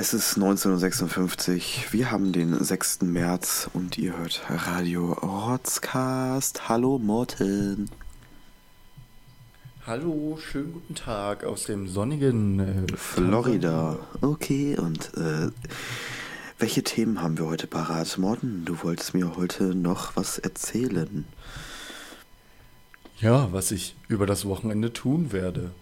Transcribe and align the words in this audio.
Es 0.00 0.14
ist 0.14 0.36
1956. 0.36 1.92
Wir 1.92 2.12
haben 2.12 2.30
den 2.30 2.62
6. 2.62 3.00
März 3.02 3.68
und 3.74 3.98
ihr 3.98 4.16
hört 4.16 4.44
Radio 4.48 5.12
Rotzcast. 5.12 6.68
Hallo 6.68 7.00
Morten. 7.00 7.90
Hallo, 9.84 10.38
schönen 10.40 10.72
guten 10.72 10.94
Tag 10.94 11.42
aus 11.42 11.64
dem 11.64 11.88
sonnigen 11.88 12.60
äh, 12.60 12.96
Florida. 12.96 13.98
Okay, 14.20 14.76
und 14.78 15.12
äh, 15.16 15.50
welche 16.60 16.84
Themen 16.84 17.20
haben 17.20 17.36
wir 17.36 17.46
heute 17.46 17.66
parat? 17.66 18.18
Morten, 18.18 18.64
du 18.64 18.80
wolltest 18.84 19.14
mir 19.14 19.34
heute 19.34 19.74
noch 19.74 20.14
was 20.14 20.38
erzählen. 20.38 21.24
Ja, 23.18 23.48
was 23.50 23.72
ich 23.72 23.96
über 24.06 24.26
das 24.26 24.44
Wochenende 24.44 24.92
tun 24.92 25.32
werde. 25.32 25.72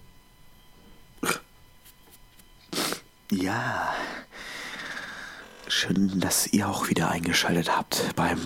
Ja. 3.30 3.92
Schön, 5.80 6.20
dass 6.20 6.46
ihr 6.54 6.70
auch 6.70 6.88
wieder 6.88 7.10
eingeschaltet 7.10 7.76
habt 7.76 8.02
beim 8.16 8.38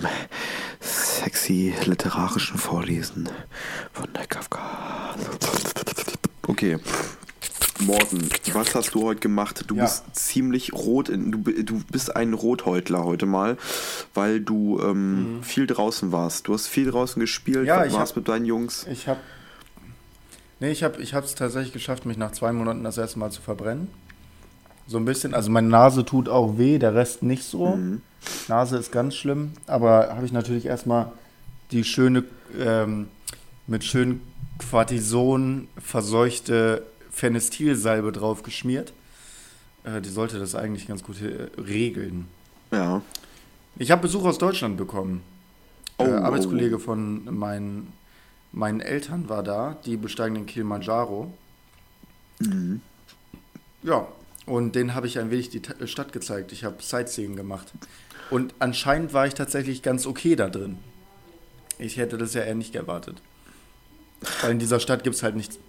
sexy 0.81 1.73
literarischen 1.85 2.57
Vorlesen 2.57 3.29
von 3.93 4.11
der 4.11 4.27
Kafka. 4.27 5.15
Okay. 6.45 6.77
Morten, 7.79 8.27
was 8.51 8.75
hast 8.75 8.95
du 8.95 9.03
heute 9.03 9.21
gemacht? 9.21 9.63
Du 9.67 9.75
Ja. 9.77 9.83
bist 9.83 10.03
ziemlich 10.13 10.73
rot, 10.73 11.07
in, 11.07 11.31
du, 11.31 11.37
du 11.63 11.81
bist 11.89 12.13
ein 12.13 12.33
Rothäutler 12.33 13.05
heute 13.05 13.25
mal, 13.25 13.57
weil 14.13 14.41
du 14.41 14.81
ähm, 14.81 15.39
viel 15.41 15.67
draußen 15.67 16.11
warst. 16.11 16.49
Du 16.49 16.53
hast 16.53 16.67
viel 16.67 16.91
draußen 16.91 17.17
gespielt, 17.21 17.61
Mhm. 17.61 17.65
Ja, 17.67 17.85
ich 17.85 17.93
warst 17.93 18.11
hab- 18.11 18.17
mit 18.17 18.27
deinen 18.27 18.43
Jungs. 18.43 18.85
Ich 18.91 19.07
habe 19.07 19.21
Nee, 20.59 20.71
ich 20.71 20.83
habe 20.83 21.01
ich 21.01 21.13
es 21.13 21.33
tatsächlich 21.35 21.71
geschafft, 21.71 22.05
mich 22.05 22.17
nach 22.17 22.33
zwei 22.33 22.51
Monaten 22.51 22.83
das 22.83 22.97
erste 22.97 23.17
Mal 23.19 23.31
zu 23.31 23.41
verbrennen. 23.41 23.87
So 24.91 24.97
ein 24.97 25.05
bisschen. 25.05 25.33
Also 25.33 25.49
meine 25.49 25.69
Nase 25.69 26.03
tut 26.03 26.27
auch 26.27 26.57
weh, 26.57 26.77
der 26.77 26.93
Rest 26.93 27.23
nicht 27.23 27.45
so. 27.45 27.79
Nase 28.49 28.77
ist 28.77 28.91
ganz 28.91 29.15
schlimm. 29.15 29.53
Aber 29.65 30.13
habe 30.13 30.25
ich 30.25 30.33
natürlich 30.33 30.65
erstmal 30.65 31.13
die 31.71 31.85
schöne, 31.85 32.25
ähm, 32.59 33.07
mit 33.67 33.85
schön 33.85 34.19
Quartison 34.59 35.69
verseuchte 35.81 36.85
Phenestilsalbe 37.09 38.11
drauf 38.11 38.43
geschmiert. 38.43 38.91
Äh, 39.85 40.01
die 40.01 40.09
sollte 40.09 40.39
das 40.39 40.55
eigentlich 40.55 40.89
ganz 40.89 41.03
gut 41.03 41.21
äh, 41.21 41.47
regeln. 41.57 42.27
Ja. 42.71 43.01
Ich 43.77 43.91
habe 43.91 44.01
Besuch 44.01 44.25
aus 44.25 44.39
Deutschland 44.39 44.75
bekommen. 44.75 45.21
Oh, 45.99 46.03
äh, 46.03 46.09
oh. 46.09 46.17
Arbeitskollege 46.17 46.79
von 46.79 47.33
meinen, 47.33 47.93
meinen 48.51 48.81
Eltern 48.81 49.29
war 49.29 49.41
da, 49.41 49.77
die 49.85 49.95
besteigen 49.95 50.35
den 50.35 50.45
Kilimanjaro. 50.47 51.31
Mhm. 52.39 52.81
Ja, 53.83 54.05
und 54.45 54.75
denen 54.75 54.93
habe 54.95 55.07
ich 55.07 55.19
ein 55.19 55.31
wenig 55.31 55.49
die 55.49 55.61
Ta- 55.61 55.87
Stadt 55.87 56.13
gezeigt. 56.13 56.51
Ich 56.51 56.63
habe 56.63 56.81
Sightseeing 56.81 57.35
gemacht. 57.35 57.71
Und 58.29 58.53
anscheinend 58.59 59.13
war 59.13 59.27
ich 59.27 59.33
tatsächlich 59.33 59.81
ganz 59.81 60.05
okay 60.05 60.35
da 60.35 60.49
drin. 60.49 60.77
Ich 61.77 61.97
hätte 61.97 62.17
das 62.17 62.33
ja 62.33 62.41
eher 62.43 62.55
nicht 62.55 62.75
erwartet. 62.75 63.21
Weil 64.41 64.51
in 64.51 64.59
dieser 64.59 64.79
Stadt 64.79 65.03
gibt 65.03 65.15
es 65.15 65.23
halt 65.23 65.35
nichts. 65.35 65.59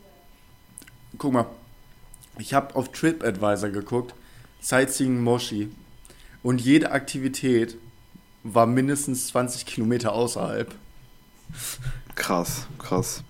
Guck 1.18 1.32
mal, 1.32 1.46
ich 2.38 2.54
habe 2.54 2.74
auf 2.74 2.92
TripAdvisor 2.92 3.70
geguckt, 3.70 4.14
Sightseeing 4.60 5.20
Moshi. 5.22 5.70
Und 6.42 6.60
jede 6.60 6.90
Aktivität 6.92 7.76
war 8.42 8.66
mindestens 8.66 9.28
20 9.28 9.66
Kilometer 9.66 10.12
außerhalb. 10.12 10.74
Krass, 12.14 12.66
krass. 12.78 13.22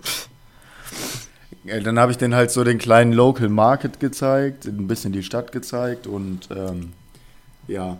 Ja, 1.65 1.79
dann 1.79 1.97
habe 1.97 2.11
ich 2.11 2.17
denen 2.17 2.35
halt 2.35 2.51
so 2.51 2.63
den 2.63 2.77
kleinen 2.77 3.13
Local 3.13 3.49
Market 3.49 3.99
gezeigt, 3.99 4.65
ein 4.65 4.87
bisschen 4.87 5.13
die 5.13 5.23
Stadt 5.23 5.51
gezeigt 5.51 6.07
und 6.07 6.49
ähm, 6.51 6.91
ja, 7.67 7.97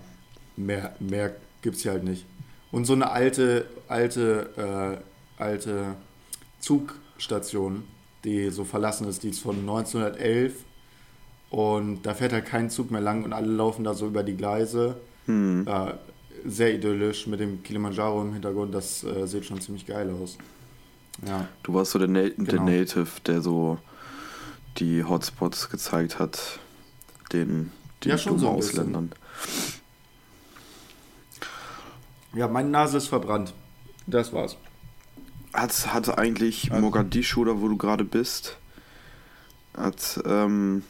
mehr, 0.58 0.96
mehr 1.00 1.34
gibt 1.62 1.78
es 1.78 1.84
hier 1.84 1.94
halt 1.94 2.04
nicht. 2.04 2.26
Und 2.72 2.86
so 2.86 2.94
eine 2.94 3.12
alte, 3.12 3.66
alte, 3.88 5.00
äh, 5.40 5.42
alte 5.42 5.96
Zugstation, 6.60 7.84
die 8.24 8.50
so 8.50 8.66
verlassen 8.66 9.08
ist, 9.08 9.24
die 9.24 9.30
ist 9.30 9.40
von 9.40 9.60
1911 9.60 10.54
und 11.50 12.02
da 12.04 12.16
fährt 12.16 12.34
halt 12.34 12.46
kein 12.46 12.70
Zug 12.70 12.92
mehr 12.92 13.02
lang 13.02 13.24
und 13.24 13.32
alle 13.32 13.48
laufen 13.48 13.84
da 13.84 13.94
so 13.94 14.08
über 14.08 14.24
die 14.24 14.36
Gleise. 14.36 14.98
Hm. 15.26 15.66
Äh, 15.68 15.94
sehr 16.46 16.74
idyllisch 16.74 17.28
mit 17.28 17.40
dem 17.40 17.64
Kilimanjaro 17.64 18.22
im 18.22 18.34
Hintergrund, 18.34 18.74
das 18.74 19.04
äh, 19.04 19.26
sieht 19.28 19.46
schon 19.46 19.62
ziemlich 19.62 19.86
geil 19.86 20.10
aus. 20.22 20.38
Ja. 21.26 21.48
Du 21.64 21.74
warst 21.74 21.92
so 21.92 22.00
der, 22.00 22.08
Na 22.08 22.22
der 22.22 22.32
Genau. 22.32 22.64
Native, 22.66 23.08
der 23.26 23.42
so 23.42 23.78
die 24.78 25.04
Hotspots 25.04 25.70
gezeigt 25.70 26.20
hat, 26.20 26.60
den, 27.32 27.72
den 28.04 28.10
Ja, 28.12 28.18
schon 28.18 28.40
so 28.40 28.50
ein 28.50 28.56
bisschen. 28.58 28.80
Ausländern. 28.80 29.12
Ja, 32.34 32.48
meine 32.48 32.70
Nase 32.70 32.98
ist 32.98 33.08
verbrannt. 33.08 33.54
Das 34.08 34.34
war's. 34.34 34.58
Hat, 35.54 35.94
hat 35.94 36.18
eigentlich 36.18 36.72
Also- 36.72 36.82
Mogadischu, 36.84 37.42
oder 37.42 37.62
wo 37.62 37.68
du 37.68 37.78
gerade 37.78 38.04
bist, 38.04 38.58
hat, 39.78 40.20
ähm, 40.26 40.84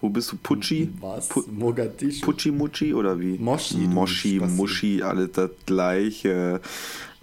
wo 0.00 0.08
bist 0.08 0.30
du, 0.30 0.36
Pucci? 0.36 0.92
Was? 1.00 1.28
Pu 1.28 1.42
Mogadischu. 1.50 2.24
Pucci 2.24 2.52
Mucci 2.52 2.94
oder 2.94 3.18
wie? 3.18 3.36
Moshi, 3.38 3.76
Moshi, 3.78 4.36
Spasti. 4.36 4.54
Muschi, 4.54 5.02
alles 5.02 5.32
das 5.32 5.50
gleiche. 5.66 6.60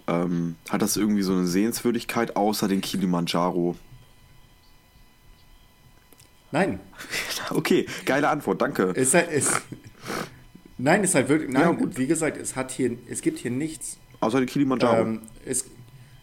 Ähm, 0.06 0.56
hat 0.68 0.82
das 0.82 0.96
irgendwie 0.96 1.22
so 1.22 1.32
eine 1.32 1.46
Sehenswürdigkeit 1.46 2.36
außer 2.36 2.68
den 2.68 2.80
Kilimanjaro? 2.80 3.76
Nein. 6.52 6.80
Okay, 7.50 7.84
geile 8.06 8.30
Antwort, 8.30 8.62
danke. 8.62 8.84
Ist 8.84 9.12
halt, 9.12 9.30
ist, 9.30 9.60
nein, 10.78 11.04
ist 11.04 11.14
halt 11.14 11.28
wirklich. 11.28 11.50
Nein, 11.50 11.62
Ja, 11.62 11.70
gut. 11.72 11.98
wie 11.98 12.06
gesagt, 12.06 12.38
es 12.38 12.56
hat 12.56 12.70
hier, 12.70 12.96
es 13.06 13.20
gibt 13.20 13.38
hier 13.38 13.50
nichts. 13.50 13.98
Außer 14.20 14.38
den 14.40 14.46
Kilimanjaro. 14.48 15.02
Ähm, 15.02 15.20
es, 15.44 15.66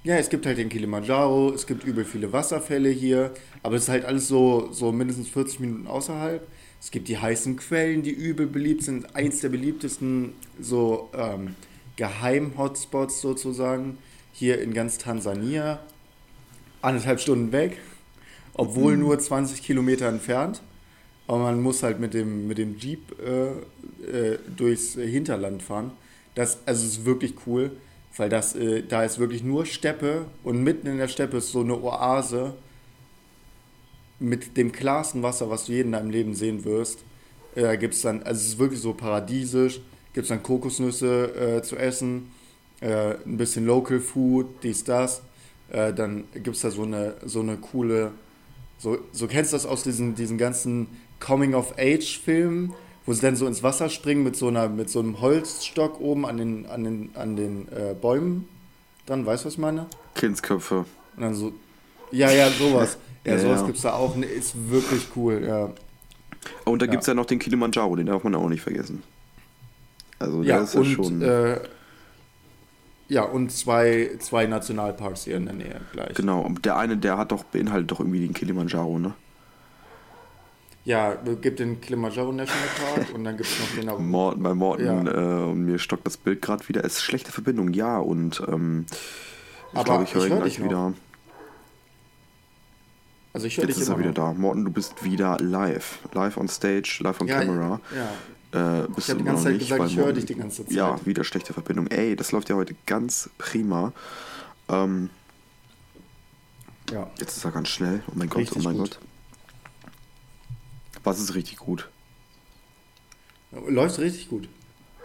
ja, 0.03 0.15
es 0.15 0.29
gibt 0.29 0.47
halt 0.47 0.57
den 0.57 0.69
Kilimanjaro, 0.69 1.53
es 1.53 1.67
gibt 1.67 1.83
übel 1.83 2.05
viele 2.05 2.33
Wasserfälle 2.33 2.89
hier, 2.89 3.33
aber 3.61 3.75
es 3.75 3.83
ist 3.83 3.89
halt 3.89 4.03
alles 4.03 4.27
so, 4.27 4.69
so 4.71 4.91
mindestens 4.91 5.29
40 5.29 5.59
Minuten 5.59 5.85
außerhalb. 5.85 6.47
Es 6.81 6.89
gibt 6.89 7.07
die 7.07 7.19
heißen 7.19 7.57
Quellen, 7.57 8.01
die 8.01 8.09
übel 8.09 8.47
beliebt 8.47 8.81
sind. 8.81 9.15
Eins 9.15 9.41
der 9.41 9.49
beliebtesten 9.49 10.33
so 10.59 11.11
ähm, 11.15 11.53
Geheim-Hotspots 11.95 13.21
sozusagen 13.21 13.97
hier 14.33 14.61
in 14.61 14.73
ganz 14.73 14.97
Tansania. 14.97 15.79
Anderthalb 16.81 17.19
Stunden 17.19 17.51
weg, 17.51 17.77
obwohl 18.53 18.97
nur 18.97 19.19
20 19.19 19.61
Kilometer 19.61 20.07
entfernt. 20.07 20.61
Aber 21.27 21.39
man 21.39 21.61
muss 21.61 21.83
halt 21.83 21.99
mit 21.99 22.13
dem, 22.13 22.47
mit 22.47 22.57
dem 22.57 22.77
Jeep 22.77 23.15
äh, 23.19 23.51
äh, 24.33 24.39
durchs 24.55 24.95
Hinterland 24.95 25.61
fahren. 25.61 25.91
Das 26.35 26.59
also 26.65 26.85
ist 26.85 27.05
wirklich 27.05 27.35
cool, 27.45 27.71
weil 28.17 28.29
das, 28.29 28.55
äh, 28.55 28.83
da 28.83 29.03
ist 29.03 29.19
wirklich 29.19 29.43
nur 29.43 29.65
Steppe 29.65 30.25
und 30.43 30.63
mitten 30.63 30.87
in 30.87 30.97
der 30.97 31.07
Steppe 31.07 31.37
ist 31.37 31.51
so 31.51 31.61
eine 31.61 31.81
Oase 31.81 32.55
mit 34.19 34.55
dem 34.55 34.71
klarsten 34.71 35.23
Wasser, 35.23 35.49
was 35.49 35.65
du 35.65 35.73
je 35.73 35.81
in 35.81 35.91
deinem 35.91 36.09
Leben 36.09 36.35
sehen 36.35 36.63
wirst. 36.63 36.99
Äh, 37.55 37.77
gibt 37.77 37.95
es 37.95 38.01
dann, 38.01 38.23
also 38.23 38.39
es 38.39 38.47
ist 38.47 38.59
wirklich 38.59 38.79
so 38.79 38.93
paradiesisch, 38.93 39.81
gibt 40.13 40.25
es 40.25 40.29
dann 40.29 40.43
Kokosnüsse 40.43 41.57
äh, 41.57 41.61
zu 41.63 41.75
essen, 41.77 42.31
äh, 42.81 43.15
ein 43.25 43.37
bisschen 43.37 43.65
Local 43.65 43.99
Food, 43.99 44.47
dies, 44.63 44.83
das. 44.83 45.21
Äh, 45.71 45.93
dann 45.93 46.25
gibt 46.33 46.55
es 46.55 46.61
da 46.61 46.71
so 46.71 46.83
eine, 46.83 47.15
so 47.25 47.39
eine 47.41 47.57
coole, 47.57 48.11
so, 48.77 48.97
so 49.11 49.27
kennst 49.27 49.53
du 49.53 49.55
das 49.55 49.65
aus 49.65 49.83
diesen, 49.83 50.15
diesen 50.15 50.37
ganzen 50.37 50.87
Coming-of-Age-Filmen, 51.19 52.73
wo 53.05 53.13
sie 53.13 53.21
dann 53.21 53.35
so 53.35 53.47
ins 53.47 53.63
Wasser 53.63 53.89
springen 53.89 54.23
mit 54.23 54.35
so, 54.35 54.47
einer, 54.47 54.69
mit 54.69 54.89
so 54.89 54.99
einem 54.99 55.21
Holzstock 55.21 55.99
oben 55.99 56.25
an 56.25 56.37
den, 56.37 56.65
an 56.67 56.83
den, 56.83 57.09
an 57.15 57.35
den 57.35 57.67
äh, 57.69 57.93
Bäumen. 57.99 58.47
Dann, 59.05 59.25
weißt 59.25 59.43
du, 59.43 59.47
was 59.47 59.53
ich 59.53 59.59
meine? 59.59 59.87
Kindsköpfe. 60.15 60.85
Und 61.15 61.21
dann 61.21 61.33
so, 61.33 61.53
ja, 62.11 62.31
ja, 62.31 62.49
sowas. 62.49 62.97
Ja, 63.23 63.33
Ja, 63.33 63.39
sowas 63.39 63.59
ja. 63.59 63.65
gibt 63.67 63.77
es 63.77 63.83
da 63.83 63.93
auch. 63.93 64.17
Ist 64.17 64.55
wirklich 64.71 65.03
cool, 65.15 65.43
ja. 65.47 65.69
Und 66.65 66.81
da 66.81 66.87
Ja. 66.87 66.91
gibt 66.91 67.01
es 67.01 67.07
ja 67.07 67.13
noch 67.13 67.27
den 67.27 67.37
Kilimanjaro, 67.37 67.95
den 67.95 68.07
darf 68.07 68.23
man 68.23 68.33
auch 68.33 68.49
nicht 68.49 68.61
vergessen. 68.63 69.03
Also 70.21 70.43
der 70.43 70.57
Ja, 70.57 70.63
ist 70.63 70.73
ja 70.73 70.79
und, 70.81 70.85
schon. 70.85 71.21
äh, 71.21 71.59
ja, 73.07 73.23
und 73.23 73.51
zwei, 73.51 74.11
zwei 74.19 74.45
Nationalparks 74.45 75.25
hier 75.25 75.35
in 75.37 75.45
der 75.45 75.55
Nähe 75.55 75.81
gleich. 75.91 76.13
genau, 76.15 76.41
und 76.41 76.63
der 76.65 76.77
eine, 76.77 76.97
der 76.97 77.17
hat 77.17 77.31
doch, 77.31 77.43
beinhaltet 77.43 77.91
doch 77.91 77.99
irgendwie 77.99 78.21
den 78.21 78.33
Kilimanjaro, 78.33 78.99
ne? 78.99 79.13
Ja, 80.83 81.13
es 81.13 81.41
gibt 81.41 81.59
den 81.59 81.79
Kilimanjaro 81.79 82.31
National 82.31 82.67
Park 82.69 83.13
und 83.13 83.23
dann 83.23 83.37
gibt 83.37 83.49
es 83.49 83.59
noch 83.59 83.69
den 83.75 83.89
Aru- 83.89 83.99
Morten, 83.99 84.41
bei 84.41 84.53
Morten 84.55 84.83
Ja. 84.85 85.03
äh, 85.03 85.43
und 85.51 85.65
mir 85.65 85.77
stockt 85.77 86.07
das 86.07 86.17
Bild 86.17 86.41
gerade 86.41 86.67
wieder. 86.69 86.83
Es 86.83 86.93
ist 86.97 87.03
schlechte 87.03 87.31
Verbindung, 87.31 87.73
ja, 87.73 87.99
und 87.99 88.41
ähm, 88.47 88.85
ich 89.73 89.83
glaube, 89.83 90.03
ich 90.05 90.15
höre 90.15 90.25
ihn 90.25 90.31
hör 90.31 90.39
gleich 90.39 90.63
wieder. 90.63 90.93
Also 93.33 93.47
ich 93.47 93.57
höre 93.57 93.65
Jetzt 93.65 93.75
dich 93.77 93.83
ist 93.83 93.89
er 93.89 93.97
wieder 93.99 94.09
noch. 94.09 94.15
da. 94.15 94.33
Morten, 94.33 94.65
du 94.65 94.71
bist 94.71 95.03
wieder 95.03 95.37
live. 95.39 95.99
Live 96.13 96.37
on 96.37 96.47
stage, 96.47 96.99
live 97.01 97.21
on 97.21 97.27
Ja, 97.27 97.39
camera. 97.39 97.79
Ja, 97.95 98.09
Äh, 98.53 98.87
bist 98.93 99.07
ich 99.07 99.09
habe 99.09 99.19
die 99.19 99.25
ganze 99.25 99.43
Zeit 99.43 99.53
nicht, 99.53 99.69
gesagt, 99.69 99.89
ich 99.89 99.97
höre 99.97 100.13
dich 100.13 100.25
die 100.25 100.35
ganze 100.35 100.65
Zeit. 100.65 100.73
Ja, 100.73 100.99
wieder 101.05 101.23
schlechte 101.23 101.53
Verbindung. 101.53 101.87
Ey, 101.87 102.15
das 102.15 102.31
läuft 102.31 102.49
ja 102.49 102.55
heute 102.55 102.75
ganz 102.85 103.29
prima. 103.37 103.93
Ähm, 104.67 105.09
ja. 106.91 107.09
jetzt 107.19 107.37
ist 107.37 107.45
er 107.45 107.51
ganz 107.51 107.69
schnell. 107.69 108.03
Oh 108.07 108.13
mein 108.15 108.29
Gott, 108.29 108.41
Richtig 108.41 108.57
oh 108.57 108.61
mein 108.63 108.77
gut. 108.77 108.91
Gott. 108.91 108.99
Was 111.03 111.19
ist 111.19 111.33
richtig 111.33 111.57
gut? 111.57 111.89
Läuft 113.51 113.99
richtig 113.99 114.29
gut. 114.29 114.47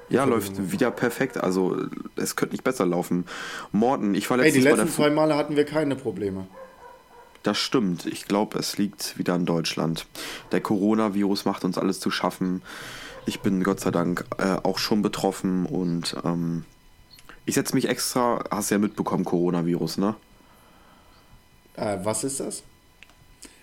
Ja, 0.08 0.24
läuft 0.24 0.70
wieder 0.70 0.90
perfekt. 0.90 1.36
Also 1.38 1.76
es 2.14 2.36
könnte 2.36 2.54
nicht 2.54 2.64
besser 2.64 2.86
laufen. 2.86 3.24
Morten, 3.72 4.14
ich 4.14 4.30
war 4.30 4.38
Ey, 4.38 4.52
die 4.52 4.60
letztens 4.60 4.64
bei 4.64 4.76
der 4.76 4.84
letzten 4.84 4.96
zwei 4.96 5.10
Male 5.10 5.36
hatten 5.36 5.56
wir 5.56 5.64
keine 5.64 5.96
Probleme. 5.96 6.46
Das 7.42 7.58
stimmt. 7.58 8.06
Ich 8.06 8.26
glaube, 8.26 8.58
es 8.58 8.76
liegt 8.78 9.18
wieder 9.18 9.34
an 9.34 9.46
Deutschland. 9.46 10.06
Der 10.52 10.60
Coronavirus 10.60 11.44
macht 11.44 11.64
uns 11.64 11.78
alles 11.78 12.00
zu 12.00 12.10
schaffen. 12.10 12.62
Ich 13.26 13.40
bin 13.40 13.64
Gott 13.64 13.80
sei 13.80 13.90
Dank 13.90 14.24
äh, 14.38 14.56
auch 14.62 14.78
schon 14.78 15.02
betroffen 15.02 15.66
und 15.66 16.16
ähm, 16.24 16.64
ich 17.44 17.54
setze 17.54 17.74
mich 17.74 17.88
extra, 17.88 18.44
hast 18.50 18.70
ja 18.70 18.78
mitbekommen, 18.78 19.24
Coronavirus, 19.24 19.98
ne? 19.98 20.14
Äh, 21.76 21.98
was 22.02 22.24
ist 22.24 22.40
das? 22.40 22.62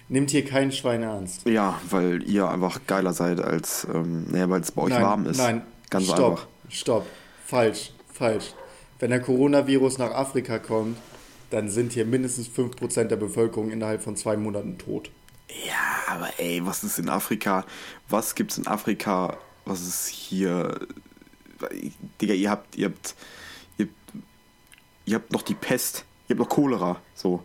Nimmt 0.10 0.32
hier 0.32 0.46
kein 0.46 0.72
Schwein 0.72 1.02
ernst. 1.02 1.48
Ja, 1.48 1.80
weil 1.90 2.24
ihr 2.24 2.50
einfach 2.50 2.82
geiler 2.88 3.14
seid 3.14 3.40
als, 3.40 3.88
ähm, 3.94 4.28
naja, 4.30 4.50
weil 4.50 4.62
es 4.62 4.72
bei 4.72 4.82
euch 4.82 4.90
nein, 4.90 5.02
warm 5.02 5.26
ist. 5.26 5.38
Nein, 5.38 5.64
Ganz 5.90 6.06
stopp, 6.06 6.32
einfach. 6.32 6.48
stopp. 6.70 7.06
Falsch, 7.46 7.92
falsch. 8.12 8.54
Wenn 9.00 9.12
der 9.12 9.22
Coronavirus 9.22 9.98
nach 9.98 10.12
Afrika 10.12 10.60
kommt, 10.60 10.98
dann 11.50 11.70
sind 11.70 11.94
hier 11.94 12.06
mindestens 12.06 12.50
5% 12.50 13.06
der 13.06 13.16
Bevölkerung 13.16 13.72
innerhalb 13.72 14.02
von 14.02 14.16
zwei 14.16 14.36
Monaten 14.36 14.78
tot. 14.78 15.10
Ja, 15.66 16.14
aber 16.14 16.30
ey, 16.38 16.66
was 16.66 16.84
ist 16.84 17.00
in 17.00 17.10
Afrika? 17.10 17.66
Was 18.10 18.36
gibt's 18.36 18.58
in 18.58 18.68
Afrika? 18.68 19.38
Was 19.66 19.82
ist 19.82 20.08
hier? 20.08 20.80
Digga, 22.22 22.34
ihr 22.34 22.50
habt, 22.50 22.76
ihr 22.76 22.88
habt, 22.88 23.16
ihr, 23.78 23.88
ihr 25.06 25.16
habt 25.16 25.32
noch 25.32 25.42
die 25.44 25.54
Pest. 25.56 26.06
Ihr 26.28 26.36
habt 26.36 26.40
noch 26.40 26.50
Cholera. 26.56 27.00
So. 27.16 27.44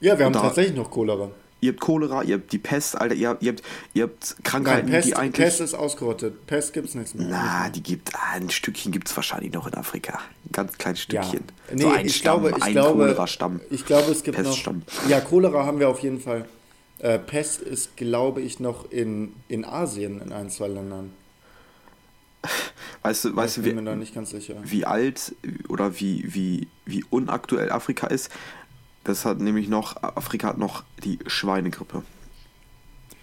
Ja, 0.00 0.18
wir 0.18 0.26
haben 0.26 0.32
da- 0.32 0.42
tatsächlich 0.42 0.76
noch 0.76 0.90
Cholera. 0.90 1.30
Ihr 1.60 1.70
habt 1.72 1.80
Cholera, 1.80 2.22
ihr 2.22 2.34
habt 2.34 2.52
die 2.52 2.58
Pest, 2.58 3.00
Alter, 3.00 3.14
ihr 3.14 3.30
habt, 3.30 3.42
ihr 3.42 3.52
habt, 3.52 3.62
ihr 3.94 4.02
habt 4.02 4.34
Nein, 4.36 4.42
Krankheiten, 4.44 4.90
Pest, 4.90 5.08
die 5.08 5.16
eigentlich. 5.16 5.46
Pest 5.46 5.60
ist 5.62 5.72
ausgerottet. 5.72 6.46
Pest 6.46 6.74
gibt's 6.74 6.94
nichts 6.94 7.14
mehr. 7.14 7.26
Na, 7.30 7.70
die 7.70 7.82
gibt, 7.82 8.14
ah, 8.14 8.32
ein 8.34 8.50
Stückchen 8.50 8.92
gibt 8.92 9.08
es 9.08 9.16
wahrscheinlich 9.16 9.50
noch 9.54 9.66
in 9.66 9.72
Afrika. 9.72 10.18
Ein 10.44 10.52
ganz 10.52 10.76
kleines 10.76 11.06
Ja. 11.10 11.22
Stückchen. 11.22 11.46
Nee, 11.72 11.82
so 11.82 11.88
ein 11.88 12.04
ich 12.06 12.16
Stamm, 12.16 12.42
glaube, 12.42 12.56
ich 12.58 12.62
ein 12.64 12.72
glaube, 12.72 13.04
Cholera-Stamm. 13.04 13.60
Ich 13.70 13.86
glaube, 13.86 14.12
es 14.12 14.22
gibt 14.22 14.38
noch. 14.38 14.58
Ja, 15.08 15.20
Cholera 15.22 15.64
haben 15.64 15.78
wir 15.80 15.88
auf 15.88 16.00
jeden 16.00 16.20
Fall. 16.20 16.44
Äh, 16.98 17.18
Pest 17.18 17.60
ist, 17.60 17.96
glaube 17.96 18.40
ich, 18.40 18.60
noch 18.60 18.90
in, 18.90 19.34
in 19.48 19.64
Asien 19.64 20.20
in 20.20 20.32
ein, 20.32 20.48
zwei 20.50 20.68
Ländern. 20.68 21.10
Weißt 23.02 23.24
du, 23.24 23.36
weißt 23.36 23.58
Ich 23.58 23.62
du, 23.64 23.68
bin 23.70 23.76
mir 23.76 23.90
da 23.90 23.94
wie, 23.96 24.00
nicht 24.00 24.14
ganz 24.14 24.30
sicher. 24.30 24.56
wie 24.64 24.84
alt 24.84 25.34
oder 25.68 25.98
wie, 26.00 26.24
wie, 26.34 26.68
wie 26.86 27.04
unaktuell 27.10 27.70
Afrika 27.70 28.06
ist? 28.06 28.30
Das 29.02 29.24
hat 29.24 29.40
nämlich 29.40 29.68
noch, 29.68 30.02
Afrika 30.02 30.48
hat 30.48 30.58
noch 30.58 30.84
die 31.04 31.18
Schweinegrippe. 31.26 32.02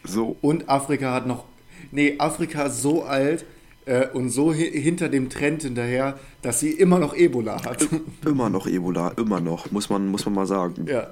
So. 0.04 0.38
Und 0.42 0.70
Afrika 0.70 1.14
hat 1.14 1.26
noch. 1.28 1.46
Nee, 1.92 2.16
Afrika 2.20 2.64
ist 2.66 2.82
so 2.82 3.04
alt 3.04 3.46
äh, 3.86 4.08
und 4.08 4.30
so 4.30 4.54
hi 4.54 4.70
hinter 4.82 5.10
dem 5.10 5.30
Trend 5.30 5.64
hinterher, 5.64 6.20
dass 6.44 6.60
sie 6.60 6.72
immer 6.72 7.00
noch 7.00 7.16
Ebola 7.16 7.64
hat. 7.64 7.88
Immer 8.26 8.50
noch 8.50 8.68
Ebola, 8.68 9.10
immer 9.18 9.40
noch, 9.40 9.72
muss 9.72 9.90
man, 9.90 10.08
muss 10.08 10.26
man 10.26 10.34
mal 10.36 10.46
sagen. 10.48 10.86
ja. 10.88 11.08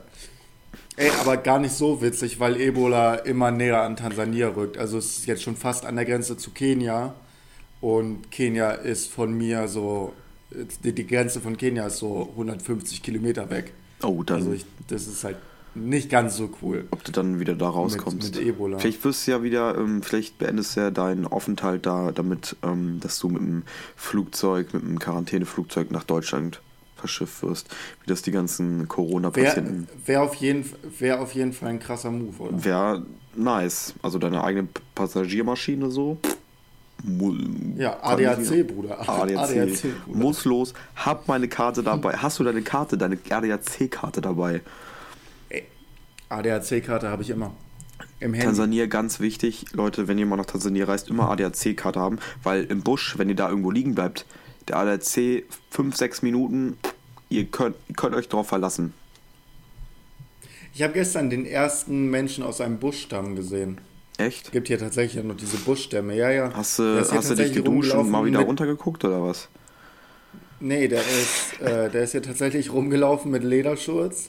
Ey, 1.00 1.12
aber 1.22 1.38
gar 1.38 1.60
nicht 1.60 1.72
so 1.72 2.02
witzig, 2.02 2.42
weil 2.42 2.60
Ebola 2.60 3.16
immer 3.16 3.52
näher 3.52 3.84
an 3.84 3.96
Tansania 3.96 4.50
rückt. 4.50 4.78
Also 4.78 4.98
es 4.98 5.20
ist 5.20 5.28
jetzt 5.28 5.42
schon 5.42 5.56
fast 5.56 5.86
an 5.86 5.96
der 5.96 6.04
Grenze 6.04 6.36
zu 6.36 6.52
Kenia. 6.52 7.16
Und 7.80 8.30
Kenia 8.32 8.72
ist 8.72 9.10
von 9.10 9.32
mir 9.32 9.70
so. 9.70 10.12
Die, 10.84 11.08
Grenze 11.08 11.40
von 11.40 11.56
Kenia 11.56 11.88
ist 11.88 12.00
so 12.00 12.28
150 12.32 13.02
Kilometer 13.02 13.50
weg. 13.50 13.72
Oh, 14.04 14.24
dann, 14.24 14.40
Also 14.40 14.52
ich, 14.52 14.66
das 14.88 15.08
ist 15.08 15.24
halt 15.24 15.38
nicht 15.74 16.10
ganz 16.10 16.36
so 16.36 16.50
cool. 16.62 16.86
ob 16.92 17.02
du 17.06 17.14
dann 17.14 17.40
wieder 17.40 17.56
da 17.56 17.70
rauskommst. 17.70 18.36
mit 18.36 18.46
Ebola. 18.46 18.80
Vielleicht 18.80 19.02
wirst 19.06 19.26
du 19.26 19.32
ja 19.32 19.42
wieder, 19.42 19.78
ähm, 19.78 20.02
vielleicht 20.04 20.38
beendest 20.38 20.76
du 20.76 20.82
ja 20.82 20.92
deinen 20.92 21.26
Aufenthalt 21.26 21.86
da 21.86 22.12
damit, 22.12 22.58
ähm, 22.62 23.00
dass 23.00 23.20
du 23.20 23.30
mit 23.30 23.42
dem 23.42 23.64
Flugzeug, 23.96 24.74
mit 24.74 24.84
dem 24.84 25.00
Quarantäneflugzeug 25.00 25.92
nach 25.92 26.04
Deutschland 26.04 26.60
verschifft 27.00 27.42
wirst. 27.44 27.70
Wie 28.04 28.08
das 28.08 28.22
die 28.22 28.32
ganzen 28.32 28.80
Wäre 28.80 28.88
Corona-Patienten. 28.88 29.88
wär 30.06 30.22
auf, 30.22 30.36
jeden, 30.36 30.66
wär 31.00 31.22
auf 31.22 31.34
jeden 31.34 31.54
Fall 31.54 31.70
ein 31.70 31.80
krasser 31.80 32.12
Move, 32.12 32.38
oder? 32.40 32.64
Wäre 32.64 33.06
nice. 33.36 33.94
Also 34.02 34.20
deine 34.20 34.44
eigene 34.44 34.68
Passagiermaschine 34.96 35.90
so. 35.90 36.18
Ja, 37.78 37.98
ADAC, 38.04 38.68
Bruder. 38.68 39.00
ADAC. 39.08 39.38
ADAC, 39.38 39.82
Bruder. 40.06 40.20
Muss 40.20 40.46
los. 40.46 40.74
Hab 40.96 41.28
meine 41.28 41.48
Karte 41.48 41.82
dabei. 41.82 42.14
Hast 42.18 42.40
du 42.40 42.44
deine 42.44 42.62
Karte, 42.62 42.98
deine 42.98 43.18
ADAC-Karte 43.30 44.20
dabei? 44.22 44.62
ADAC-Karte 46.30 47.10
habe 47.10 47.24
ich 47.24 47.30
immer. 47.30 47.54
Im 48.20 48.34
Handy. 48.34 48.48
Tansania 48.48 48.86
ganz 48.88 49.20
wichtig, 49.20 49.66
Leute, 49.72 50.08
wenn 50.08 50.18
ihr 50.18 50.26
mal 50.26 50.36
nach 50.36 50.46
Tansania 50.46 50.86
reist, 50.86 51.10
immer 51.10 51.30
ADAC-Karte 51.32 52.00
haben, 52.00 52.20
weil 52.44 52.66
im 52.66 52.82
Busch, 52.82 53.18
wenn 53.18 53.30
ihr 53.30 53.36
da 53.36 53.50
irgendwo 53.50 53.72
liegen 53.72 53.96
bleibt, 53.96 54.26
der 54.68 54.78
ADAC 54.78 55.46
5, 55.72 55.96
6 55.96 56.22
Minuten, 56.22 56.78
ihr 57.30 57.46
könnt, 57.46 57.76
ihr 57.88 57.96
könnt 57.96 58.16
euch 58.16 58.28
drauf 58.28 58.48
verlassen. 58.48 58.94
Ich 60.74 60.84
habe 60.84 60.94
gestern 60.94 61.30
den 61.30 61.46
ersten 61.46 62.10
Menschen 62.10 62.44
aus 62.44 62.62
einem 62.62 62.78
Buschstamm 62.78 63.36
gesehen. 63.36 63.80
Echt? 64.18 64.48
Es 64.48 64.52
gibt 64.52 64.68
hier 64.68 64.78
tatsächlich 64.78 65.24
noch 65.24 65.36
diese 65.36 65.58
Buschstämme. 65.58 66.16
Ja, 66.16 66.30
ja. 66.30 66.52
Hast 66.54 66.80
du, 66.80 67.00
hast 67.00 67.30
du 67.30 67.36
dich 67.36 67.54
geduscht 67.54 67.94
und 67.94 68.10
mal 68.10 68.26
wieder 68.26 68.40
mit- 68.40 68.48
runtergeguckt 68.48 69.04
oder 69.06 69.24
was? 69.24 69.48
Nee, 70.60 70.90
der 70.90 71.00
ist, 71.02 71.62
äh, 71.62 71.90
der 71.90 72.04
ist 72.04 72.12
hier 72.12 72.22
tatsächlich 72.22 72.72
rumgelaufen 72.74 73.32
mit 73.32 73.44
Lederschurz 73.46 74.28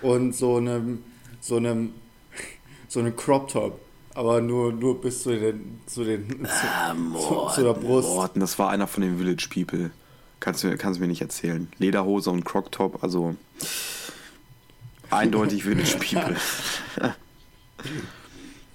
und 0.00 0.34
so 0.34 0.56
einem, 0.56 1.02
so 1.40 1.56
einem, 1.56 1.92
so 2.88 3.00
einem 3.00 3.14
Crop 3.14 3.48
Top. 3.48 3.78
Aber 4.14 4.40
nur, 4.40 4.72
nur 4.72 4.98
bis 5.02 5.22
zu 5.22 5.38
den, 5.38 5.80
zu 5.86 6.02
den, 6.02 6.46
zu, 6.46 7.20
zu, 7.20 7.48
zu 7.54 7.62
der 7.62 7.74
Brust. 7.74 8.08
Morten, 8.08 8.40
das 8.40 8.58
war 8.58 8.70
einer 8.70 8.86
von 8.86 9.02
den 9.02 9.18
Village 9.18 9.48
People. 9.52 9.90
Kannst 10.46 10.62
du 10.62 10.76
kannst 10.76 11.00
mir 11.00 11.08
nicht 11.08 11.22
erzählen. 11.22 11.66
Lederhose 11.78 12.30
und 12.30 12.44
Croctop, 12.44 13.02
also 13.02 13.34
eindeutig 15.10 15.64
Village 15.64 15.96
People. 15.98 16.36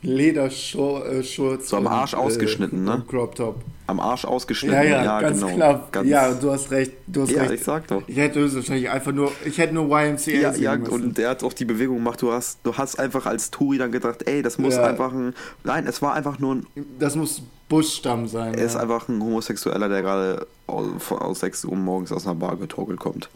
Lederschurz. 0.01 1.69
So 1.69 1.77
am 1.77 1.87
Arsch 1.87 2.13
ausgeschnitten, 2.13 2.83
ne? 2.83 2.95
und 2.95 3.07
Crop 3.07 3.35
Top. 3.35 3.61
Am 3.87 4.01
Arsch 4.01 4.25
ausgeschnitten. 4.25 4.75
Ja, 4.75 4.83
ja, 4.83 5.21
ganz 5.21 5.39
genau. 5.39 5.55
knapp. 5.55 5.91
Ganz, 5.93 6.09
ja, 6.09 6.33
du 6.33 6.51
hast 6.51 6.71
recht. 6.71 6.91
Du 7.07 7.21
hast 7.21 7.31
Ja, 7.31 7.43
recht. 7.43 7.53
ich 7.53 7.63
sag 7.63 7.87
doch. 7.87 8.03
Ich 8.07 8.17
hätte 8.17 8.39
höchstwahrscheinlich 8.41 8.89
einfach 8.89 9.13
nur, 9.13 9.31
ich 9.45 9.57
hätte 9.57 9.73
nur 9.73 9.85
YMCA 9.97 10.31
Ja, 10.31 10.53
ja, 10.55 10.75
müssen. 10.75 10.91
und 10.91 11.17
der 11.17 11.29
hat 11.29 11.41
auch 11.43 11.53
die 11.53 11.63
Bewegung 11.65 11.97
gemacht. 11.97 12.21
Du 12.21 12.33
hast, 12.33 12.59
du 12.63 12.75
hast 12.75 12.99
einfach 12.99 13.25
als 13.25 13.49
Touri 13.49 13.77
dann 13.77 13.93
gedacht, 13.93 14.23
ey, 14.27 14.41
das 14.41 14.57
muss 14.57 14.75
Ja. 14.75 14.83
einfach 14.83 15.13
ein. 15.13 15.33
Nein, 15.63 15.87
es 15.87 16.01
war 16.01 16.15
einfach 16.15 16.37
nur 16.39 16.55
ein. 16.55 16.65
das 16.99 17.15
muss 17.15 17.43
Buschstamm 17.71 18.27
sein. 18.27 18.53
Er 18.53 18.65
ist 18.65 18.73
ja. 18.73 18.81
einfach 18.81 19.07
ein 19.07 19.23
Homosexueller, 19.23 19.87
der 19.87 20.01
gerade 20.01 20.45
aus, 20.67 21.09
aus 21.09 21.39
6 21.39 21.63
Uhr 21.65 21.77
morgens 21.77 22.11
aus 22.11 22.25
einer 22.25 22.35
Bar 22.35 22.57
getorkelt 22.57 22.99
kommt. 22.99 23.29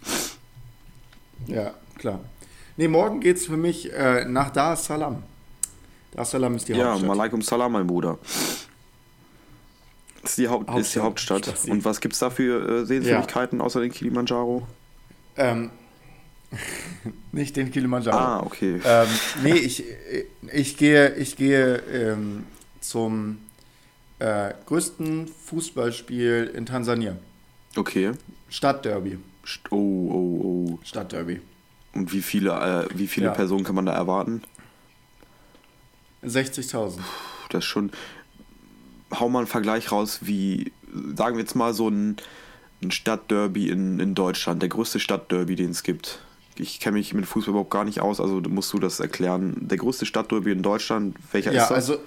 ja, 1.48 1.74
klar. 1.98 2.20
Nee, 2.76 2.90
morgen 2.90 3.22
geht's 3.22 3.46
für 3.46 3.56
mich 3.56 3.94
äh, 3.94 4.26
nach 4.26 4.50
Dar 4.50 4.74
es 4.74 4.84
Salaam. 4.84 5.24
Dar 6.12 6.24
es 6.24 6.32
Salaam 6.32 6.58
ist 6.58 6.68
die 6.68 6.74
Ja, 6.74 6.90
Hauptstadt. 6.90 7.08
Malaikum 7.08 7.42
Salam, 7.42 7.72
mein 7.72 7.88
Bruder. 7.88 8.18
Das 10.22 10.32
ist 10.32 10.38
die, 10.38 10.50
Haupt, 10.50 10.70
ist 10.78 10.94
die 10.94 11.00
Hauptstadt. 11.00 11.48
Hauptstadt. 11.48 11.72
Und 11.72 11.86
was 11.86 12.02
gibt's 12.02 12.20
da 12.20 12.30
für 12.30 12.82
äh, 12.82 12.86
Sehenswürdigkeiten 12.86 13.62
außer 13.62 13.80
den 13.80 13.92
Kilimanjaro? 13.92 14.68
Ähm, 15.38 15.70
nicht 17.32 17.56
den 17.56 17.72
Kilimanjaro. 17.72 18.18
Ah, 18.18 18.44
okay. 18.46 18.82
Ähm, 18.84 19.08
nee, 19.44 19.54
ich, 19.54 19.86
ich 20.52 20.76
gehe, 20.76 21.16
ich 21.16 21.38
gehe 21.38 21.78
ähm, 21.90 22.44
zum 22.82 23.38
äh, 24.26 24.54
größten 24.66 25.28
Fußballspiel 25.28 26.52
in 26.56 26.66
Tansania. 26.66 27.18
Okay. 27.76 28.12
Stadtderby. 28.50 29.18
St- 29.46 29.70
Oh, 29.72 29.76
oh, 29.76 30.42
oh. 30.74 30.80
Stadtderby. 30.84 31.42
Und 31.94 32.12
wie 32.14 32.22
viele, 32.22 32.52
äh, 32.92 32.98
wie 32.98 33.08
viele 33.08 33.28
Ja. 33.28 33.32
Personen 33.34 33.64
kann 33.64 33.76
man 33.76 33.86
da 33.86 33.94
erwarten? 33.94 34.42
60.000. 36.26 36.98
Puh, 36.98 37.02
Das 37.50 37.60
ist 37.60 37.66
schon. 37.66 37.92
Hau 39.14 39.30
mal 39.30 39.40
einen 39.40 39.48
Vergleich 39.48 39.92
raus, 39.92 40.20
wie, 40.24 40.72
sagen 41.16 41.36
wir 41.38 41.42
jetzt 41.44 41.56
mal, 41.56 41.74
so 41.74 41.88
ein, 41.90 42.18
ein 42.82 42.92
Stadtderby 42.92 43.70
in, 43.70 44.00
in 44.00 44.16
Deutschland, 44.16 44.62
der 44.62 44.70
größte 44.70 45.00
Stadtderby, 45.00 45.56
den 45.56 45.70
es 45.70 45.84
gibt. 45.84 46.20
Ich 46.58 46.80
kenne 46.80 46.98
mich 46.98 47.14
mit 47.14 47.26
Fußball 47.26 47.52
überhaupt 47.52 47.70
gar 47.70 47.84
nicht 47.86 48.02
aus, 48.02 48.20
also 48.20 48.42
musst 48.42 48.74
du 48.74 48.80
das 48.80 49.00
erklären. 49.00 49.56
Der 49.68 49.78
größte 49.78 50.06
Stadtderby 50.06 50.52
in 50.52 50.64
Deutschland, 50.64 51.16
welcher 51.32 51.52
Ja, 51.54 51.64
ist 51.64 51.70
das? 51.70 51.90
also 51.90 52.00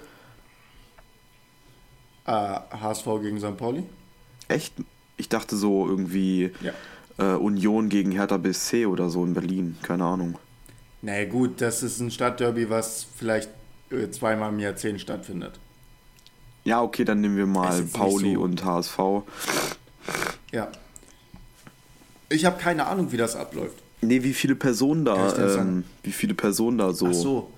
äh, 2.29 2.77
HSV 2.77 3.05
gegen 3.23 3.41
St. 3.41 3.57
Pauli. 3.57 3.83
Echt? 4.49 4.75
Ich 5.17 5.29
dachte 5.29 5.57
so 5.57 5.87
irgendwie 5.89 6.53
Ja. 6.61 6.73
äh, 7.19 7.37
Union 7.37 7.89
gegen 7.89 8.13
Hertha 8.13 8.37
BSC 8.37 8.87
oder 8.87 9.09
so 9.11 9.25
in 9.25 9.35
Berlin, 9.35 9.77
keine 9.83 10.05
Ahnung. 10.05 10.39
Na 11.03 11.25
gut, 11.25 11.61
das 11.61 11.83
ist 11.83 12.01
ein 12.01 12.11
Stadtderby, 12.11 12.71
was 12.71 13.07
vielleicht 13.17 13.51
äh, 13.91 14.11
zweimal 14.11 14.53
im 14.53 14.59
Jahrzehnt 14.59 15.01
stattfindet. 15.01 15.59
Ja, 16.65 16.83
okay, 16.83 17.05
dann 17.05 17.21
nehmen 17.21 17.37
wir 17.37 17.47
mal 17.47 17.83
Pauli 17.93 18.35
so- 18.35 18.41
und 18.43 18.65
HSV. 18.65 18.99
Ja. 20.53 20.69
Ich 22.29 22.45
habe 22.45 22.59
keine 22.61 22.87
Ahnung, 22.87 23.11
wie 23.11 23.17
das 23.17 23.37
abläuft. 23.37 23.77
Nee, 24.01 24.23
wie 24.23 24.35
viele 24.35 24.55
Personen 24.55 25.05
da, 25.05 25.57
ähm, 25.57 25.85
wie 26.03 26.13
viele 26.13 26.35
Personen 26.35 26.79
da 26.79 26.93
so. 26.93 27.13
So. 27.13 27.51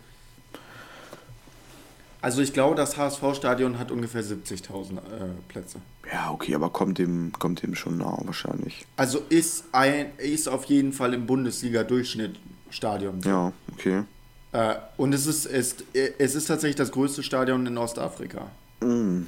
Also 2.22 2.42
ich 2.42 2.52
glaube, 2.52 2.74
das 2.74 2.96
HSV-Stadion 2.96 3.78
hat 3.78 3.90
ungefähr 3.90 4.22
70.000 4.22 4.98
äh, 4.98 5.00
Plätze. 5.48 5.80
Ja, 6.12 6.30
okay, 6.30 6.54
aber 6.54 6.70
kommt 6.70 6.98
dem, 6.98 7.32
kommt 7.32 7.62
dem 7.62 7.74
schon 7.74 7.98
nah 7.98 8.18
wahrscheinlich. 8.24 8.84
Also 8.96 9.20
ist, 9.30 9.64
ein, 9.72 10.12
ist 10.18 10.48
auf 10.48 10.64
jeden 10.66 10.92
Fall 10.92 11.14
im 11.14 11.26
Bundesliga-Durchschnitt 11.26 12.38
Stadion. 12.68 13.20
Ja, 13.24 13.52
okay. 13.72 14.04
Äh, 14.52 14.74
und 14.96 15.14
es 15.14 15.26
ist, 15.26 15.46
ist, 15.46 15.84
es 15.94 16.34
ist 16.34 16.46
tatsächlich 16.46 16.76
das 16.76 16.92
größte 16.92 17.22
Stadion 17.22 17.66
in 17.66 17.78
Ostafrika. 17.78 18.50
Mm. 18.80 19.22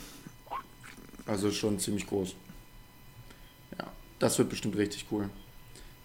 Also 1.27 1.51
schon 1.51 1.79
ziemlich 1.79 2.07
groß. 2.07 2.35
Ja, 3.79 3.87
das 4.19 4.39
wird 4.39 4.51
bestimmt 4.51 4.77
richtig 4.77 5.07
cool. 5.11 5.31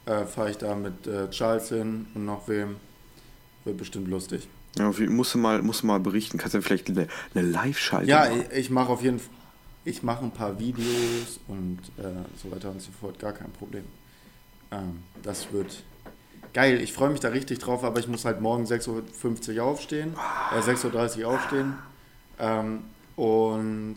Äh, 0.05 0.25
Fahre 0.25 0.51
ich 0.51 0.57
da 0.57 0.75
mit 0.75 1.05
äh, 1.05 1.29
Charles 1.31 1.69
hin 1.69 2.07
und 2.13 2.25
noch 2.25 2.47
wem. 2.47 2.77
Wird 3.65 3.77
bestimmt 3.77 4.07
lustig. 4.07 4.47
Ja, 4.77 4.91
musst 5.09 5.33
du 5.33 5.37
mal, 5.37 5.61
musst 5.61 5.83
du 5.83 5.87
mal 5.87 5.99
berichten. 5.99 6.37
Kannst 6.37 6.55
du 6.55 6.61
vielleicht 6.61 6.89
eine, 6.89 7.07
eine 7.33 7.45
Live-Schaltung 7.47 8.09
Ja, 8.09 8.25
machen? 8.29 8.45
ich, 8.51 8.57
ich 8.57 8.69
mache 8.69 8.89
auf 8.89 9.01
jeden 9.01 9.19
Fall. 9.19 9.29
Ich 9.85 10.03
mache 10.03 10.25
ein 10.25 10.31
paar 10.31 10.59
Videos 10.59 11.39
und 11.47 11.79
äh, 11.97 12.03
so 12.41 12.51
weiter 12.51 12.71
und 12.71 12.81
so 12.81 12.89
fort, 12.99 13.19
gar 13.19 13.31
kein 13.31 13.49
Problem. 13.51 13.85
Ähm, 14.71 15.01
das 15.23 15.53
wird 15.53 15.81
geil. 16.53 16.81
Ich 16.81 16.91
freue 16.91 17.09
mich 17.09 17.21
da 17.21 17.29
richtig 17.29 17.59
drauf, 17.59 17.85
aber 17.85 17.97
ich 17.99 18.07
muss 18.09 18.25
halt 18.25 18.41
morgen 18.41 18.65
6.50 18.65 19.55
Uhr 19.55 19.63
aufstehen, 19.63 20.13
äh, 20.53 20.59
6.30 20.59 21.19
Uhr 21.23 21.27
aufstehen. 21.29 21.75
Ähm, 22.37 22.83
und 23.15 23.95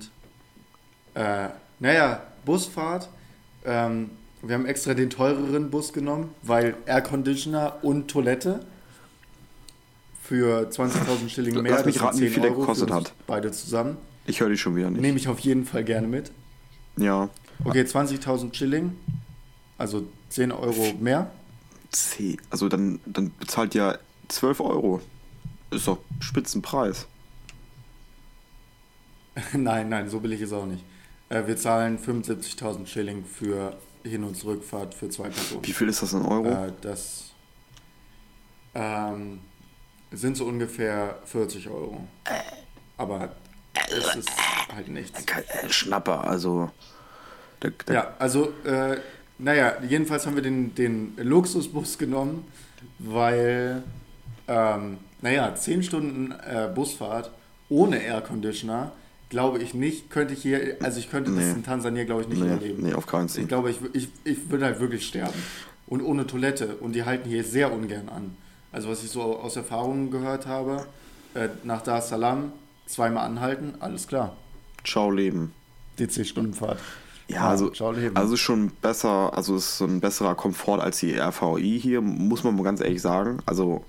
äh, 1.14 1.48
naja, 1.80 2.22
Busfahrt. 2.44 3.08
Ähm, 3.64 4.10
wir 4.42 4.54
haben 4.54 4.66
extra 4.66 4.94
den 4.94 5.10
teureren 5.10 5.70
Bus 5.70 5.92
genommen, 5.92 6.34
weil 6.42 6.74
Air 6.86 7.02
Conditioner 7.02 7.78
und 7.82 8.08
Toilette 8.08 8.64
für 10.30 10.68
20.000 10.70 11.28
Schilling 11.28 11.60
mehr. 11.60 11.72
Lass 11.72 11.84
mich 11.84 12.00
raten, 12.00 12.18
wie 12.18 12.26
10 12.26 12.34
viel 12.34 12.42
der 12.42 12.52
gekostet 12.52 12.92
hat. 12.92 13.12
Beide 13.26 13.50
zusammen. 13.50 13.96
Ich 14.26 14.38
höre 14.38 14.50
dich 14.50 14.60
schon 14.60 14.76
wieder 14.76 14.88
nicht. 14.88 15.00
Nehme 15.00 15.18
ich 15.18 15.26
auf 15.26 15.40
jeden 15.40 15.64
Fall 15.64 15.82
gerne 15.82 16.06
mit. 16.06 16.30
Ja. 16.96 17.28
Okay, 17.64 17.82
20.000 17.82 18.54
Schilling, 18.54 18.92
also 19.76 20.06
10 20.28 20.52
Euro 20.52 20.94
mehr. 21.00 21.32
C. 21.90 22.36
Also 22.48 22.68
dann, 22.68 23.00
dann 23.06 23.32
bezahlt 23.40 23.74
ja 23.74 23.98
12 24.28 24.60
Euro. 24.60 25.00
Ist 25.72 25.88
doch 25.88 25.98
Spitzenpreis. 26.20 27.08
nein, 29.52 29.88
nein, 29.88 30.08
so 30.08 30.20
billig 30.20 30.40
ist 30.40 30.52
auch 30.52 30.66
nicht. 30.66 30.84
Äh, 31.28 31.48
wir 31.48 31.56
zahlen 31.56 31.98
75.000 31.98 32.86
Schilling 32.86 33.24
für 33.24 33.76
Hin- 34.04 34.22
und 34.22 34.36
Zurückfahrt 34.36 34.94
für 34.94 35.08
zwei 35.08 35.28
Personen. 35.28 35.66
Wie 35.66 35.72
viel 35.72 35.88
ist 35.88 36.02
das 36.02 36.12
in 36.12 36.22
Euro? 36.22 36.50
Äh, 36.50 36.72
das 36.82 37.32
ähm, 38.76 39.40
sind 40.12 40.36
so 40.36 40.44
ungefähr 40.44 41.18
40 41.26 41.68
Euro. 41.68 42.06
Aber 42.96 43.30
das 43.74 44.16
ist 44.16 44.30
halt 44.74 44.88
nichts. 44.88 45.24
Kein 45.26 45.44
äh, 45.44 45.68
Schnapper, 45.70 46.24
also. 46.28 46.70
Der, 47.62 47.70
der, 47.86 47.94
Ja, 47.94 48.14
also, 48.18 48.52
äh, 48.64 48.96
naja, 49.38 49.74
jedenfalls 49.88 50.26
haben 50.26 50.34
wir 50.34 50.42
den, 50.42 50.74
den 50.74 51.14
Luxusbus 51.16 51.96
genommen, 51.98 52.44
weil, 52.98 53.82
ähm, 54.48 54.98
naja, 55.22 55.54
10 55.54 55.82
Stunden 55.82 56.32
äh, 56.32 56.68
Busfahrt 56.74 57.30
ohne 57.68 58.02
Air 58.02 58.20
Conditioner, 58.22 58.92
glaube 59.28 59.60
ich 59.62 59.74
nicht, 59.74 60.10
könnte 60.10 60.34
ich 60.34 60.42
hier, 60.42 60.76
also 60.82 60.98
ich 60.98 61.10
könnte 61.10 61.30
das 61.30 61.44
Nee. 61.44 61.50
in 61.52 61.62
Tansania, 61.64 62.04
glaube 62.04 62.22
ich, 62.22 62.28
nicht 62.28 62.40
nee, 62.40 62.46
überleben. 62.52 62.82
nee, 62.82 62.92
auf 62.94 63.06
keinen 63.06 63.26
Ich 63.26 63.34
Fall. 63.34 63.44
glaube, 63.44 63.70
ich, 63.70 63.78
ich, 63.92 64.08
ich 64.24 64.50
würde 64.50 64.64
halt 64.64 64.80
wirklich 64.80 65.06
sterben. 65.06 65.34
Und 65.86 66.02
ohne 66.02 66.26
Toilette. 66.26 66.76
Und 66.76 66.92
die 66.94 67.04
halten 67.04 67.28
hier 67.28 67.42
sehr 67.44 67.72
ungern 67.72 68.08
an. 68.08 68.36
Also 68.72 68.88
was 68.88 69.02
ich 69.02 69.10
so 69.10 69.22
aus 69.22 69.56
Erfahrungen 69.56 70.10
gehört 70.10 70.46
habe, 70.46 70.86
äh, 71.34 71.48
nach 71.64 71.82
Dar 71.82 71.98
es 71.98 72.08
Salaam 72.08 72.52
zweimal 72.86 73.26
anhalten, 73.26 73.74
alles 73.80 74.06
klar. 74.06 74.36
Ciao, 74.84 75.10
Leben. 75.10 75.52
Die 75.98 76.08
10 76.08 76.24
Stunden 76.24 76.54
Fahrt. 76.54 76.78
Ja, 77.28 77.48
also, 77.48 77.70
also 78.14 78.36
schon 78.36 78.70
besser, 78.82 79.32
also 79.36 79.54
es 79.54 79.64
ist 79.66 79.78
so 79.78 79.84
ein 79.84 80.00
besserer 80.00 80.34
Komfort 80.34 80.80
als 80.80 80.98
die 80.98 81.16
RVI 81.16 81.78
hier, 81.80 82.00
muss 82.00 82.42
man 82.42 82.56
mal 82.56 82.64
ganz 82.64 82.80
ehrlich 82.80 83.00
sagen. 83.00 83.38
Also 83.46 83.84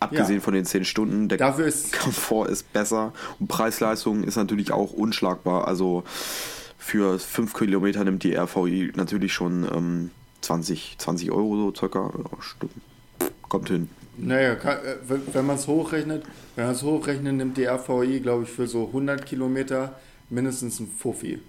abgesehen 0.00 0.36
Ja. 0.36 0.40
von 0.40 0.54
den 0.54 0.64
10 0.64 0.84
Stunden, 0.86 1.28
der 1.28 1.36
Dafür 1.36 1.66
ist 1.66 1.92
Komfort 1.92 2.46
ist 2.48 2.72
besser 2.72 3.12
und 3.38 3.48
Preis-Leistung 3.48 4.24
ist 4.24 4.36
natürlich 4.36 4.72
auch 4.72 4.92
unschlagbar. 4.92 5.68
Also 5.68 6.04
für 6.78 7.18
5 7.18 7.52
Kilometer 7.52 8.02
nimmt 8.04 8.22
die 8.22 8.34
RVI 8.34 8.92
natürlich 8.96 9.34
schon 9.34 9.64
ähm, 9.64 10.10
20, 10.40 10.96
20 10.98 11.32
Euro 11.32 11.56
so 11.56 11.74
circa. 11.74 12.12
Ja, 12.16 12.42
stimmt. 12.42 12.72
Kommt 13.54 13.68
hin. 13.68 13.88
Naja, 14.16 14.54
kann, 14.56 14.78
äh, 14.78 14.96
wenn, 15.32 15.46
man 15.46 15.56
es 15.56 15.66
hochrechnet, 15.66 16.24
wenn 16.56 16.64
man 16.66 16.74
es 16.74 16.82
hochrechnet, 16.82 17.34
nimmt 17.34 17.56
die 17.56 17.64
RVI, 17.66 18.20
glaube 18.20 18.44
ich, 18.44 18.50
für 18.50 18.66
so 18.66 18.86
100 18.88 19.24
Kilometer 19.26 19.98
mindestens 20.30 20.80
ein 20.80 20.88
Fuffi, 20.88 21.40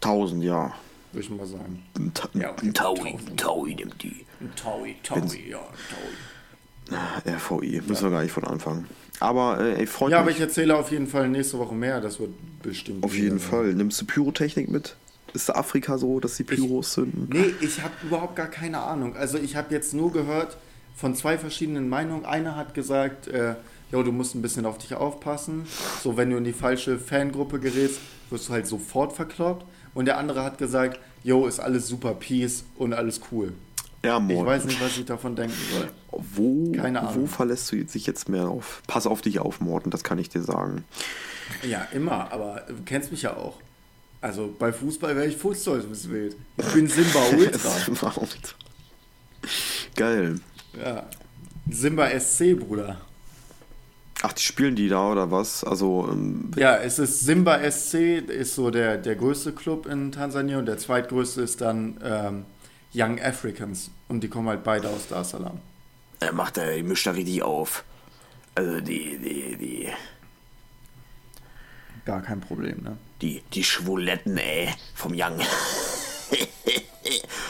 1000, 0.00 0.44
ja. 0.44 0.72
würde 1.12 1.24
ich 1.24 1.30
mal 1.30 1.46
sagen. 1.46 1.82
Ein, 1.98 2.12
Ta 2.14 2.28
Ja, 2.34 2.54
ein 2.62 2.72
Taui, 2.72 3.16
Taui 3.36 3.74
nimmt 3.74 4.02
die. 4.02 4.24
Ein 4.40 4.52
Taui, 4.54 4.94
Taui, 5.02 5.50
ja, 5.50 5.58
Taui. 5.90 7.60
RVI, 7.60 7.82
müssen 7.86 8.04
wir 8.04 8.10
gar 8.10 8.22
nicht 8.22 8.32
von 8.32 8.44
anfangen. 8.44 8.86
Aber 9.20 9.60
äh, 9.60 9.80
ey, 9.80 9.86
freut 9.86 10.12
Ja, 10.12 10.18
aber 10.18 10.26
mich. 10.26 10.36
ich 10.36 10.42
erzähle 10.42 10.76
auf 10.76 10.90
jeden 10.90 11.06
Fall 11.08 11.28
nächste 11.28 11.58
Woche 11.58 11.74
mehr, 11.74 12.00
das 12.00 12.20
wird 12.20 12.30
bestimmt. 12.62 13.04
Auf 13.04 13.14
jeden 13.14 13.38
sein. 13.38 13.48
Fall. 13.48 13.74
Nimmst 13.74 14.00
du 14.00 14.06
Pyrotechnik 14.06 14.70
mit? 14.70 14.96
Ist 15.34 15.54
Afrika 15.54 15.98
so, 15.98 16.20
dass 16.20 16.36
die 16.36 16.44
Pyros 16.44 16.92
zünden? 16.92 17.28
Nee, 17.30 17.54
ich 17.60 17.80
habe 17.82 17.92
überhaupt 18.02 18.36
gar 18.36 18.46
keine 18.48 18.80
Ahnung. 18.80 19.16
Also 19.16 19.38
ich 19.38 19.56
habe 19.56 19.74
jetzt 19.74 19.92
nur 19.94 20.12
gehört 20.12 20.56
von 20.96 21.14
zwei 21.14 21.38
verschiedenen 21.38 21.88
Meinungen. 21.88 22.24
Einer 22.24 22.56
hat 22.56 22.74
gesagt, 22.74 23.28
äh, 23.28 23.54
jo, 23.92 24.02
du 24.02 24.10
musst 24.12 24.34
ein 24.34 24.42
bisschen 24.42 24.66
auf 24.66 24.78
dich 24.78 24.94
aufpassen. 24.94 25.66
So, 26.02 26.16
wenn 26.16 26.30
du 26.30 26.36
in 26.38 26.44
die 26.44 26.52
falsche 26.52 26.98
Fangruppe 26.98 27.58
gerätst, 27.60 28.00
wirst 28.30 28.48
du 28.48 28.52
halt 28.52 28.66
sofort 28.66 29.12
verkloppt. 29.12 29.64
Und 29.94 30.06
der 30.06 30.18
andere 30.18 30.42
hat 30.44 30.58
gesagt, 30.58 30.98
jo, 31.24 31.46
ist 31.46 31.60
alles 31.60 31.88
super 31.88 32.14
peace 32.14 32.64
und 32.76 32.92
alles 32.94 33.20
cool. 33.30 33.52
Ja, 34.04 34.16
Ich 34.18 34.22
Mord. 34.22 34.46
weiß 34.46 34.64
nicht, 34.64 34.80
was 34.80 34.96
ich 34.96 35.04
davon 35.06 35.34
denken 35.34 35.56
soll. 35.72 35.88
Wo, 36.34 36.72
Keine 36.72 37.00
Ahnung. 37.00 37.22
wo 37.22 37.26
verlässt 37.26 37.70
du 37.72 37.76
dich 37.84 38.06
jetzt 38.06 38.28
mehr 38.28 38.48
auf? 38.48 38.82
Pass 38.86 39.06
auf 39.06 39.20
dich 39.22 39.40
auf, 39.40 39.60
Morten, 39.60 39.90
das 39.90 40.04
kann 40.04 40.18
ich 40.18 40.28
dir 40.28 40.42
sagen. 40.42 40.84
Ja, 41.68 41.86
immer, 41.92 42.32
aber 42.32 42.62
du 42.68 42.74
kennst 42.84 43.10
mich 43.10 43.22
ja 43.22 43.36
auch. 43.36 43.54
Also 44.20 44.54
bei 44.58 44.72
Fußball 44.72 45.14
wäre 45.14 45.26
ich 45.26 45.36
Fußballwild. 45.36 46.36
Ich 46.56 46.66
bin 46.72 46.88
Simba 46.88 47.20
Ultra. 47.38 47.70
War 48.02 48.18
auch- 48.18 48.26
Geil. 49.94 50.40
ja. 50.84 51.06
Simba 51.70 52.08
SC, 52.18 52.54
Bruder. 52.58 53.00
Ach, 54.22 54.32
die 54.32 54.42
spielen 54.42 54.74
die 54.74 54.88
da 54.88 55.12
oder 55.12 55.30
was? 55.30 55.62
Also, 55.62 56.08
ähm, 56.10 56.50
Ja, 56.56 56.76
es 56.78 56.98
ist 56.98 57.20
Simba 57.20 57.58
SC, 57.70 57.94
ist 58.28 58.54
so 58.56 58.70
der, 58.70 58.96
der 58.96 59.14
größte 59.14 59.52
Club 59.52 59.86
in 59.86 60.10
Tansania 60.10 60.58
und 60.58 60.66
der 60.66 60.78
zweitgrößte 60.78 61.42
ist 61.42 61.60
dann 61.60 62.00
ähm, 62.02 62.44
Young 62.94 63.20
Africans 63.20 63.90
und 64.08 64.22
die 64.24 64.28
kommen 64.28 64.48
halt 64.48 64.64
beide 64.64 64.88
aus 64.88 65.06
Dar 65.08 65.20
es 65.20 65.30
Salaam. 65.30 65.60
er 66.20 66.32
macht 66.32 66.56
die 66.56 66.82
mischt 66.82 67.06
da 67.06 67.12
richtig 67.12 67.42
auf. 67.42 67.84
Also 68.56 68.80
die, 68.80 69.18
die, 69.18 69.56
die, 69.56 69.88
Gar 72.04 72.22
kein 72.22 72.40
Problem, 72.40 72.82
ne? 72.82 72.96
Die, 73.22 73.42
die 73.52 73.64
Schwuletten, 73.64 74.36
ey, 74.36 74.68
vom 74.94 75.12
Young. 75.14 75.40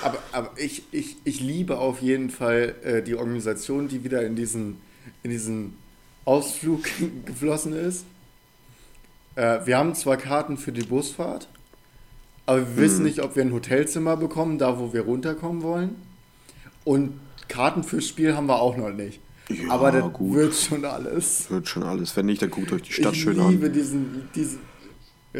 Aber, 0.02 0.18
aber 0.30 0.50
ich, 0.56 0.84
ich, 0.92 1.16
ich 1.24 1.40
liebe 1.40 1.78
auf 1.78 2.00
jeden 2.00 2.30
Fall 2.30 2.76
äh, 2.84 3.02
die 3.02 3.16
Organisation, 3.16 3.88
die 3.88 4.04
wieder 4.04 4.24
in 4.24 4.36
diesen, 4.36 4.80
in 5.24 5.30
diesen 5.30 5.76
Ausflug 6.24 6.84
geflossen 7.26 7.72
ist. 7.72 8.04
Äh, 9.34 9.66
wir 9.66 9.76
haben 9.76 9.94
zwar 9.96 10.16
Karten 10.16 10.56
für 10.56 10.70
die 10.70 10.84
Busfahrt, 10.84 11.48
aber 12.46 12.60
wir 12.60 12.76
wissen 12.76 13.04
nicht, 13.04 13.20
ob 13.20 13.34
wir 13.36 13.42
ein 13.42 13.52
Hotelzimmer 13.52 14.16
bekommen, 14.16 14.58
da 14.58 14.78
wo 14.78 14.92
wir 14.92 15.02
runterkommen 15.02 15.62
wollen. 15.62 15.96
Und 16.84 17.18
Karten 17.48 17.82
fürs 17.82 18.06
Spiel 18.06 18.36
haben 18.36 18.46
wir 18.46 18.60
auch 18.60 18.76
noch 18.76 18.90
nicht. 18.90 19.20
Ja, 19.48 19.70
aber 19.70 19.92
das 19.92 20.12
gut. 20.12 20.34
wird 20.34 20.54
schon 20.54 20.84
alles. 20.84 21.50
Wird 21.50 21.68
schon 21.68 21.82
alles. 21.82 22.16
Wenn 22.16 22.26
nicht, 22.26 22.42
dann 22.42 22.50
guckt 22.50 22.72
euch 22.72 22.82
die 22.82 22.92
Stadt 22.92 23.14
ich 23.14 23.22
schön 23.22 23.48
liebe 23.48 23.66
an. 23.66 23.72
diesen, 23.72 24.28
diesen. 24.34 24.60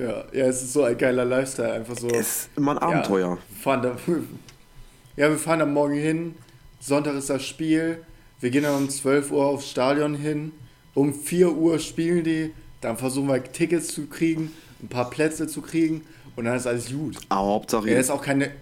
Ja, 0.00 0.25
ja, 0.33 0.47
es 0.47 0.62
ist 0.62 0.73
so 0.73 0.85
ein 0.85 0.97
geiler 0.97 1.25
Lifestyle, 1.25 1.73
einfach 1.73 1.97
so. 1.97 2.09
Ist 2.09 2.50
immer 2.57 2.73
ein 2.73 2.78
Abenteuer. 2.78 3.31
Ja, 3.31 3.57
fahren 3.61 3.83
da, 3.83 3.97
ja, 5.17 5.28
wir 5.28 5.38
fahren 5.38 5.59
da 5.59 5.67
morgen 5.67 5.95
hin. 5.95 6.35
Sonntag 6.81 7.14
ist 7.17 7.31
das 7.31 7.45
Spiel. 7.45 8.05
Wir 8.40 8.50
gehen 8.50 8.62
dann 8.62 8.76
um 8.76 8.88
12 8.88 9.33
Uhr 9.33 9.45
aufs 9.45 9.69
Stadion 9.69 10.14
hin. 10.14 10.52
Um 10.95 11.12
4 11.12 11.52
Uhr 11.52 11.78
spielen 11.81 12.23
die. 12.23 12.52
Dann 12.81 12.97
versuchen 12.97 13.28
wir 13.28 13.43
Tickets 13.43 13.88
zu 13.88 14.07
kriegen, 14.07 14.52
ein 14.81 14.88
paar 14.88 15.11
Plätze 15.11 15.49
zu 15.49 15.62
kriegen. 15.62 16.02
Und 16.37 16.45
dann 16.45 16.57
ist 16.57 16.69
alles 16.69 16.90
gut. 16.90 17.17
Aber 17.31 17.49
Hauptsache, 17.49 17.90
Er 17.90 17.99
ist 17.99 18.11
auch 18.11 18.23
keine. 18.23 18.52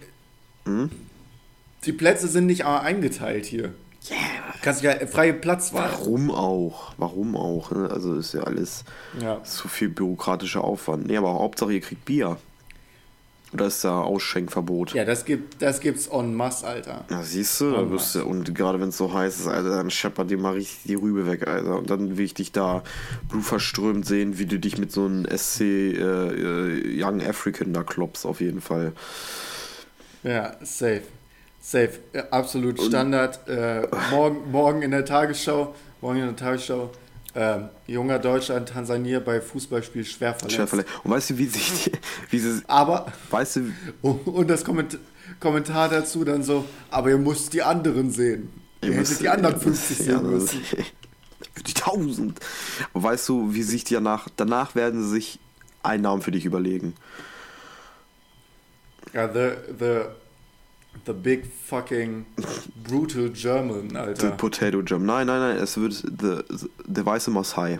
Hm? 0.64 0.90
Die 1.84 1.92
Plätze 1.92 2.28
sind 2.28 2.46
nicht 2.46 2.64
eingeteilt 2.64 3.44
hier. 3.44 3.74
Kannst 4.62 4.82
ja 4.82 4.94
freie 5.06 5.32
Platzwahl. 5.34 5.90
warum 5.92 6.30
auch? 6.30 6.92
Warum 6.98 7.36
auch? 7.36 7.70
ne? 7.70 7.90
Also 7.90 8.14
ist 8.14 8.32
ja 8.34 8.42
alles 8.42 8.84
Ja. 9.20 9.42
zu 9.44 9.68
viel 9.68 9.88
bürokratischer 9.88 10.62
Aufwand. 10.64 11.06
Nee, 11.06 11.16
aber 11.16 11.34
Hauptsache, 11.34 11.72
ihr 11.72 11.80
kriegt 11.80 12.04
Bier. 12.04 12.36
Oder 13.52 13.66
ist 13.66 13.84
da 13.84 14.00
Ausschenkverbot? 14.02 14.92
Ja, 14.92 15.04
das 15.04 15.24
gibt 15.24 15.62
das 15.62 15.80
gibt's 15.80 16.08
en 16.08 16.34
masse, 16.34 16.66
Alter. 16.66 17.04
Ja, 17.08 17.22
siehst 17.22 17.60
du, 17.60 17.70
da 17.70 17.88
wirst 17.90 18.14
du, 18.16 18.24
und 18.24 18.54
gerade 18.56 18.80
wenn 18.80 18.88
es 18.88 18.96
so 18.96 19.14
heiß 19.14 19.38
ist, 19.38 19.46
Alter, 19.46 19.70
dann 19.76 19.90
scheppert 19.90 20.30
dir 20.30 20.36
mal 20.36 20.54
richtig 20.54 20.80
die 20.84 20.94
Rübe 20.96 21.26
weg, 21.26 21.46
Alter. 21.46 21.78
Und 21.78 21.88
dann 21.88 22.18
will 22.18 22.24
ich 22.24 22.34
dich 22.34 22.50
da 22.50 22.82
blutverströmt 23.30 24.04
sehen, 24.04 24.38
wie 24.38 24.46
du 24.46 24.58
dich 24.58 24.78
mit 24.78 24.90
so 24.90 25.04
einem 25.04 25.24
SC 25.34 25.60
äh, 25.60 26.00
äh, 26.00 27.02
Young 27.02 27.22
African 27.22 27.72
da 27.72 27.84
kloppst, 27.84 28.26
auf 28.26 28.40
jeden 28.40 28.60
Fall. 28.60 28.92
Ja, 30.24 30.56
safe. 30.62 31.02
Safe. 31.66 31.98
Absolut 32.30 32.80
Standard. 32.80 33.40
Äh, 33.48 33.88
morgen, 34.12 34.52
morgen 34.52 34.82
in 34.82 34.92
der 34.92 35.04
Tagesschau, 35.04 35.74
morgen 36.00 36.18
in 36.20 36.26
der 36.26 36.36
Tagesschau, 36.36 36.92
ähm, 37.34 37.70
junger 37.88 38.20
Deutscher 38.20 38.56
in 38.56 38.66
Tansania 38.66 39.18
bei 39.18 39.40
Fußballspiel 39.40 40.04
schwer 40.04 40.34
verletzt. 40.34 40.54
Schwer 40.54 40.66
verletzt. 40.68 40.90
Und 41.02 41.10
weißt 41.10 41.30
du, 41.30 41.38
wie 41.38 41.46
sich 41.46 41.84
die, 41.84 41.92
wie 42.30 42.38
sie, 42.38 42.62
Aber, 42.68 43.12
weißt 43.30 43.56
du, 43.56 43.72
und 44.02 44.48
das 44.48 44.64
Komment 44.64 44.96
Kommentar 45.40 45.88
dazu 45.88 46.24
dann 46.24 46.44
so, 46.44 46.64
aber 46.88 47.10
ihr 47.10 47.18
müsst 47.18 47.52
die 47.52 47.62
anderen 47.64 48.12
sehen. 48.12 48.48
Ihr, 48.80 48.90
hättet 48.90 48.98
müsst- 49.08 49.20
die 49.22 49.28
anderen 49.28 49.56
ihr 49.56 49.60
50 49.60 49.98
müsst- 49.98 50.08
ja, 50.08 50.18
sehen 50.20 50.30
müssen. 50.30 50.60
Die 51.66 51.74
1000. 51.74 52.38
Und 52.92 53.02
weißt 53.02 53.28
du, 53.28 53.52
wie 53.54 53.62
sich 53.64 53.82
die 53.82 53.94
danach, 53.94 54.28
danach 54.36 54.74
werden 54.76 55.02
sie 55.02 55.08
sich 55.10 55.40
einen 55.82 56.02
Namen 56.04 56.22
für 56.22 56.30
dich 56.30 56.44
überlegen. 56.44 56.94
Ja, 59.12 59.26
the, 59.32 59.50
the, 59.78 60.00
the 61.04 61.12
big 61.12 61.44
fucking 61.46 62.24
brutal 62.84 63.28
German, 63.30 63.90
The 63.90 63.96
Alter. 63.96 64.30
Potato 64.32 64.80
Jump. 64.82 65.04
Nein, 65.04 65.26
nein, 65.26 65.40
nein, 65.40 65.56
es 65.58 65.76
wird 65.76 65.92
the, 65.94 66.38
the, 66.48 66.68
der 66.86 67.04
weiße 67.06 67.30
Masai. 67.30 67.78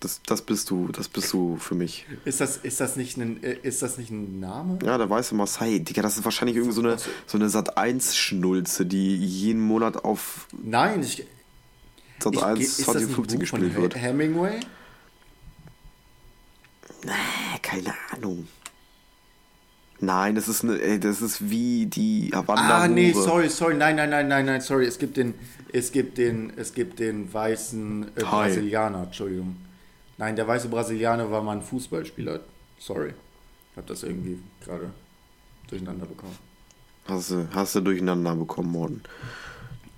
Das, 0.00 0.20
das 0.26 0.42
bist 0.42 0.70
du, 0.70 0.88
das 0.92 1.08
bist 1.08 1.32
du 1.32 1.56
für 1.56 1.74
mich. 1.74 2.06
Ist 2.24 2.40
das, 2.40 2.56
ist 2.58 2.78
das 2.80 2.94
nicht 2.94 3.16
ein, 3.16 3.38
ist 3.42 3.82
das 3.82 3.98
nicht 3.98 4.10
ein 4.12 4.38
Name? 4.38 4.78
Ja, 4.84 4.96
der 4.96 5.10
weiße 5.10 5.34
Masai. 5.34 5.80
Digga, 5.80 6.02
das 6.02 6.16
ist 6.16 6.24
wahrscheinlich 6.24 6.56
irgendwie 6.56 6.74
so 6.74 6.82
eine, 6.82 6.96
so 7.26 7.36
eine 7.36 7.48
Sat1-Schnulze, 7.48 8.86
die 8.86 9.16
jeden 9.16 9.60
Monat 9.60 10.04
auf 10.04 10.46
Nein, 10.52 11.02
ich, 11.02 11.26
Sat 12.22 12.34
ich, 12.34 12.42
1 12.44 12.60
ist 12.60 12.78
das 12.80 12.96
ein 12.96 13.08
2050 13.08 13.16
Buch 13.16 13.46
von 13.48 13.60
gespielt 13.60 13.74
He- 13.74 13.82
wird. 13.82 13.96
Hemingway? 13.96 14.60
Äh, 17.04 17.58
keine 17.62 17.94
Ahnung. 18.12 18.46
Nein, 20.00 20.36
das 20.36 20.46
ist 20.48 20.62
eine, 20.62 20.80
ey, 20.80 21.00
das 21.00 21.22
ist 21.22 21.50
wie 21.50 21.86
die 21.86 22.30
Havanna. 22.32 22.82
Ah, 22.82 22.88
nee, 22.88 23.12
sorry, 23.12 23.48
sorry, 23.48 23.74
nein, 23.74 23.96
nein, 23.96 24.10
nein, 24.10 24.28
nein, 24.28 24.46
nein, 24.46 24.60
sorry. 24.60 24.86
Es 24.86 24.98
gibt 24.98 25.16
den, 25.16 25.34
es 25.72 25.90
gibt 25.90 26.18
den, 26.18 26.52
es 26.56 26.72
gibt 26.72 27.00
den 27.00 27.32
weißen 27.32 28.08
äh. 28.16 28.20
Brasilianer, 28.20 29.04
Entschuldigung. 29.04 29.56
Nein, 30.16 30.36
der 30.36 30.46
weiße 30.46 30.68
Brasilianer 30.68 31.30
war 31.30 31.42
mal 31.42 31.56
ein 31.56 31.62
Fußballspieler. 31.62 32.40
Sorry. 32.78 33.12
Ich 33.72 33.76
hab 33.76 33.86
das 33.86 34.02
irgendwie 34.04 34.38
gerade 34.64 34.90
durcheinander 35.68 36.06
bekommen. 36.06 36.36
Hast 37.06 37.30
du, 37.30 37.48
hast 37.52 37.74
du 37.74 37.80
durcheinander 37.80 38.34
bekommen, 38.36 38.70
Morten. 38.70 39.02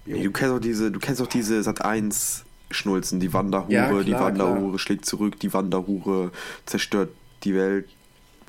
Nee, 0.06 0.22
du 0.22 0.30
kennst 0.30 0.54
auch 0.54 0.60
diese, 0.60 0.90
du 0.90 0.98
kennst 0.98 1.20
auch 1.20 1.26
diese 1.26 1.62
Sat 1.62 1.84
1 1.84 2.44
Schnulzen, 2.70 3.20
die 3.20 3.32
Wanderhure, 3.32 3.72
Ja, 3.72 3.88
klar, 3.88 4.04
die 4.04 4.12
Wanderhure 4.12 4.68
klar. 4.68 4.78
schlägt 4.78 5.04
zurück, 5.04 5.40
die 5.40 5.52
Wanderhure 5.52 6.30
zerstört 6.66 7.10
die 7.42 7.54
Welt, 7.54 7.88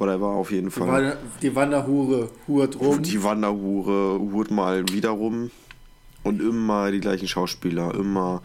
whatever, 0.02 0.28
auf 0.28 0.52
jeden 0.52 0.66
Die, 0.68 0.72
Fall. 0.72 0.88
Wander, 0.88 1.18
die 1.42 1.56
Wanderhure 1.56 2.30
hurt 2.48 2.80
rum. 2.80 3.02
Die 3.04 3.24
Wanderhure 3.24 4.20
hurt 4.20 4.52
mal 4.52 4.84
wieder 4.90 5.10
rum 5.12 5.52
und 6.24 6.42
immer 6.42 6.92
die 6.92 7.00
gleichen 7.00 7.28
Schauspieler, 7.28 7.94
immer 7.96 8.42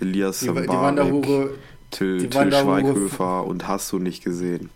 Elias 0.00 0.40
Die, 0.40 0.48
Wa- 0.54 0.60
die 0.60 0.66
Mbarek, 0.68 0.82
Wanderhure, 0.82 1.50
Till, 1.90 2.18
die 2.18 2.28
Till 2.28 2.52
Schweighöfer 2.52 3.44
und 3.46 3.66
hast 3.68 3.90
du 3.92 3.98
nicht 3.98 4.24
gesehen. 4.24 4.70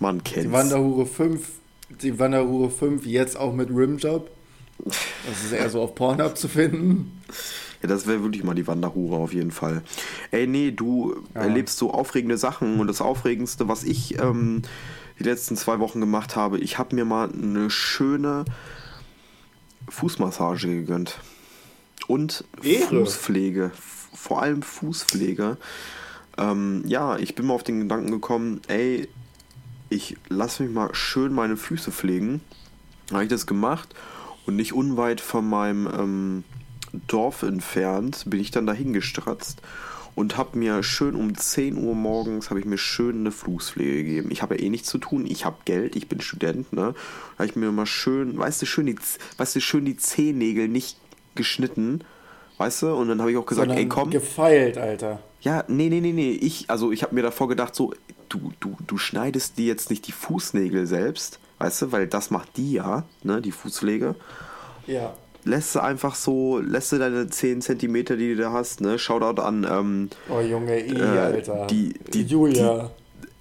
Man 0.00 0.22
kennt's. 0.22 0.46
die 0.46 0.52
Wanderhure 0.52 1.06
5, 1.06 1.48
die 2.02 2.18
Wanderhure 2.18 2.70
5 2.70 3.04
jetzt 3.04 3.36
auch 3.36 3.52
mit 3.52 3.68
Rimjob. 3.70 4.30
Das 4.84 5.42
ist 5.44 5.52
eher 5.52 5.68
so 5.70 5.82
auf 5.82 5.96
Pornhub 5.96 6.36
zu 6.38 6.46
finden. 6.48 7.20
Ja, 7.82 7.88
das 7.88 8.06
wäre 8.06 8.22
wirklich 8.22 8.42
mal 8.44 8.54
die 8.54 8.66
Wanderhure 8.66 9.16
auf 9.16 9.32
jeden 9.32 9.50
Fall. 9.52 9.82
Ey, 10.30 10.46
nee, 10.46 10.70
du 10.72 11.14
Ja. 11.34 11.42
erlebst 11.42 11.78
so 11.78 11.92
aufregende 11.92 12.36
Sachen 12.38 12.80
und 12.80 12.86
das 12.88 13.00
Aufregendste, 13.00 13.68
was 13.68 13.84
ich 13.84 14.18
ähm, 14.18 14.62
die 15.18 15.24
letzten 15.24 15.56
zwei 15.56 15.78
Wochen 15.78 16.00
gemacht 16.00 16.34
habe, 16.36 16.58
ich 16.58 16.78
habe 16.78 16.94
mir 16.94 17.04
mal 17.04 17.30
eine 17.32 17.70
schöne 17.70 18.44
Fußmassage 19.88 20.66
gegönnt. 20.68 21.20
Und 22.06 22.44
Ehre. 22.62 23.04
Fußpflege. 23.04 23.70
Vor 24.14 24.42
allem 24.42 24.62
Fußpflege. 24.62 25.56
Ähm, 26.36 26.82
ja, 26.86 27.16
ich 27.18 27.34
bin 27.34 27.46
mal 27.46 27.54
auf 27.54 27.64
den 27.64 27.80
Gedanken 27.80 28.10
gekommen, 28.10 28.60
ey, 28.68 29.08
ich 29.90 30.16
lass 30.28 30.60
mich 30.60 30.70
mal 30.70 30.94
schön 30.94 31.32
meine 31.32 31.56
Füße 31.56 31.90
pflegen. 31.92 32.40
Habe 33.12 33.24
ich 33.24 33.28
das 33.30 33.46
gemacht 33.46 33.94
und 34.46 34.56
nicht 34.56 34.72
unweit 34.72 35.20
von 35.20 35.48
meinem 35.48 35.86
ähm, 35.86 36.44
Dorf 37.06 37.42
entfernt 37.42 38.24
bin 38.26 38.40
ich 38.40 38.50
dann 38.50 38.66
dahin 38.66 38.92
gestratzt 38.92 39.62
und 40.14 40.36
habe 40.36 40.58
mir 40.58 40.82
schön 40.82 41.14
um 41.14 41.36
10 41.36 41.76
Uhr 41.76 41.94
morgens 41.94 42.50
habe 42.50 42.58
ich 42.58 42.66
mir 42.66 42.76
schön 42.76 43.20
eine 43.20 43.30
Fußpflege 43.30 44.02
gegeben. 44.02 44.30
Ich 44.32 44.42
habe 44.42 44.56
ja 44.56 44.62
eh 44.62 44.68
nichts 44.68 44.88
zu 44.88 44.98
tun, 44.98 45.24
ich 45.26 45.44
habe 45.44 45.58
Geld, 45.64 45.94
ich 45.94 46.08
bin 46.08 46.20
Student, 46.20 46.72
ne? 46.72 46.94
Habe 47.34 47.46
ich 47.46 47.54
mir 47.54 47.70
mal 47.70 47.86
schön, 47.86 48.36
weißt 48.36 48.60
du, 48.62 48.66
schön 48.66 48.86
die, 48.86 48.96
weißt 49.36 49.54
du, 49.54 49.60
schön 49.60 49.84
die 49.84 49.96
Zehennägel 49.96 50.66
nicht 50.66 50.98
geschnitten, 51.36 52.00
weißt 52.56 52.82
du? 52.82 52.94
Und 52.94 53.08
dann 53.08 53.20
habe 53.20 53.30
ich 53.30 53.36
auch 53.36 53.46
gesagt, 53.46 53.68
sondern 53.68 53.78
ey, 53.78 53.88
komm, 53.88 54.10
Gefeilt, 54.10 54.76
Alter. 54.76 55.20
ja, 55.40 55.62
nee, 55.68 55.88
nee, 55.88 56.00
nee, 56.00 56.12
nee. 56.12 56.32
Ich, 56.32 56.68
also 56.68 56.90
ich 56.90 57.04
habe 57.04 57.14
mir 57.14 57.22
davor 57.22 57.46
gedacht, 57.48 57.76
so, 57.76 57.94
du, 58.28 58.52
du, 58.58 58.76
du 58.84 58.98
schneidest 58.98 59.56
dir 59.56 59.66
jetzt 59.66 59.88
nicht 59.88 60.06
die 60.08 60.12
Fußnägel 60.12 60.88
selbst, 60.88 61.38
weißt 61.58 61.82
du, 61.82 61.92
weil 61.92 62.08
das 62.08 62.32
macht 62.32 62.56
die 62.56 62.72
ja, 62.72 63.04
ne, 63.22 63.40
die 63.40 63.52
Fußpflege. 63.52 64.16
Ja. 64.88 65.14
Lässt 65.44 65.74
du 65.74 65.82
einfach 65.82 66.14
so, 66.14 66.58
lässt 66.58 66.92
du 66.92 66.98
deine 66.98 67.28
10 67.30 67.62
Zentimeter, 67.62 68.16
die 68.16 68.34
du 68.34 68.42
da 68.42 68.52
hast, 68.52 68.80
ne, 68.80 68.98
Shoutout 68.98 69.40
an 69.40 69.66
ähm, 69.70 70.10
Oh 70.28 70.40
Junge, 70.40 70.84
I, 70.84 70.94
Äh, 70.94 71.02
Alter. 71.02 71.66
die- 71.68 71.94
die- 72.12 72.22
Julia. 72.24 72.90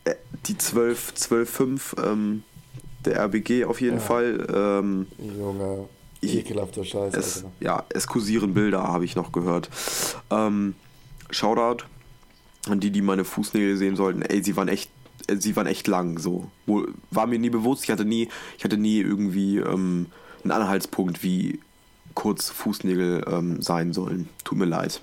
äh, 0.05 0.15
die 0.45 0.57
12, 0.57 1.13
12,5 1.15 1.95
ähm, 2.03 2.43
der 3.03 3.17
RBG 3.19 3.65
auf 3.65 3.81
jeden 3.81 3.97
Ja. 3.97 4.01
Fall. 4.03 4.47
Ähm, 4.53 5.07
Junge, 5.37 5.89
Ich- 6.21 6.35
ekelhafter 6.37 6.83
Scheiß, 6.85 7.13
es, 7.15 7.37
Alter. 7.37 7.51
ja, 7.59 7.83
es 7.89 8.07
kursieren 8.07 8.53
Bilder, 8.53 8.83
habe 8.83 9.03
ich 9.03 9.15
noch 9.15 9.31
gehört. 9.31 9.69
Ähm, 10.29 10.75
Shoutout 11.29 11.83
an 12.69 12.79
die, 12.79 12.91
die 12.91 13.01
meine 13.01 13.25
Fußnägel 13.25 13.75
sehen 13.75 13.95
sollten. 13.97 14.21
Ey, 14.21 14.41
sie 14.43 14.55
waren 14.55 14.67
echt, 14.69 14.89
äh, 15.27 15.35
sie 15.37 15.55
waren 15.57 15.67
echt 15.67 15.87
lang. 15.87 16.19
So, 16.19 16.49
war 17.11 17.27
mir 17.27 17.39
nie 17.39 17.49
bewusst. 17.49 17.83
Ich 17.83 17.91
hatte 17.91 18.05
nie, 18.05 18.29
ich 18.57 18.63
hatte 18.63 18.77
nie 18.77 18.99
irgendwie 18.99 19.57
ähm, 19.57 20.05
einen 20.43 20.51
Anhaltspunkt, 20.51 21.21
wie 21.23 21.59
kurz 22.17 22.49
Fußnägel 22.49 23.23
ähm, 23.31 23.61
sein 23.61 23.93
sollen. 23.93 24.27
Tut 24.43 24.57
mir 24.57 24.65
leid. 24.65 25.01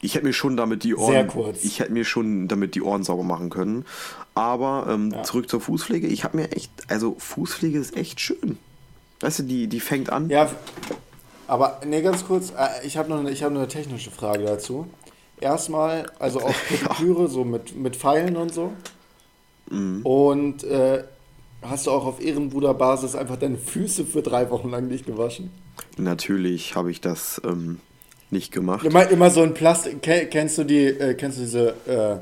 Ich 0.00 0.16
hätte 0.16 0.26
mir 0.26 0.32
schon 0.32 0.56
damit 0.56 0.82
die 0.82 0.96
Ohren, 0.96 1.12
Sehr 1.12 1.26
kurz. 1.28 1.62
ich 1.62 1.78
hätte 1.78 1.92
mir 1.92 2.04
schon 2.04 2.48
damit 2.48 2.74
die 2.74 2.82
Ohren 2.82 3.04
sauber 3.04 3.22
machen 3.22 3.50
können. 3.50 3.84
Aber 4.34 4.88
ähm, 4.90 5.12
Ja. 5.12 5.22
zurück 5.22 5.48
zur 5.48 5.60
Fußpflege. 5.60 6.08
Ich 6.08 6.24
habe 6.24 6.36
mir 6.38 6.50
echt, 6.50 6.72
also 6.88 7.14
Fußpflege 7.18 7.78
ist 7.78 7.96
echt 7.96 8.20
schön. 8.20 8.58
Weißt 9.20 9.38
du, 9.38 9.42
die, 9.44 9.68
die 9.68 9.78
fängt 9.78 10.10
an. 10.10 10.28
Ja, 10.28 10.50
aber 11.46 11.80
ne, 11.86 12.02
ganz 12.02 12.26
kurz, 12.26 12.50
äh, 12.50 12.84
ich 12.84 12.96
habe 12.96 13.08
noch, 13.08 13.20
eine- 13.20 13.30
ich 13.30 13.44
hab 13.44 13.52
noch 13.52 13.60
eine 13.60 13.68
technische 13.68 14.10
Frage 14.10 14.42
dazu. 14.42 14.88
Erstmal, 15.40 16.10
also 16.18 16.40
auch 16.40 16.54
Pediküre, 16.68 17.28
so 17.28 17.44
mit, 17.44 17.76
mit 17.76 17.94
Pfeilen 17.94 18.36
und 18.36 18.52
so. 18.52 18.72
Mhm. 19.70 20.00
Und 20.04 20.64
äh, 20.64 21.04
hast 21.62 21.86
du 21.86 21.90
auch 21.90 22.04
auf 22.04 22.22
Ehrenbruderbasis 22.22 23.14
einfach 23.14 23.36
deine 23.36 23.58
Füße 23.58 24.04
für 24.04 24.22
drei 24.22 24.50
Wochen 24.50 24.70
lang 24.70 24.88
nicht 24.88 25.06
gewaschen? 25.06 25.50
Natürlich 25.96 26.74
habe 26.74 26.90
ich 26.90 27.00
das 27.00 27.40
ähm, 27.44 27.80
nicht 28.30 28.52
gemacht. 28.52 28.84
Immer, 28.84 29.08
immer 29.08 29.30
so 29.30 29.42
ein 29.42 29.54
Plastik. 29.54 30.02
Ken- 30.02 30.28
Kennst 30.30 30.58
du 30.58 30.64
die, 30.64 30.86
äh, 30.86 31.14
kennst 31.14 31.38
du 31.38 31.42
diese, 31.42 31.68
äh, 31.86 32.18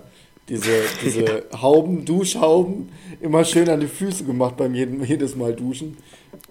diese, 0.48 0.82
diese 1.04 1.44
Hauben, 1.60 2.04
Duschhauben? 2.04 2.90
Immer 3.20 3.44
schön 3.44 3.68
an 3.68 3.80
die 3.80 3.86
Füße 3.88 4.24
gemacht 4.24 4.56
beim 4.56 4.74
jeden, 4.74 5.02
jedes 5.04 5.36
Mal 5.36 5.54
duschen. 5.54 5.96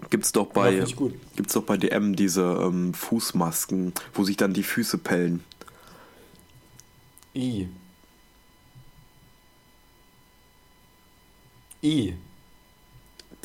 Gibt's 0.08 0.32
doch 0.32 0.46
Ja, 0.46 0.52
bei 0.54 0.84
gibt's 1.36 1.54
doch 1.54 1.62
bei 1.62 1.76
DM 1.76 2.16
diese 2.16 2.42
ähm, 2.62 2.94
Fußmasken, 2.94 3.92
wo 4.14 4.24
sich 4.24 4.36
dann 4.36 4.52
die 4.54 4.62
Füße 4.62 4.98
pellen. 4.98 5.44
I. 7.34 7.68
I. 11.82 12.14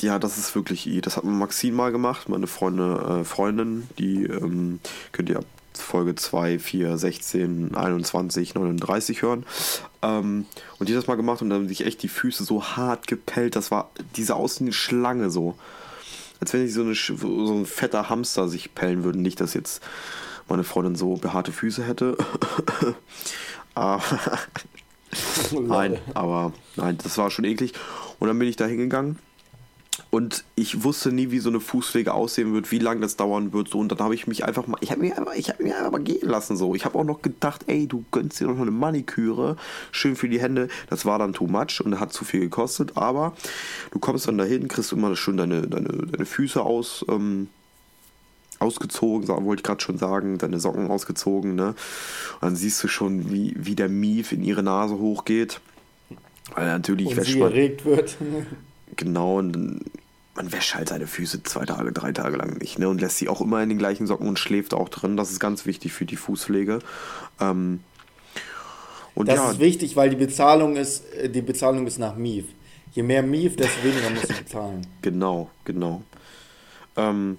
Ja, 0.02 0.20
das 0.20 0.38
ist 0.38 0.56
wirklich. 0.56 0.90
Das 1.02 1.18
hat 1.18 1.24
Maxine 1.24 1.76
mal 1.76 1.92
gemacht, 1.92 2.28
meine 2.30 2.48
Freunde, 2.48 3.22
äh, 3.22 3.24
Freundin, 3.24 3.88
die 3.98 4.26
ähm, 4.26 4.80
könnt 5.12 5.30
ihr 5.30 5.40
ab 5.40 5.46
Folge 5.74 6.16
2, 6.16 6.60
4, 6.60 6.98
16, 6.98 7.76
21, 7.76 8.56
39 8.56 9.22
hören. 9.22 9.46
Ähm, 10.02 10.46
und 10.80 10.90
die 10.90 10.94
hat 10.94 11.00
das 11.02 11.08
mal 11.08 11.16
gemacht 11.16 11.42
und 11.42 11.50
dann 11.50 11.62
haben 11.62 11.68
sich 11.68 11.86
echt 11.86 12.02
die 12.04 12.08
Füße 12.08 12.44
so 12.44 12.64
hart 12.64 13.08
gepellt. 13.08 13.56
Das 13.56 13.72
war 13.72 13.90
diese 14.16 14.36
außen 14.36 14.72
Schlange 14.74 15.30
so. 15.30 15.58
Als 16.40 16.54
wenn 16.54 16.66
sich 16.66 16.74
so, 16.74 16.82
eine, 16.82 16.96
so 16.96 17.54
ein 17.54 17.66
fetter 17.66 18.10
Hamster 18.10 18.48
sich 18.48 18.76
pellen 18.76 19.04
würde. 19.04 19.20
Nicht, 19.20 19.40
dass 19.40 19.54
jetzt 19.54 19.82
meine 20.48 20.64
Freundin 20.64 20.96
so 20.96 21.16
behaarte 21.16 21.52
Füße 21.52 21.84
hätte. 21.84 22.18
Aber 23.76 24.04
Nein, 25.52 25.98
aber 26.14 26.52
nein, 26.76 26.98
das 27.02 27.18
war 27.18 27.32
schon 27.32 27.46
eklig. 27.46 27.74
Und 28.20 28.28
dann 28.28 28.38
bin 28.40 28.48
ich 28.48 28.56
da 28.56 28.66
hingegangen 28.66 29.18
Und 30.16 30.46
ich 30.56 30.86
wusste 30.86 31.12
nie, 31.12 31.30
wie 31.32 31.40
so 31.40 31.50
eine 31.50 31.60
Fußpflege 31.60 32.14
aussehen 32.14 32.54
wird, 32.54 32.72
wie 32.72 32.80
lange 32.80 33.02
das 33.02 33.18
dauern 33.18 33.52
wird. 33.52 33.68
So. 33.68 33.80
Und 33.80 33.92
dann 33.92 34.00
habe 34.00 34.16
ich 34.16 34.28
mich 34.28 34.46
einfach 34.46 34.66
mal, 34.66 34.78
ich 34.80 34.92
habe 34.92 35.02
mich, 35.02 35.14
einfach, 35.14 35.34
ich 35.34 35.50
hab 35.50 35.60
mich 35.60 35.76
einfach 35.76 35.92
mal 35.92 36.02
gehen 36.02 36.30
lassen. 36.30 36.56
So. 36.56 36.74
Ich 36.74 36.86
habe 36.86 36.98
auch 36.98 37.04
noch 37.04 37.22
gedacht, 37.22 37.66
ey, 37.68 37.86
du 37.86 38.06
gönnst 38.12 38.40
dir 38.40 38.48
noch 38.48 38.58
eine 38.58 38.72
Maniküre, 38.72 39.58
schön 39.92 40.16
für 40.16 40.30
die 40.30 40.40
Hände. 40.40 40.70
Das 40.90 41.04
war 41.04 41.20
dann 41.20 41.34
too 41.34 41.48
much 41.48 41.82
und 41.84 42.00
hat 42.00 42.14
zu 42.14 42.24
viel 42.24 42.40
gekostet. 42.40 42.96
Aber 42.96 43.36
du 43.92 44.00
kommst 44.00 44.26
dann 44.30 44.38
dahin, 44.38 44.70
kriegst 44.70 44.94
immer 44.94 45.14
schön 45.18 45.36
deine, 45.36 45.68
deine, 45.68 45.90
deine 45.90 46.26
Füße 46.26 46.62
aus. 46.62 47.06
Ähm, 47.10 47.50
ausgezogen, 48.60 49.28
wollte 49.28 49.60
ich 49.60 49.66
gerade 49.66 49.84
schon 49.84 49.98
sagen, 49.98 50.38
deine 50.38 50.62
Socken 50.62 50.90
ausgezogen, 50.90 51.56
ne? 51.56 51.76
Und 52.36 52.42
dann 52.42 52.56
siehst 52.56 52.82
du 52.82 52.88
schon, 52.88 53.34
wie, 53.34 53.54
wie 53.58 53.76
der 53.76 53.90
Mief 53.90 54.32
in 54.32 54.46
ihre 54.46 54.64
Nase 54.64 54.98
hochgeht. 54.98 55.60
Weil 56.54 56.68
natürlich 56.68 57.18
und 57.18 57.26
sie 57.26 57.42
erregt 57.42 57.84
wird. 57.84 58.16
Genau, 58.96 59.40
und 59.40 59.82
man 60.36 60.52
wäscht 60.52 60.76
halt 60.76 60.90
seine 60.90 61.08
Füße 61.08 61.44
zwei 61.44 61.66
Tage, 61.66 61.92
drei 61.92 62.12
Tage 62.12 62.36
lang 62.36 62.58
nicht, 62.58 62.78
ne? 62.78 62.90
Und 62.90 63.02
lässt 63.02 63.18
sie 63.18 63.30
auch 63.30 63.42
immer 63.42 63.64
in 63.64 63.70
den 63.70 63.78
gleichen 63.78 64.06
Socken 64.06 64.28
und 64.28 64.38
schläft 64.38 64.74
auch 64.74 64.90
drin. 64.90 65.16
Das 65.16 65.32
ist 65.32 65.40
ganz 65.40 65.66
wichtig 65.66 65.94
für 65.94 66.06
die 66.06 66.18
Fußpflege. 66.18 66.80
Ähm, 67.40 67.80
und 69.16 69.30
das 69.30 69.38
ja, 69.38 69.52
ist 69.52 69.60
wichtig, 69.60 69.96
weil 69.96 70.10
die 70.10 70.18
Bezahlung 70.18 70.76
ist, 70.76 71.06
äh, 71.14 71.30
die 71.30 71.42
Bezahlung 71.42 71.88
ist 71.88 72.00
nach 72.00 72.16
Mief. 72.18 72.46
Je 72.92 73.04
mehr 73.04 73.24
Mief, 73.24 73.56
desto 73.56 73.82
weniger 73.84 74.10
musst 74.10 74.30
du 74.30 74.34
bezahlen. 74.34 74.86
Genau, 75.02 75.50
genau. 75.64 76.04
Ähm, 76.98 77.38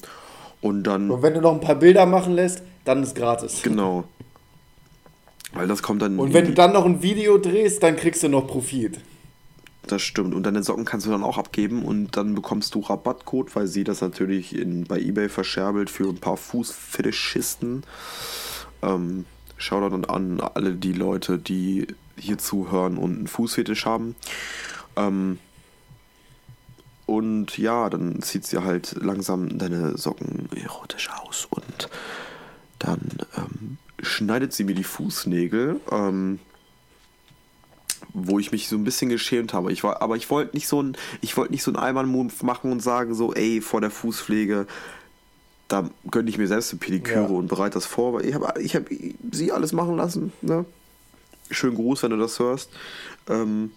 und 0.63 0.85
dann. 0.85 1.11
Und 1.11 1.23
wenn 1.23 1.35
du 1.35 1.41
noch 1.41 1.53
ein 1.53 1.61
paar 1.61 1.75
Bilder 1.75 2.07
machen 2.07 2.35
lässt, 2.35 2.63
dann 2.85 3.03
ist 3.03 3.15
gratis. 3.15 3.63
Genau. 3.63 4.05
Weil 5.53 5.69
das 5.69 5.83
kommt 5.83 6.01
dann. 6.03 6.19
Und 6.19 6.33
wenn 6.33 6.47
du 6.47 6.55
dann 6.55 6.73
noch 6.73 6.85
ein 6.85 7.03
Video 7.03 7.37
drehst, 7.39 7.83
dann 7.83 7.97
kriegst 7.97 8.23
du 8.23 8.29
noch 8.29 8.47
Profit. 8.47 9.01
Das 9.87 10.03
stimmt. 10.03 10.35
Und 10.35 10.45
deine 10.45 10.63
Socken 10.63 10.85
kannst 10.85 11.07
du 11.07 11.11
dann 11.11 11.23
auch 11.23 11.39
abgeben 11.39 11.85
und 11.85 12.17
dann 12.17 12.35
bekommst 12.35 12.75
du 12.75 12.81
Rabattcode, 12.81 13.55
weil 13.55 13.67
sie 13.69 13.85
das 13.85 14.01
natürlich 14.01 14.57
in, 14.57 14.85
bei 14.85 14.99
eBay 14.99 15.29
verscherbelt 15.29 15.91
für 15.91 16.09
ein 16.09 16.19
paar 16.19 16.37
Fußfetischisten. 16.37 17.85
Ähm, 18.83 19.27
Shoutout 19.59 20.13
an 20.13 20.41
alle 20.41 20.75
die 20.75 20.93
Leute, 20.93 21.39
die 21.39 21.87
hier 22.17 22.39
zuhören 22.39 22.99
und 22.99 23.17
einen 23.17 23.27
Fußfetisch 23.27 23.87
haben. 23.87 24.17
Ähm, 24.97 25.39
und 27.07 27.57
ja, 27.57 27.89
dann 27.89 28.21
zieht 28.23 28.45
sie 28.45 28.63
halt 28.63 28.97
langsam 29.01 29.59
deine 29.59 29.97
Socken 29.97 30.49
erotisch 30.55 31.09
aus 31.11 31.47
und 31.49 31.89
dann 32.81 33.01
ähm, 33.37 33.79
schneidet 34.03 34.53
sie 34.53 34.65
mir 34.65 34.75
die 34.75 34.85
Fußnägel. 34.85 35.81
Ähm, 35.91 36.41
wo 38.13 38.39
ich 38.39 38.53
mich 38.53 38.69
so 38.69 38.77
ein 38.77 38.85
bisschen 38.85 39.09
geschämt 39.09 39.53
habe. 39.53 39.73
Ich 39.73 39.85
war, 39.85 40.03
aber 40.03 40.17
ich 40.17 40.31
wollte 40.31 40.55
nicht 40.55 40.69
so 40.69 40.83
ein, 40.83 40.97
ich 41.21 41.37
wollte 41.37 41.53
nicht 41.53 41.63
so 41.63 41.71
einen 41.71 41.79
Allmann-Move 41.79 42.33
machen 42.43 42.73
und 42.73 42.81
sagen 42.81 43.15
so, 43.15 43.33
ey, 43.35 43.61
vor 43.61 43.81
der 43.81 43.91
Fußpflege, 43.91 44.67
da 45.69 45.91
gönne 46.11 46.31
ich 46.31 46.39
mir 46.39 46.47
selbst 46.47 46.73
eine 46.73 46.79
Pediküre 46.79 47.23
ja. 47.23 47.29
und 47.29 47.49
bereite 47.49 47.75
das 47.75 47.87
vor, 47.87 48.15
weil 48.15 48.27
ich 48.27 48.35
habe 48.35 48.61
ich 48.61 48.77
hab 48.77 48.85
sie 49.33 49.53
alles 49.53 49.73
machen 49.73 49.97
lassen. 49.97 50.33
Ne? 50.43 50.65
Schönen 51.51 51.77
Gruß, 51.77 52.03
wenn 52.03 52.11
du 52.11 52.17
das 52.17 52.39
hörst. 52.39 52.71
Ähm, 53.29 53.73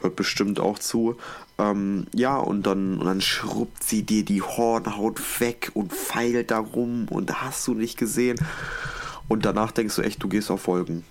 hört 0.00 0.16
bestimmt 0.16 0.60
auch 0.60 0.78
zu. 0.78 1.16
Ähm, 1.58 2.06
ja, 2.14 2.36
und 2.36 2.66
dann, 2.66 2.98
und 2.98 3.06
dann 3.06 3.20
schrubbt 3.20 3.82
sie 3.82 4.02
dir 4.02 4.24
die 4.24 4.42
Hornhaut 4.42 5.20
weg 5.40 5.70
und 5.74 5.92
feilt 5.92 6.50
da 6.50 6.58
rum 6.58 7.06
und 7.10 7.42
hast 7.42 7.66
du 7.66 7.74
nicht 7.74 7.98
gesehen. 7.98 8.38
Und 9.28 9.44
danach 9.44 9.72
denkst 9.72 9.96
du 9.96 10.02
echt, 10.02 10.22
du 10.22 10.28
gehst 10.28 10.50
auf 10.50 10.66
Wolken. 10.66 11.04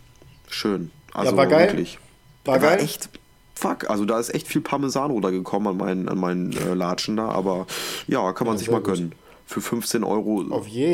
Schön. 0.49 0.91
Also 1.13 1.31
ja, 1.31 1.37
war 1.37 1.47
geil. 1.47 1.67
wirklich. 1.67 1.99
War, 2.47 2.61
war 2.61 2.79
echt. 2.79 3.09
Fuck, 3.55 3.89
also 3.89 4.05
da 4.05 4.19
ist 4.19 4.33
echt 4.35 4.47
viel 4.47 4.61
Parmesan 4.61 5.09
runtergekommen 5.09 5.67
an 5.67 5.77
meinen, 5.77 6.09
an 6.09 6.17
meinen 6.19 6.53
äh, 6.55 6.75
Latschen 6.75 7.17
da, 7.17 7.29
aber 7.29 7.65
ja, 8.07 8.31
kann 8.33 8.45
man 8.45 8.55
ja, 8.55 8.59
sich 8.59 8.69
mal 8.69 8.81
gönnen. 8.81 9.13
Für 9.47 9.61
15 9.61 10.03
Euro 10.03 10.43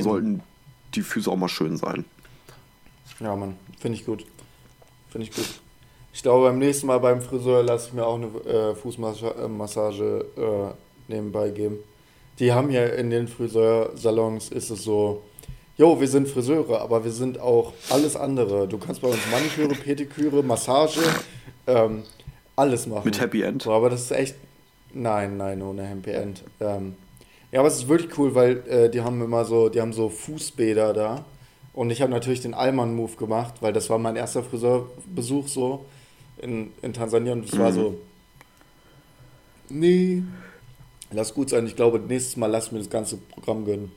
sollten 0.02 0.42
die 0.96 1.02
Füße 1.02 1.30
auch 1.30 1.36
mal 1.36 1.50
schön 1.50 1.76
sein. 1.76 2.06
Ja, 3.20 3.36
Mann, 3.36 3.58
finde 3.80 3.98
ich 3.98 4.06
gut. 4.06 4.26
Finde 5.10 5.28
ich 5.28 5.36
gut. 5.36 5.46
Ich 6.13 6.22
glaube, 6.22 6.48
beim 6.48 6.60
nächsten 6.60 6.88
Mal 6.88 7.00
beim 7.00 7.22
Friseur 7.22 7.63
lasse 7.63 7.88
ich 7.88 7.94
mir 7.94 8.06
auch 8.06 8.16
eine 8.16 8.28
äh, 8.50 8.76
Fußmassage 8.76 10.26
äh, 10.38 11.12
nebenbei 11.12 11.50
geben. 11.50 11.78
Die 12.39 12.54
haben 12.54 12.70
ja 12.72 12.86
in 12.86 13.10
den 13.10 13.28
Friseursalons 13.28 14.50
ist 14.50 14.70
es 14.70 14.84
so, 14.84 15.24
jo, 15.78 16.00
wir 16.00 16.08
sind 16.08 16.28
Friseure, 16.28 16.82
aber 16.82 17.04
wir 17.04 17.12
sind 17.12 17.40
auch 17.40 17.74
alles 17.90 18.16
andere. 18.16 18.68
Du 18.68 18.78
kannst 18.78 19.02
bei 19.02 19.08
uns 19.08 19.20
Maniküre, 19.32 19.74
Pediküre, 19.76 20.44
Massage, 20.44 21.02
ähm, 21.68 22.04
alles 22.56 22.88
machen. 22.88 23.06
Mit 23.06 23.20
Happy 23.20 23.42
End? 23.42 23.64
So, 23.64 23.72
aber 23.72 23.90
das 23.90 24.02
ist 24.02 24.12
echt, 24.12 24.36
nein, 24.94 25.38
nein, 25.38 25.62
ohne 25.62 25.84
Happy 25.84 26.12
End. 26.12 26.44
Ähm, 26.60 26.96
ja, 27.52 27.60
aber 27.60 27.68
es 27.68 27.76
ist 27.76 27.88
wirklich 27.88 28.18
cool, 28.18 28.34
weil 28.36 28.64
äh, 28.68 28.90
die 28.90 29.02
haben 29.02 29.22
immer 29.22 29.46
so, 29.46 29.70
die 29.70 29.82
haben 29.82 29.94
so 29.94 30.10
Fußbäder 30.10 30.94
da. 30.94 31.26
Und 31.74 31.90
ich 31.90 32.02
habe 32.02 32.12
natürlich 32.12 32.42
den 32.42 32.54
Allmann-Move 32.54 33.16
gemacht, 33.16 33.56
weil 33.62 33.74
das 33.74 33.90
war 33.90 33.98
mein 33.98 34.16
erster 34.16 34.44
Friseurbesuch 34.44 35.48
so 35.48 35.86
in, 36.40 36.72
in 36.84 36.94
Tansania 36.94 37.34
und 37.34 37.46
es 37.46 37.54
mhm. 37.54 37.60
war 37.60 37.72
so, 37.72 37.98
nee, 39.70 40.24
lass 41.12 41.34
gut 41.34 41.50
sein. 41.50 41.66
Ich 41.66 41.76
glaube, 41.76 42.00
nächstes 42.00 42.38
Mal 42.38 42.48
lass 42.48 42.72
mir 42.72 42.78
das 42.78 42.90
ganze 42.90 43.18
Programm 43.18 43.66
gönnen. 43.66 43.92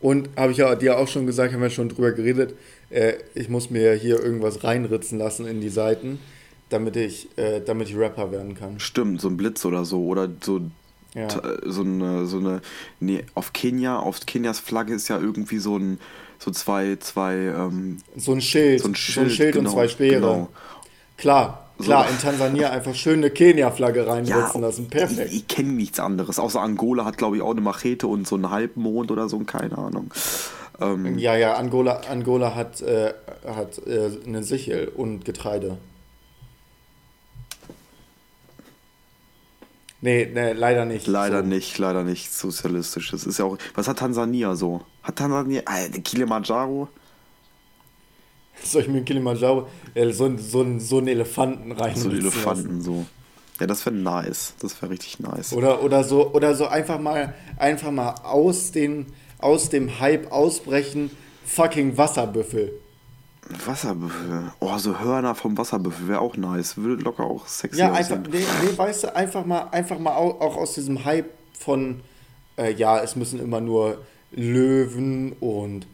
Und 0.00 0.30
habe 0.36 0.52
ich 0.52 0.58
ja 0.58 0.74
dir 0.74 0.98
auch 0.98 1.08
schon 1.08 1.26
gesagt, 1.26 1.52
haben 1.52 1.60
wir 1.60 1.70
schon 1.70 1.90
drüber 1.90 2.12
geredet, 2.12 2.54
äh, 2.88 3.14
ich 3.34 3.48
muss 3.48 3.70
mir 3.70 3.94
hier 3.94 4.22
irgendwas 4.22 4.64
reinritzen 4.64 5.18
lassen 5.18 5.46
in 5.46 5.60
die 5.60 5.68
Seiten, 5.68 6.18
damit 6.70 6.96
ich, 6.96 7.28
äh, 7.36 7.60
damit 7.60 7.90
ich 7.90 7.96
Rapper 7.96 8.32
werden 8.32 8.54
kann. 8.54 8.80
Stimmt, 8.80 9.20
so 9.20 9.28
ein 9.28 9.36
Blitz 9.36 9.64
oder 9.64 9.84
so. 9.84 10.06
Oder 10.06 10.28
so, 10.40 10.62
ja. 11.14 11.28
so 11.64 11.82
eine, 11.82 12.26
so 12.26 12.38
eine. 12.38 12.62
Nee, 12.98 13.24
auf 13.34 13.52
Kenia, 13.52 13.98
auf 13.98 14.20
Kenias 14.24 14.58
Flagge 14.58 14.94
ist 14.94 15.08
ja 15.08 15.20
irgendwie 15.20 15.58
so 15.58 15.78
ein 15.78 15.98
so 16.40 16.50
zwei, 16.50 16.96
zwei, 16.96 17.34
ähm, 17.34 17.98
so 18.16 18.32
ein 18.32 18.40
Schild, 18.40 18.80
so 18.80 18.88
ein 18.88 18.94
Schild, 18.94 19.14
so 19.14 19.20
ein 19.20 19.30
Schild 19.30 19.54
genau, 19.54 19.70
und 19.70 19.76
zwei 19.76 19.88
Speere. 19.88 20.20
Genau. 20.20 20.48
Klar, 21.18 21.69
klar, 21.80 22.06
so. 22.06 22.12
in 22.12 22.18
Tansania 22.18 22.70
einfach 22.70 22.94
schön 22.94 23.18
eine 23.18 23.30
Kenia-Flagge 23.30 24.06
reinsetzen 24.06 24.60
ja, 24.60 24.66
lassen. 24.66 24.88
Perfekt. 24.88 25.30
Ich, 25.32 25.38
ich 25.38 25.48
kenne 25.48 25.72
nichts 25.72 26.00
anderes. 26.00 26.38
Außer 26.38 26.60
Angola 26.60 27.04
hat, 27.04 27.18
glaube 27.18 27.36
ich, 27.36 27.42
auch 27.42 27.50
eine 27.50 27.60
Machete 27.60 28.06
und 28.06 28.26
so 28.26 28.36
einen 28.36 28.50
Halbmond 28.50 29.10
oder 29.10 29.28
so, 29.28 29.38
keine 29.40 29.78
Ahnung. 29.78 30.12
Ähm, 30.80 31.18
ja, 31.18 31.36
ja, 31.36 31.54
Angola, 31.54 32.00
Angola 32.10 32.54
hat, 32.54 32.80
äh, 32.80 33.12
hat 33.46 33.78
äh, 33.86 34.10
eine 34.26 34.42
Sichel 34.42 34.88
und 34.88 35.24
Getreide. 35.24 35.78
Nee, 40.02 40.30
nee, 40.32 40.52
leider 40.52 40.86
nicht. 40.86 41.06
Leider 41.06 41.40
so. 41.40 41.46
nicht, 41.46 41.76
leider 41.76 42.04
nicht 42.04 42.32
sozialistisch. 42.32 43.10
Das 43.10 43.24
ist 43.24 43.38
ja 43.38 43.44
auch. 43.44 43.58
Was 43.74 43.86
hat 43.86 43.98
Tansania 43.98 44.54
so? 44.54 44.80
Hat 45.02 45.16
Tansania. 45.16 45.62
Äh, 45.66 45.90
Kilimanjaro? 46.00 46.88
Soll 48.64 48.82
ich 48.82 48.88
mir 48.88 48.98
einen 48.98 49.04
Kilimanjaro, 49.04 49.68
äh, 49.94 50.10
so, 50.10 50.36
so, 50.36 50.78
so 50.78 50.98
einen 50.98 51.08
Elefanten 51.08 51.72
rein? 51.72 51.96
So 51.96 52.08
einen 52.08 52.18
Elefanten, 52.18 52.78
lassen. 52.78 52.82
so. 52.82 53.06
Ja, 53.60 53.66
das 53.66 53.84
wäre 53.84 53.94
nice. 53.94 54.54
Das 54.60 54.80
wäre 54.80 54.90
richtig 54.92 55.20
nice. 55.20 55.52
Oder, 55.52 55.82
oder, 55.82 56.02
so, 56.02 56.32
oder 56.32 56.54
so 56.54 56.66
einfach 56.66 56.98
mal, 56.98 57.34
einfach 57.58 57.90
mal 57.90 58.14
aus, 58.22 58.72
den, 58.72 59.06
aus 59.38 59.68
dem 59.68 60.00
Hype 60.00 60.32
ausbrechen, 60.32 61.10
fucking 61.44 61.96
Wasserbüffel. 61.96 62.72
Wasserbüffel. 63.66 64.52
Oh, 64.60 64.78
so 64.78 64.98
Hörner 64.98 65.34
vom 65.34 65.58
Wasserbüffel 65.58 66.08
wäre 66.08 66.20
auch 66.20 66.36
nice. 66.36 66.76
Würde 66.76 67.02
locker 67.02 67.24
auch 67.24 67.46
sexy 67.46 67.80
Ja, 67.80 67.92
einfach, 67.92 68.18
nee, 68.30 68.38
nee, 68.62 68.78
weißt 68.78 69.04
du, 69.04 69.16
einfach 69.16 69.44
mal, 69.44 69.68
einfach 69.72 69.98
mal 69.98 70.14
auch, 70.14 70.40
auch 70.40 70.56
aus 70.56 70.74
diesem 70.74 71.04
Hype 71.04 71.30
von, 71.58 72.00
äh, 72.56 72.72
ja, 72.72 73.00
es 73.00 73.16
müssen 73.16 73.40
immer 73.40 73.60
nur 73.60 73.98
Löwen 74.32 75.32
und 75.40 75.86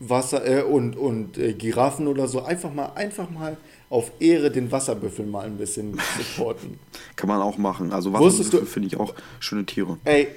Wasser 0.00 0.46
äh, 0.46 0.62
und, 0.62 0.96
und 0.96 1.38
äh, 1.38 1.54
Giraffen 1.54 2.06
oder 2.08 2.26
so, 2.28 2.42
einfach 2.42 2.72
mal, 2.72 2.92
einfach 2.94 3.30
mal 3.30 3.56
auf 3.90 4.10
Ehre 4.18 4.50
den 4.50 4.70
Wasserbüffel 4.72 5.26
mal 5.26 5.46
ein 5.46 5.56
bisschen 5.56 5.98
supporten. 6.18 6.78
Kann 7.16 7.28
man 7.28 7.40
auch 7.40 7.58
machen. 7.58 7.92
Also 7.92 8.12
Wasserbüffel 8.12 8.66
finde 8.66 8.88
ich 8.88 8.96
auch 8.98 9.14
schöne 9.40 9.64
Tiere. 9.64 9.98
Ey, 10.04 10.28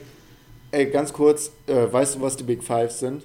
ey 0.71 0.85
ganz 0.87 1.11
kurz, 1.11 1.51
äh, 1.65 1.91
weißt 1.91 2.15
du, 2.15 2.21
was 2.21 2.37
die 2.37 2.43
Big 2.43 2.63
Five 2.63 2.91
sind? 2.91 3.23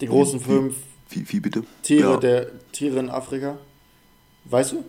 Die 0.00 0.06
großen 0.06 0.40
wie, 0.40 0.44
fünf 0.44 0.76
wie, 1.10 1.32
wie, 1.32 1.40
bitte? 1.40 1.64
Tiere, 1.82 2.12
ja. 2.12 2.16
der, 2.18 2.70
Tiere 2.72 2.98
in 2.98 3.08
Afrika. 3.08 3.58
Weißt 4.44 4.72
du? 4.72 4.84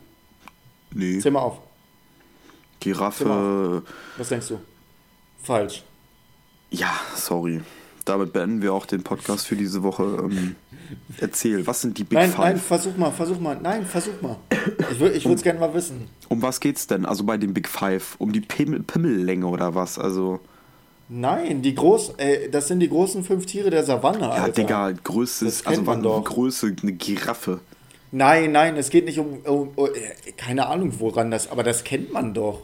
Nee. 0.94 1.20
Zähl 1.20 1.32
mal 1.32 1.42
auf. 1.42 1.60
Giraffe. 2.80 3.30
Auf. 3.30 3.84
Was 4.18 4.30
denkst 4.30 4.50
du? 4.50 4.60
Falsch. 5.42 5.84
Ja, 6.72 7.00
sorry. 7.16 7.62
Damit 8.06 8.34
beenden 8.34 8.62
wir 8.62 8.74
auch 8.74 8.86
den 8.86 9.04
Podcast 9.04 9.48
für 9.48 9.56
diese 9.56 9.84
Woche. 9.84 10.04
Ähm, 10.04 10.56
erzähl, 11.20 11.68
was 11.68 11.82
sind 11.82 11.98
die 11.98 12.04
Big 12.04 12.18
nein, 12.18 12.32
Five? 12.32 12.40
Nein, 12.40 12.58
versuch 12.58 12.98
mal, 12.98 13.12
versuch 13.12 13.40
mal. 13.40 13.58
Nein, 13.62 13.86
versuch 13.86 14.22
mal. 14.22 14.38
Ich, 14.92 15.02
ich 15.02 15.26
würde 15.26 15.36
es 15.36 15.44
gerne 15.44 15.60
mal 15.60 15.74
wissen. 15.74 16.08
Um 16.28 16.42
was 16.42 16.60
geht's 16.60 16.88
denn? 16.88 17.06
Also 17.06 17.24
bei 17.24 17.38
den 17.38 17.54
Big 17.54 17.68
Five? 17.68 18.16
Um 18.18 18.32
die 18.32 18.42
Pimmel, 18.42 18.82
Pimmellänge 18.82 19.46
oder 19.46 19.76
was? 19.76 20.00
Also. 20.00 20.40
Nein, 21.10 21.64
die 21.64 21.74
groß, 21.74 22.14
ey, 22.18 22.52
das 22.52 22.68
sind 22.68 22.82
die 22.82 22.90
großen 22.90 23.24
fünf 23.24 23.48
Tiere 23.48 23.72
der 23.72 23.84
Savanne, 23.84 24.22
Ja, 24.22 24.30
Alter. 24.30 24.52
Digga, 24.62 24.92
größtes, 24.92 25.66
also 25.66 25.86
wann 25.88 26.04
Größe, 26.04 26.76
eine 26.82 26.92
Giraffe. 26.94 27.62
Nein, 28.12 28.52
nein, 28.52 28.76
es 28.78 28.90
geht 28.90 29.06
nicht 29.06 29.20
um, 29.20 29.40
um, 29.44 29.70
um 29.76 29.88
äh, 29.88 30.32
keine 30.38 30.68
Ahnung 30.68 30.94
woran 31.00 31.32
das, 31.32 31.50
aber 31.52 31.64
das 31.64 31.84
kennt 31.84 32.12
man 32.14 32.34
doch. 32.34 32.62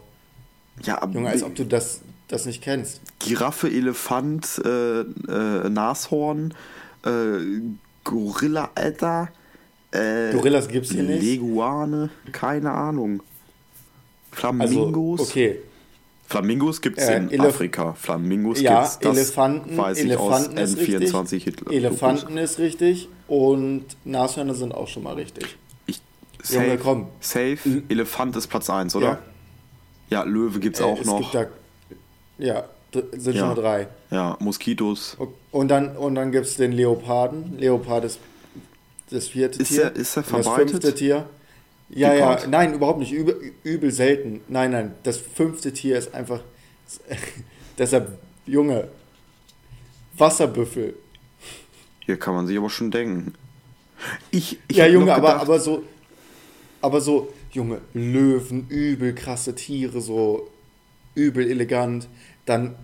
Ja, 0.83 1.01
aber 1.01 1.13
Junge, 1.13 1.29
als 1.29 1.43
ob 1.43 1.55
du 1.55 1.65
das, 1.65 2.01
das 2.27 2.45
nicht 2.45 2.61
kennst. 2.63 3.01
Giraffe, 3.19 3.67
Elefant, 3.69 4.61
äh, 4.65 5.01
äh, 5.01 5.69
Nashorn, 5.69 6.53
äh, 7.05 7.09
Gorilla, 8.03 8.69
Alter. 8.75 9.29
Äh, 9.91 10.31
Gorillas 10.33 10.67
gibt's 10.67 10.91
hier 10.91 11.03
nicht. 11.03 11.21
Leguane, 11.23 12.09
keine 12.31 12.71
Ahnung. 12.71 13.21
Flamingos. 14.31 15.19
Also, 15.21 15.31
okay. 15.31 15.59
Flamingos 16.27 16.81
gibt 16.81 16.97
es 16.97 17.07
Äh, 17.07 17.17
in 17.17 17.29
Elef- 17.29 17.47
Afrika. 17.49 17.93
Flamingos 17.93 18.59
Ja, 18.59 18.79
gibt's, 18.81 18.99
das 18.99 19.15
Elefanten, 19.17 19.77
weiß 19.77 19.97
ich 19.99 20.05
Elefanten 20.05 20.57
aus 20.59 20.69
ist 20.71 20.79
N24 20.79 21.31
richtig. 21.33 21.43
Hitler. 21.43 21.71
Elefanten 21.71 22.37
ist 22.37 22.57
richtig 22.59 23.07
und 23.27 23.85
Nashörner 24.05 24.55
sind 24.55 24.73
auch 24.73 24.87
schon 24.87 25.03
mal 25.03 25.13
richtig. 25.13 25.55
Ich, 25.85 26.01
Junge, 26.49 26.65
safe, 26.71 26.77
komm. 26.81 27.07
safe, 27.19 27.83
Elefant 27.89 28.35
ist 28.35 28.47
Platz 28.47 28.69
1, 28.69 28.95
oder? 28.95 29.19
Ja, 30.09 30.23
Löwe 30.23 30.59
gibt 30.59 30.75
es 30.77 30.81
Äh, 30.81 30.85
auch 30.85 30.99
es 30.99 31.05
noch. 31.05 31.19
Gibt 31.19 31.35
da, 31.35 31.45
ja, 32.37 32.65
sind 33.13 33.37
schon 33.37 33.47
mal 33.49 33.55
drei. 33.55 33.87
ja, 34.11 34.37
Moskitos. 34.39 35.17
Und 35.51 35.67
dann, 35.69 35.95
und 35.97 36.15
dann 36.15 36.31
gibt 36.31 36.45
es 36.45 36.55
den 36.57 36.71
Leoparden. 36.71 37.57
Leopard 37.57 38.05
ist 38.05 38.19
das 39.09 39.27
vierte 39.27 39.61
Ist 39.61 39.69
Tier. 39.69 39.83
er- 39.83 39.95
ist 39.95 40.15
er 40.17 40.23
Und 40.23 40.33
Das 40.37 40.45
verbreitet? 40.45 40.71
fünfte 40.71 40.95
Tier. 40.95 41.29
Ja, 41.89 42.13
Gepard. 42.13 42.41
ja, 42.43 42.47
nein, 42.47 42.73
überhaupt 42.73 42.99
nicht. 42.99 43.11
Übel, 43.11 43.51
übel 43.63 43.91
selten. 43.91 44.41
Nein, 44.47 44.71
nein. 44.71 44.95
Das 45.03 45.17
fünfte 45.17 45.71
Tier 45.71 45.97
ist 45.97 46.13
einfach. 46.15 46.41
Deshalb, 47.77 48.17
Junge. 48.45 48.87
Wasserbüffel. 50.17 50.95
Hier 51.99 52.17
kann 52.17 52.33
man 52.35 52.47
sich 52.47 52.57
aber 52.57 52.69
schon 52.69 52.91
denken. 52.91 53.33
Ich, 54.31 54.59
ich 54.67 54.77
ja, 54.77 54.87
Junge, 54.87 55.13
aber, 55.13 55.39
aber 55.41 55.59
so. 55.59 55.83
Aber 56.81 57.01
so, 57.01 57.33
Junge, 57.51 57.81
Löwen, 57.93 58.67
übel 58.69 59.13
krasse 59.15 59.55
Tiere, 59.55 60.01
so 60.01 60.49
übel 61.15 61.49
elegant. 61.49 62.07
Dann 62.45 62.75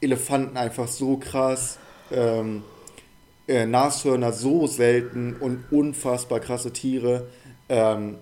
Elefanten 0.00 0.56
einfach 0.56 0.88
so 0.88 1.16
krass. 1.16 1.78
Ähm, 2.10 2.62
äh, 3.48 3.66
Nashörner 3.66 4.32
so 4.32 4.66
selten 4.66 5.36
und 5.36 5.64
unfassbar 5.70 6.40
krasse 6.40 6.72
Tiere. 6.72 7.28
Ähm, 7.68 8.16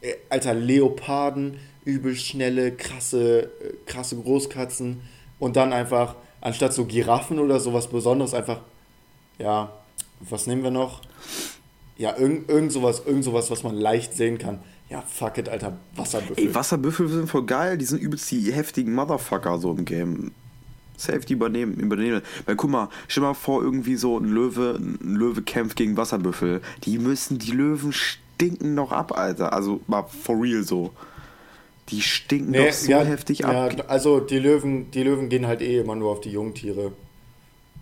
äh, 0.00 0.14
Alter, 0.28 0.54
Leoparden, 0.54 1.58
übel 1.84 2.16
schnelle, 2.16 2.72
krasse, 2.72 3.42
äh, 3.42 3.48
krasse 3.86 4.16
Großkatzen. 4.16 5.02
Und 5.38 5.56
dann 5.56 5.72
einfach, 5.72 6.16
anstatt 6.40 6.72
so 6.72 6.86
Giraffen 6.86 7.38
oder 7.38 7.60
sowas 7.60 7.88
Besonderes, 7.88 8.34
einfach, 8.34 8.60
ja, 9.38 9.72
was 10.20 10.46
nehmen 10.46 10.62
wir 10.62 10.70
noch? 10.70 11.02
Ja, 11.98 12.16
irgend, 12.16 12.48
irgend, 12.48 12.72
sowas, 12.72 13.02
irgend 13.04 13.24
sowas, 13.24 13.50
was 13.50 13.62
man 13.62 13.76
leicht 13.76 14.14
sehen 14.14 14.38
kann. 14.38 14.60
Ja, 14.92 15.02
fuck 15.08 15.38
it, 15.38 15.48
Alter, 15.48 15.78
Wasserbüffel. 15.96 16.48
Ey, 16.48 16.54
Wasserbüffel 16.54 17.08
sind 17.08 17.26
voll 17.26 17.46
geil, 17.46 17.78
die 17.78 17.86
sind 17.86 18.02
übelst 18.02 18.30
die 18.30 18.52
heftigen 18.52 18.92
Motherfucker 18.92 19.58
so 19.58 19.72
im 19.72 19.86
Game. 19.86 20.32
Safety 20.98 21.32
übernehmen, 21.32 21.74
übernehmen. 21.76 22.20
Weil 22.44 22.56
guck 22.56 22.70
mal, 22.70 22.90
stell 23.08 23.22
mal 23.22 23.32
vor, 23.32 23.62
irgendwie 23.62 23.96
so 23.96 24.18
ein 24.18 24.26
Löwe, 24.26 24.78
ein 24.78 25.14
Löwe 25.14 25.40
kämpft 25.40 25.76
gegen 25.76 25.96
Wasserbüffel. 25.96 26.60
Die 26.84 26.98
müssen, 26.98 27.38
die 27.38 27.52
Löwen 27.52 27.94
stinken 27.94 28.74
noch 28.74 28.92
ab, 28.92 29.16
Alter. 29.16 29.54
Also 29.54 29.80
mal 29.86 30.02
for 30.02 30.40
real 30.40 30.62
so. 30.62 30.90
Die 31.88 32.02
stinken 32.02 32.50
Nee, 32.50 32.66
doch 32.66 32.72
so 32.74 32.92
heftig 32.92 33.46
ab. 33.46 33.72
Ja, 33.74 33.84
also 33.86 34.20
die 34.20 34.38
Löwen, 34.38 34.90
die 34.90 35.02
Löwen 35.02 35.30
gehen 35.30 35.46
halt 35.46 35.62
eh 35.62 35.80
immer 35.80 35.96
nur 35.96 36.10
auf 36.10 36.20
die 36.20 36.32
Jungtiere. 36.32 36.92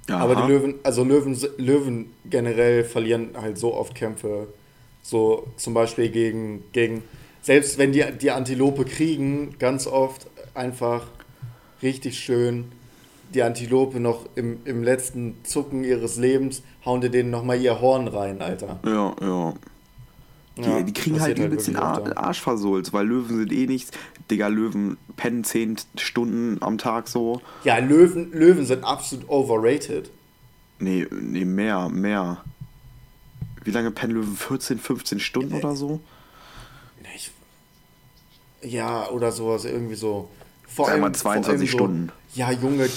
Aha. 0.09 0.19
Aber 0.19 0.37
die 0.37 0.53
Löwen, 0.53 0.75
also 0.85 1.03
Löwen, 1.03 1.37
Löwen 1.59 2.13
generell 2.25 2.85
verlieren 2.85 3.31
halt 3.35 3.59
so 3.59 3.75
oft 3.75 3.97
Kämpfe. 3.97 4.47
So 5.03 5.49
zum 5.57 5.75
Beispiel 5.75 6.09
gegen, 6.11 6.65
gegen 6.73 7.03
selbst 7.43 7.79
wenn 7.79 7.93
die 7.93 8.05
die 8.21 8.31
Antilope 8.31 8.85
kriegen, 8.85 9.57
ganz 9.59 9.87
oft 9.87 10.27
einfach 10.55 11.07
richtig 11.83 12.19
schön 12.19 12.73
die 13.35 13.43
Antilope 13.43 14.01
noch 14.01 14.27
im, 14.35 14.59
im 14.65 14.83
letzten 14.83 15.37
Zucken 15.45 15.85
ihres 15.85 16.17
Lebens, 16.17 16.63
hauen 16.85 17.01
die 17.01 17.11
denen 17.11 17.31
nochmal 17.31 17.61
ihr 17.61 17.81
Horn 17.81 18.09
rein, 18.09 18.43
Alter. 18.43 18.81
Ja, 18.85 19.15
ja. 19.21 19.55
Die, 20.57 20.63
Ja, 20.63 20.83
die 20.83 20.93
kriegen 20.93 21.21
halt 21.21 21.39
übelst 21.39 21.69
den 21.69 21.77
Ar 21.77 22.01
öfter. 22.01 22.19
Arsch 22.19 22.41
versohlt, 22.41 22.93
weil 22.93 23.07
Löwen 23.07 23.39
sind 23.39 23.53
eh 23.53 23.67
nichts. 23.67 23.93
Digga, 24.31 24.49
Löwen 24.49 24.97
pennen 25.17 25.45
10 25.45 25.77
Stunden 25.97 26.59
am 26.61 26.77
Tag 26.77 27.09
so. 27.09 27.41
Ja, 27.65 27.79
Löwen, 27.79 28.33
Löwen 28.33 28.67
sind 28.67 28.85
absolut 28.85 29.29
overrated. 29.29 30.11
Nee, 30.81 31.07
nee, 31.11 31.45
mehr, 31.45 31.89
mehr. 31.89 32.43
Wie 33.65 33.71
lange 33.71 33.91
pennen 33.91 34.15
Löwen? 34.15 34.37
14, 34.37 34.79
15 34.79 35.21
Stunden 35.21 35.55
oder 35.55 35.75
so? 35.77 36.01
Ich, 37.15 37.31
ja, 38.63 39.09
oder 39.11 39.33
sowas, 39.33 39.65
irgendwie 39.65 39.95
so. 39.95 40.29
Vor 40.67 40.87
Sag 40.87 40.99
mal 40.99 41.05
allem- 41.07 41.15
vor 41.15 41.33
22 41.33 41.49
allem 41.51 41.61
so, 41.61 41.67
Stunden. 41.67 42.13
Ja, 42.35 42.53
Junge. 42.53 42.89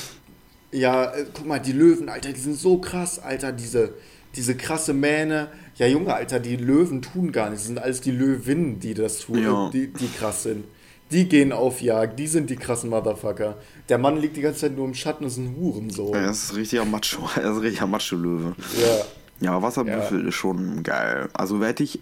Ja, 0.71 1.05
äh, 1.13 1.25
guck 1.33 1.45
mal, 1.45 1.59
die 1.59 1.71
Löwen, 1.71 2.09
Alter, 2.09 2.31
die 2.33 2.39
sind 2.39 2.57
so 2.57 2.77
krass, 2.79 3.19
Alter, 3.19 3.51
diese, 3.51 3.93
diese 4.35 4.55
krasse 4.55 4.93
Mähne. 4.93 5.49
Ja, 5.75 5.87
Junge, 5.87 6.13
Alter, 6.13 6.39
die 6.39 6.55
Löwen 6.55 7.01
tun 7.01 7.31
gar 7.31 7.49
nichts. 7.49 7.63
Das 7.63 7.67
sind 7.67 7.79
alles 7.79 8.01
die 8.01 8.11
Löwinnen, 8.11 8.79
die 8.79 8.93
das 8.93 9.19
tun, 9.19 9.41
Ja. 9.43 9.69
die, 9.71 9.87
die 9.87 10.07
krass 10.07 10.43
sind. 10.43 10.65
Die 11.11 11.27
gehen 11.29 11.51
auf 11.51 11.81
Jagd, 11.81 12.17
die 12.17 12.25
sind 12.27 12.49
die 12.49 12.55
krassen 12.55 12.89
Motherfucker. 12.89 13.57
Der 13.89 13.97
Mann 13.99 14.17
liegt 14.17 14.35
die 14.35 14.41
ganze 14.41 14.61
Zeit 14.61 14.75
nur 14.75 14.85
im 14.85 14.95
Schatten, 14.95 15.25
ist 15.25 15.37
ein 15.37 15.55
Huren 15.55 15.89
so. 15.91 16.11
Ja, 16.13 16.21
Ja. 16.21 16.27
das 16.27 16.43
ist 16.45 16.55
richtiger 16.55 16.85
Macho. 16.85 17.29
Er 17.35 17.51
ist 17.51 17.61
richtiger 17.61 17.87
Macho-Löwe. 17.87 18.55
ja. 18.79 19.05
Ja, 19.43 19.61
Wasserbüffel 19.61 20.27
ist 20.27 20.35
schon 20.35 20.83
geil. 20.83 21.29
Also 21.33 21.61
hätte 21.63 21.83
ich, 21.83 21.99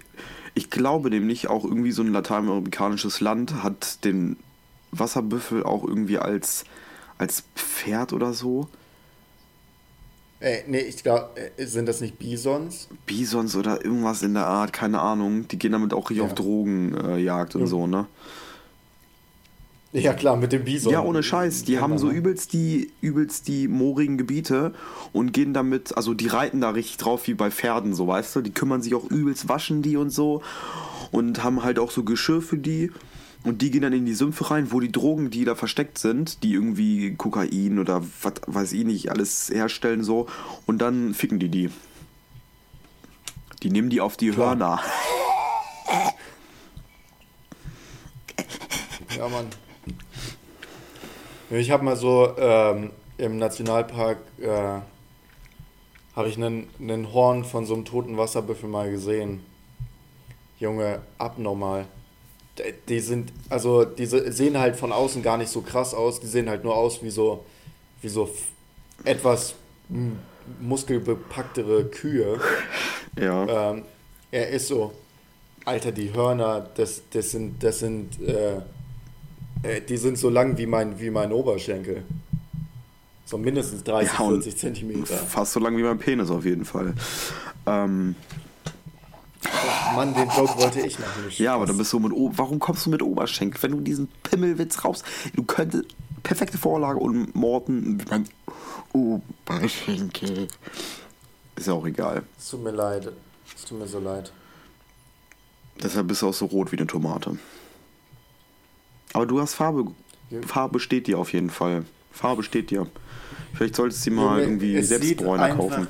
ich 0.54 0.70
glaube 0.70 1.10
nämlich 1.10 1.48
auch 1.50 1.64
irgendwie 1.66 1.92
so 1.92 2.02
ein 2.04 2.12
lateinamerikanisches 2.14 3.20
Land 3.20 3.64
hat 3.64 4.04
den 4.06 4.38
Wasserbüffel 4.92 5.64
auch 5.64 5.84
irgendwie 5.84 6.18
als, 6.20 6.66
als 7.18 7.44
Pferd 7.56 8.14
oder 8.14 8.34
so. 8.34 8.68
Ey, 10.40 10.64
nee, 10.68 10.80
ich 10.80 11.04
glaube, 11.04 11.30
sind 11.58 11.88
das 11.88 12.02
nicht 12.02 12.18
Bisons? 12.18 12.88
Bisons 13.06 13.56
oder 13.56 13.86
irgendwas 13.86 14.24
in 14.24 14.34
der 14.34 14.48
Art, 14.48 14.74
keine 14.74 15.00
Ahnung. 15.00 15.48
Die 15.48 15.60
gehen 15.60 15.72
damit 15.72 15.94
auch 15.94 16.10
richtig 16.10 16.18
Ja. 16.18 16.24
auf 16.26 16.34
Drogenjagd 16.36 17.54
äh, 17.54 17.58
und 17.60 17.64
Ja. 17.66 17.70
so, 17.70 17.86
ne? 17.88 18.08
Ja, 19.94 20.14
klar, 20.14 20.38
mit 20.38 20.54
dem 20.54 20.64
Bison. 20.64 20.94
Ja, 20.94 21.02
ohne 21.02 21.22
Scheiß. 21.22 21.66
Die 21.66 21.80
haben 21.80 21.98
so 21.98 22.08
ne? 22.08 22.14
übelst 22.14 22.54
die, 22.54 22.92
übelst 23.02 23.50
die 23.50 23.68
moorigen 23.68 24.18
Gebiete 24.18 24.74
und 25.12 25.34
gehen 25.34 25.54
damit, 25.54 25.98
also 25.98 26.14
die 26.14 26.28
reiten 26.28 26.62
da 26.62 26.70
richtig 26.70 26.98
drauf 26.98 27.28
wie 27.28 27.34
bei 27.34 27.52
Pferden, 27.52 27.94
so 27.94 28.08
weißt 28.08 28.38
du. 28.38 28.42
Die 28.42 28.52
kümmern 28.52 28.82
sich 28.82 28.96
auch 28.96 29.10
übelst, 29.10 29.50
waschen 29.50 29.82
die 29.82 29.98
und 29.98 30.10
so 30.10 30.42
und 31.12 31.44
haben 31.44 31.64
halt 31.64 31.78
auch 31.78 31.92
so 31.92 32.04
Geschirr 32.04 32.42
für 32.42 32.58
die. 32.58 32.92
Und 33.44 33.62
die 33.62 33.72
gehen 33.72 33.82
dann 33.82 33.92
in 33.92 34.06
die 34.06 34.14
Sümpfe 34.14 34.52
rein, 34.52 34.72
wo 34.72 34.80
die 34.80 34.92
Drogen, 34.92 35.30
die 35.30 35.46
da 35.46 35.56
versteckt 35.56 35.98
sind, 35.98 36.44
die 36.44 36.54
irgendwie 36.54 37.16
Kokain 37.16 37.80
oder 37.80 38.04
was 38.22 38.34
weiß 38.46 38.74
ich 38.74 38.86
nicht, 38.86 39.10
alles 39.10 39.50
herstellen 39.50 40.04
so. 40.04 40.28
Und 40.68 40.82
dann 40.82 41.14
ficken 41.14 41.40
die 41.40 41.50
die. 41.50 41.70
Die 43.64 43.72
nehmen 43.72 43.90
die 43.90 44.00
auf 44.00 44.16
die 44.16 44.30
Klar. 44.30 44.50
Hörner. 44.50 44.80
Ja, 49.18 49.28
Mann. 49.28 49.48
Ich 51.52 51.70
habe 51.70 51.84
mal 51.84 51.98
so 51.98 52.34
ähm, 52.38 52.92
im 53.18 53.38
Nationalpark 53.38 54.20
äh, 54.40 54.80
habe 56.16 56.30
ich 56.30 56.38
einen, 56.38 56.70
einen 56.80 57.12
Horn 57.14 57.44
von 57.44 57.66
so 57.66 57.74
einem 57.74 57.84
toten 57.84 58.18
Wasserbüffel 58.18 58.70
mal 58.70 58.90
gesehen. 58.90 59.44
Junge, 60.60 61.02
abnormal. 61.18 61.88
Die 62.88 63.00
sind, 63.00 63.34
also 63.50 63.84
diese 63.84 64.32
sehen 64.32 64.58
halt 64.58 64.76
von 64.76 64.92
außen 64.92 65.24
gar 65.24 65.38
nicht 65.38 65.50
so 65.50 65.62
krass 65.62 65.94
aus. 65.94 66.20
Die 66.20 66.28
sehen 66.28 66.50
halt 66.50 66.64
nur 66.64 66.76
aus 66.76 67.04
wie 67.04 67.10
so, 67.10 67.44
wie 68.02 68.10
so 68.10 68.30
etwas 69.04 69.56
muskelbepacktere 70.60 71.86
Kühe. 71.86 72.40
Ja. 73.20 73.72
Ähm, 73.72 73.84
er 74.32 74.52
ist 74.52 74.70
so, 74.70 74.94
Alter, 75.66 75.92
die 75.92 76.14
Hörner, 76.14 76.70
das, 76.76 77.02
das 77.12 77.32
sind, 77.32 77.62
das 77.62 77.80
sind, 77.80 78.22
äh, 78.22 78.62
äh, 79.64 79.82
die 79.82 79.98
sind 79.98 80.18
so 80.18 80.30
lang 80.30 80.58
wie 80.58 80.66
mein, 80.66 81.00
wie 81.00 81.10
mein 81.10 81.32
Oberschenkel. 81.32 82.04
So 83.26 83.38
mindestens 83.38 83.84
30, 83.84 84.14
Ja, 84.14 84.26
und 84.26 84.42
40 84.44 84.58
Zentimeter. 84.58 85.16
Fast 85.16 85.54
so 85.54 85.60
lang 85.60 85.78
wie 85.78 85.84
mein 85.84 85.98
Penis 86.00 86.30
auf 86.30 86.44
jeden 86.44 86.66
Fall. 86.66 86.94
Ähm, 87.66 88.16
Mann, 89.96 90.14
den 90.14 90.30
Joke 90.30 90.58
wollte 90.58 90.82
ich 90.82 91.00
machen. 91.00 91.26
nicht 91.26 91.40
ja, 91.40 91.56
aber 91.56 91.66
dann 91.66 91.78
bist 91.78 91.92
du 91.94 92.00
mit 92.00 92.12
o 92.12 92.32
Warum 92.36 92.60
kommst 92.60 92.86
du 92.86 92.90
mit 92.90 93.02
Oberschenkel? 93.02 93.62
Wenn 93.64 93.72
du 93.72 93.82
diesen 93.82 94.08
Pimmelwitz 94.24 94.84
raus. 94.84 95.04
Du 95.36 95.44
könntest. 95.44 95.86
Perfekte 96.24 96.58
Vorlage 96.60 97.00
und 97.00 97.34
Morten. 97.36 97.98
Mein 98.10 98.28
Oberschenkel. 98.94 100.48
Ist 101.56 101.68
ja 101.68 101.74
auch 101.74 101.86
egal. 101.86 102.24
Es 102.38 102.50
tut 102.50 102.64
mir 102.64 102.72
leid. 102.72 103.12
Es 103.56 103.66
tut 103.66 103.80
mir 103.80 103.88
so 103.88 104.00
leid. 104.00 104.32
Deshalb 105.82 106.08
bist 106.08 106.22
du 106.22 106.28
auch 106.30 106.34
so 106.34 106.46
rot 106.46 106.72
wie 106.72 106.78
eine 106.78 106.86
Tomate. 106.88 107.38
Aber 109.14 109.26
du 109.26 109.40
hast 109.42 109.54
Farbe. 109.56 109.92
Ja. 110.30 110.42
Farbe 110.44 110.80
steht 110.80 111.08
dir 111.08 111.20
auf 111.20 111.34
jeden 111.34 111.50
Fall. 111.50 111.86
Farbe 112.12 112.44
steht 112.44 112.70
dir. 112.72 112.88
Vielleicht 113.54 113.76
solltest 113.76 114.02
du 114.06 114.10
sie 114.10 114.16
mal 114.16 114.40
Junge, 114.40 114.42
irgendwie 114.44 114.76
es 114.78 114.90
selbst 114.90 115.08
sieht 115.08 115.18
Bräuner 115.18 115.44
einfach- 115.44 115.58
kaufen. 115.58 115.88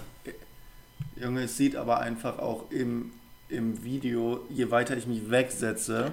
Junge, 1.16 1.44
es 1.44 1.56
sieht 1.58 1.76
aber 1.76 2.00
einfach 2.00 2.40
auch 2.40 2.72
im, 2.72 3.12
im 3.50 3.84
Video, 3.84 4.40
je 4.50 4.72
weiter 4.72 4.98
ich 4.98 5.06
mich 5.06 5.30
wegsetze, 5.30 6.12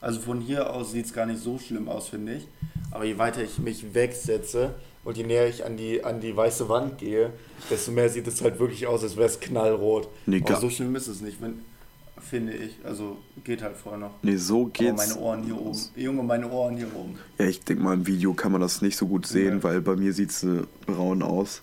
also 0.00 0.20
von 0.20 0.40
hier 0.40 0.72
aus 0.72 0.92
sieht 0.92 1.06
es 1.06 1.12
gar 1.12 1.26
nicht 1.26 1.40
so 1.42 1.58
schlimm 1.58 1.88
aus, 1.88 2.08
finde 2.08 2.34
ich, 2.36 2.48
aber 2.90 3.04
je 3.04 3.18
weiter 3.18 3.42
ich 3.42 3.58
mich 3.58 3.92
wegsetze 3.94 4.74
und 5.04 5.18
je 5.18 5.24
näher 5.24 5.46
ich 5.48 5.64
an 5.66 5.76
die, 5.76 6.02
an 6.04 6.20
die 6.22 6.34
weiße 6.34 6.70
Wand 6.70 6.96
gehe, 6.98 7.30
desto 7.70 7.90
mehr 7.92 8.08
sieht 8.08 8.26
es 8.26 8.40
halt 8.40 8.58
wirklich 8.58 8.86
aus, 8.86 9.02
als 9.02 9.16
wäre 9.16 9.26
es 9.26 9.40
knallrot. 9.40 10.08
Nee, 10.24 10.42
aber 10.42 10.56
so 10.56 10.70
schlimm 10.70 10.96
ist 10.96 11.08
es 11.08 11.20
nicht, 11.20 11.42
wenn, 11.42 11.60
finde 12.28 12.52
ich. 12.54 12.76
Also 12.84 13.18
geht 13.44 13.62
halt 13.62 13.76
vorher 13.76 13.98
noch. 14.00 14.14
Nee, 14.22 14.36
so 14.36 14.66
geht's. 14.66 14.96
meine 14.96 15.16
Ohren 15.16 15.42
hier 15.44 15.60
oben. 15.60 15.78
Junge, 15.96 16.22
meine 16.22 16.48
Ohren 16.50 16.76
hier 16.76 16.94
oben. 16.94 17.18
Ja, 17.38 17.46
ich 17.46 17.60
denke 17.64 17.82
mal, 17.82 17.94
im 17.94 18.06
Video 18.06 18.34
kann 18.34 18.52
man 18.52 18.60
das 18.60 18.82
nicht 18.82 18.96
so 18.96 19.06
gut 19.06 19.26
sehen, 19.26 19.56
Ja. 19.58 19.62
weil 19.62 19.80
bei 19.80 19.96
mir 19.96 20.12
sieht 20.12 20.30
es 20.30 20.42
äh, 20.42 20.62
braun 20.86 21.22
aus. 21.22 21.62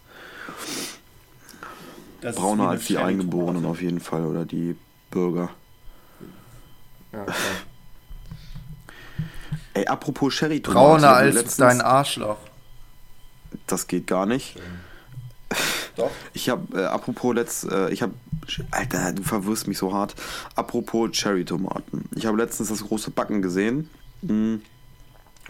Das 2.21 2.35
Brauner 2.35 2.69
als 2.69 2.85
die 2.85 2.97
Eingeborenen 2.97 3.65
auf 3.65 3.81
jeden 3.81 3.99
Fall 3.99 4.25
oder 4.25 4.45
die 4.45 4.75
Bürger. 5.11 5.49
Ja, 7.11 7.23
klar. 7.25 7.35
Ey, 9.75 9.87
apropos 9.87 10.33
Sherry 10.33 10.59
Brauner 10.59 11.15
als 11.15 11.57
dein 11.57 11.81
Arschloch. 11.81 12.37
Das 13.67 13.87
geht 13.87 14.07
gar 14.07 14.25
nicht. 14.25 14.55
Doch. 15.95 16.11
Ich 16.33 16.49
habe, 16.49 16.79
äh, 16.81 16.85
apropos 16.85 17.35
letzt, 17.35 17.65
äh, 17.65 17.89
ich 17.91 18.01
habe, 18.01 18.13
Alter, 18.71 19.11
du 19.13 19.23
verwirrst 19.23 19.67
mich 19.67 19.77
so 19.77 19.93
hart. 19.93 20.15
Apropos 20.55 21.11
Cherry-Tomaten. 21.11 22.09
Ich 22.15 22.25
habe 22.25 22.37
letztens 22.37 22.69
das 22.69 22.83
große 22.83 23.11
Backen 23.11 23.41
gesehen. 23.41 23.89
mh, 24.21 24.59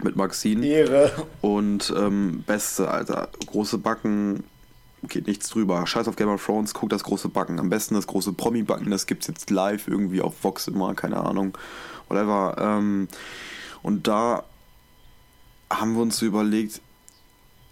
Mit 0.02 0.16
Maxine. 0.16 0.66
Ehre. 0.66 1.10
Und 1.40 1.92
ähm, 1.96 2.42
beste, 2.46 2.90
Alter, 2.90 3.28
große 3.46 3.78
Backen 3.78 4.44
geht 5.08 5.26
nichts 5.26 5.48
drüber. 5.50 5.86
Scheiß 5.86 6.08
auf 6.08 6.16
Game 6.16 6.28
of 6.28 6.44
Thrones, 6.44 6.72
guck 6.74 6.88
das 6.90 7.04
große 7.04 7.28
Backen. 7.28 7.58
Am 7.60 7.68
besten 7.68 7.94
das 7.94 8.06
große 8.06 8.32
Promi-Backen, 8.32 8.90
das 8.90 9.06
gibt's 9.06 9.26
jetzt 9.26 9.50
live 9.50 9.86
irgendwie 9.88 10.20
auf 10.20 10.42
Vox 10.42 10.66
immer, 10.68 10.94
keine 10.94 11.18
Ahnung. 11.18 11.56
Whatever. 12.08 12.56
Ähm, 12.58 13.08
und 13.82 14.06
da 14.08 14.44
haben 15.70 15.94
wir 15.94 16.02
uns 16.02 16.22
überlegt, 16.22 16.80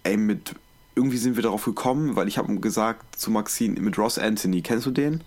ey, 0.03 0.17
mit 0.17 0.55
irgendwie 0.95 1.17
sind 1.17 1.37
wir 1.37 1.43
darauf 1.43 1.65
gekommen, 1.65 2.17
weil 2.17 2.29
ich 2.29 2.39
habe 2.39 2.55
gesagt 2.59 3.19
zu 3.19 3.31
Maxine, 3.31 3.81
mit 3.81 3.99
Ross 3.99 4.19
Anthony, 4.19 4.63
kennst 4.63 4.87
du 4.87 4.91
den? 4.91 5.23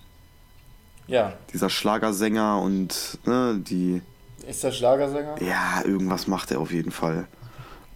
Ja. 1.08 1.34
Dieser 1.54 1.70
Schlagersänger 1.70 2.62
und 2.62 3.20
ne, 3.26 3.60
die. 3.62 4.02
Ist 4.48 4.64
der 4.64 4.72
Schlagersänger? 4.72 5.42
Ja, 5.42 5.84
irgendwas 5.86 6.28
macht 6.28 6.52
er 6.52 6.60
auf 6.60 6.72
jeden 6.72 6.92
Fall. 6.92 7.28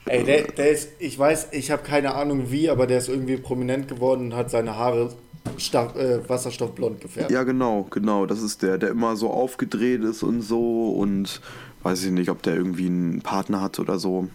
Ey, 0.06 0.24
der, 0.24 0.44
der 0.44 0.72
ist, 0.72 0.90
ich 1.00 1.18
weiß, 1.20 1.50
ich 1.52 1.70
habe 1.70 1.84
keine 1.84 2.16
Ahnung 2.16 2.50
wie, 2.50 2.70
aber 2.70 2.88
der 2.88 2.98
ist 2.98 3.10
irgendwie 3.10 3.38
prominent 3.38 3.88
geworden 3.88 4.28
und 4.28 4.36
hat 4.36 4.50
seine 4.50 4.76
Haare 4.76 5.14
äh, 5.56 6.28
wasserstoffblond 6.28 7.02
gefärbt. 7.02 7.30
Ja, 7.30 7.44
genau, 7.44 7.86
genau. 7.90 8.26
Das 8.26 8.42
ist 8.42 8.64
der, 8.64 8.78
der 8.78 8.90
immer 8.90 9.16
so 9.16 9.30
aufgedreht 9.30 10.04
ist 10.04 10.24
und 10.24 10.42
so 10.42 10.92
und 10.92 11.42
weiß 11.84 12.04
ich 12.04 12.12
nicht, 12.12 12.30
ob 12.30 12.42
der 12.42 12.56
irgendwie 12.56 12.88
einen 12.88 13.22
Partner 13.22 13.62
hat 13.62 13.80
oder 13.80 14.00
so. 14.00 14.30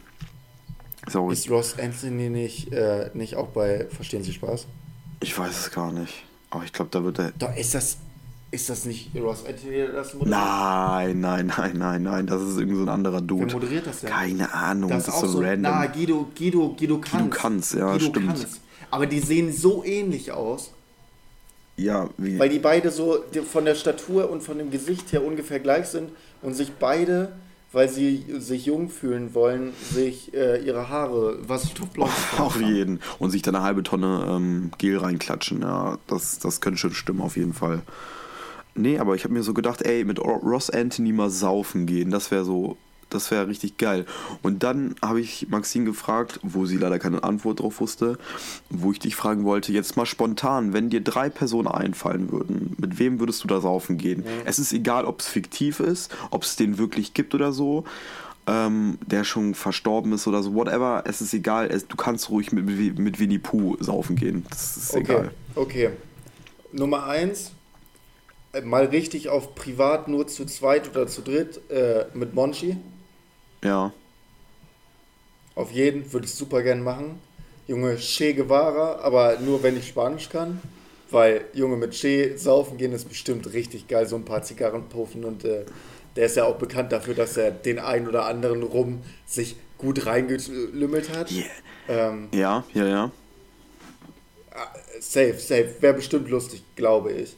Ist 1.06 1.16
auch, 1.16 1.30
Ist 1.30 1.50
Ross 1.50 1.78
Anthony 1.78 2.30
nicht, 2.30 2.72
äh, 2.72 3.10
nicht 3.14 3.36
auch 3.36 3.48
bei 3.48 3.86
Verstehen 3.94 4.22
Sie 4.24 4.32
Spaß? 4.32 4.66
ich 5.20 5.38
weiß 5.38 5.58
es 5.58 5.70
gar 5.70 5.92
nicht. 5.92 6.24
Aber 6.50 6.64
ich 6.64 6.72
glaube, 6.72 6.90
da 6.90 7.02
wird 7.04 7.18
er. 7.18 7.32
Doch, 7.38 7.54
ist 7.56 7.74
das, 7.74 7.96
ist 8.50 8.68
das 8.70 8.84
nicht 8.84 9.10
Ross 9.16 9.44
Anthony, 9.46 9.72
der 9.76 9.92
das 9.92 10.14
moderiert? 10.14 10.30
Nein, 10.38 11.20
nein, 11.20 11.52
nein, 11.56 11.76
nein, 11.78 12.02
nein. 12.02 12.26
Das 12.26 12.40
ist 12.42 12.58
irgend 12.58 12.76
so 12.76 12.82
ein 12.82 12.88
anderer 12.88 13.20
Dude. 13.20 13.46
Wer 13.46 13.52
moderiert 13.54 13.86
das 13.86 14.00
denn? 14.00 14.10
Keine 14.10 14.52
Ahnung, 14.54 14.90
Das 14.90 15.04
das, 15.06 15.16
ist 15.16 15.24
auch 15.24 15.28
so, 15.28 15.38
random. 15.40 15.62
na, 15.62 15.86
Guido, 15.86 16.26
Guido, 16.36 16.74
Guido 16.78 16.98
Kanz. 16.98 17.34
Kanz, 17.34 17.72
ja, 17.72 17.98
stimmt. 17.98 18.46
Aber 18.90 19.06
die 19.06 19.18
sehen 19.20 19.52
so 19.52 19.82
ähnlich 19.84 20.30
aus, 20.30 20.70
ja, 21.76 22.08
wie. 22.16 22.38
weil 22.38 22.48
die 22.48 22.60
beide 22.60 22.90
so 22.92 23.18
von 23.50 23.64
der 23.64 23.74
Statur 23.74 24.30
und 24.30 24.42
von 24.42 24.58
dem 24.58 24.70
Gesicht 24.70 25.10
her 25.12 25.24
ungefähr 25.24 25.58
gleich 25.58 25.86
sind 25.88 26.10
und 26.42 26.54
sich 26.54 26.72
beide, 26.74 27.32
weil 27.74 27.88
sie 27.88 28.24
sich 28.38 28.66
jung 28.66 28.88
fühlen 28.88 29.34
wollen, 29.34 29.72
sich 29.92 30.32
äh, 30.32 30.64
ihre 30.64 30.88
Haare 30.88 31.38
wasserstoffblond 31.48 32.08
Auf 32.38 32.54
färben. 32.54 32.74
jeden. 32.74 33.00
Und 33.18 33.30
sich 33.30 33.42
da 33.42 33.50
eine 33.50 33.62
halbe 33.62 33.82
Tonne 33.82 34.26
ähm, 34.30 34.70
Gel 34.78 34.98
reinklatschen. 34.98 35.60
Ja, 35.62 35.98
das, 36.06 36.38
das 36.38 36.60
könnte 36.60 36.78
schon 36.78 36.94
stimmen, 36.94 37.20
auf 37.20 37.36
jeden 37.36 37.52
Fall. 37.52 37.82
Nee, 38.76 38.98
aber 38.98 39.14
ich 39.14 39.24
habe 39.24 39.34
mir 39.34 39.42
so 39.42 39.54
gedacht, 39.54 39.82
ey, 39.82 40.04
mit 40.04 40.18
Ross 40.18 40.70
Anthony 40.70 41.12
mal 41.12 41.30
saufen 41.30 41.86
gehen, 41.86 42.10
das 42.10 42.30
wäre 42.30 42.44
so, 42.44 42.76
das 43.14 43.30
wäre 43.30 43.48
richtig 43.48 43.78
geil. 43.78 44.04
Und 44.42 44.62
dann 44.62 44.94
habe 45.02 45.20
ich 45.20 45.48
Maxine 45.48 45.84
gefragt, 45.84 46.40
wo 46.42 46.66
sie 46.66 46.76
leider 46.76 46.98
keine 46.98 47.24
Antwort 47.24 47.60
drauf 47.60 47.80
wusste, 47.80 48.18
wo 48.70 48.92
ich 48.92 48.98
dich 48.98 49.16
fragen 49.16 49.44
wollte, 49.44 49.72
jetzt 49.72 49.96
mal 49.96 50.06
spontan, 50.06 50.72
wenn 50.72 50.90
dir 50.90 51.00
drei 51.00 51.28
Personen 51.30 51.68
einfallen 51.68 52.30
würden, 52.30 52.74
mit 52.78 52.98
wem 52.98 53.20
würdest 53.20 53.42
du 53.44 53.48
da 53.48 53.60
saufen 53.60 53.96
gehen? 53.98 54.24
Es 54.44 54.58
ist 54.58 54.72
egal, 54.72 55.04
ob 55.04 55.20
es 55.20 55.28
fiktiv 55.28 55.80
ist, 55.80 56.14
ob 56.30 56.42
es 56.42 56.56
den 56.56 56.78
wirklich 56.78 57.14
gibt 57.14 57.34
oder 57.34 57.52
so. 57.52 57.84
Ähm, 58.46 58.98
der 59.06 59.24
schon 59.24 59.54
verstorben 59.54 60.12
ist 60.12 60.26
oder 60.26 60.42
so, 60.42 60.52
whatever, 60.54 61.04
es 61.06 61.22
ist 61.22 61.32
egal, 61.32 61.68
es, 61.70 61.88
du 61.88 61.96
kannst 61.96 62.28
ruhig 62.28 62.52
mit, 62.52 62.98
mit 62.98 63.18
Winnie 63.18 63.38
Pooh 63.38 63.78
saufen 63.80 64.16
gehen, 64.16 64.44
das 64.50 64.76
ist 64.76 64.90
Okay, 64.92 65.00
egal. 65.00 65.30
okay. 65.54 65.90
Nummer 66.70 67.06
eins, 67.06 67.52
äh, 68.52 68.60
mal 68.60 68.84
richtig 68.84 69.30
auf 69.30 69.54
privat 69.54 70.08
nur 70.08 70.26
zu 70.26 70.44
zweit 70.44 70.90
oder 70.90 71.06
zu 71.06 71.22
dritt 71.22 71.58
äh, 71.70 72.04
mit 72.12 72.34
Monchi. 72.34 72.76
Ja, 73.64 73.92
Auf 75.54 75.70
jeden 75.70 76.12
würde 76.12 76.26
ich 76.26 76.34
super 76.34 76.62
gern 76.62 76.82
machen. 76.82 77.20
Junge, 77.68 77.96
Che 77.96 78.34
Guevara, 78.34 78.98
aber 79.00 79.38
nur 79.38 79.62
wenn 79.62 79.76
ich 79.76 79.88
Spanisch 79.88 80.28
kann. 80.28 80.60
Weil, 81.10 81.44
Junge, 81.52 81.76
mit 81.76 81.92
Che 81.92 82.36
saufen 82.36 82.76
gehen 82.76 82.92
ist 82.92 83.08
bestimmt 83.08 83.52
richtig 83.52 83.86
geil, 83.86 84.06
so 84.06 84.16
ein 84.16 84.24
paar 84.24 84.42
Zigarren 84.42 84.88
puffen 84.88 85.24
und 85.24 85.44
äh, 85.44 85.64
der 86.16 86.26
ist 86.26 86.36
ja 86.36 86.44
auch 86.44 86.56
bekannt 86.56 86.92
dafür, 86.92 87.14
dass 87.14 87.36
er 87.36 87.50
den 87.50 87.78
einen 87.78 88.08
oder 88.08 88.26
anderen 88.26 88.62
Rum 88.62 89.02
sich 89.26 89.56
gut 89.78 90.06
reingelümmelt 90.06 91.10
hat. 91.16 91.30
Yeah. 91.30 91.44
Ähm, 91.88 92.28
ja, 92.32 92.64
ja, 92.72 92.86
ja. 92.86 93.12
safe, 95.00 95.38
safe. 95.38 95.74
Wäre 95.80 95.94
bestimmt 95.94 96.28
lustig, 96.30 96.62
glaube 96.74 97.12
ich. 97.12 97.36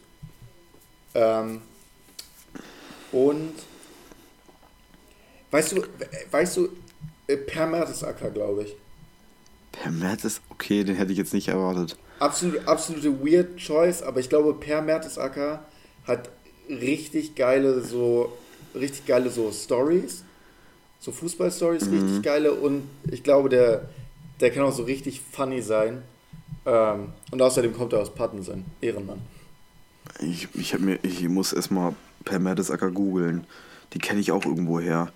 Ähm, 1.15 1.61
und 3.13 3.53
weißt 5.51 5.73
du, 5.73 5.83
weißt 6.31 6.57
du, 6.57 6.69
äh, 7.27 7.37
Per 7.37 7.67
Mertesacker, 7.67 8.31
glaube 8.31 8.65
ich. 8.65 8.77
Per 9.73 9.91
Mertes, 9.91 10.41
okay, 10.49 10.85
den 10.85 10.97
hätte 10.97 11.13
ich 11.13 11.19
jetzt 11.19 11.35
nicht 11.35 11.49
erwartet. 11.49 11.97
Absolut, 12.19 12.67
absolute 12.67 13.25
weird 13.25 13.57
choice, 13.59 14.03
aber 14.03 14.21
ich 14.21 14.29
glaube, 14.29 14.55
Per 14.55 14.81
Mertesacker 14.81 15.65
hat 16.07 16.31
richtig 16.69 17.35
geile 17.35 17.83
so 17.83 18.33
richtig 18.75 19.07
geile 19.07 19.31
so 19.31 19.51
Stories, 19.53 20.23
so 20.99 21.13
Fußball-Stories, 21.13 21.91
richtig 21.91 22.23
geile 22.23 22.53
und 22.53 22.89
ich 23.11 23.23
glaube, 23.23 23.49
der, 23.49 23.89
der 24.41 24.51
kann 24.51 24.65
auch 24.65 24.73
so 24.73 24.85
richtig 24.85 25.21
funny 25.21 25.63
sein. 25.63 26.03
Ähm, 26.65 27.13
und 27.31 27.41
außerdem 27.41 27.75
kommt 27.75 27.93
er 27.93 28.01
aus 28.01 28.15
Pattensen, 28.15 28.65
Ehrenmann. 28.81 29.21
Ich, 30.21 30.49
ich, 30.55 30.75
hab 30.75 30.81
mir, 30.81 30.99
ich 31.03 31.29
muss 31.29 31.53
erstmal 31.53 31.95
per 32.25 32.39
Mertesacker 32.39 32.91
googeln. 32.91 33.47
Die 33.93 33.99
kenne 33.99 34.21
ich 34.21 34.33
auch 34.33 34.45
irgendwo 34.45 34.81
her. 34.81 35.13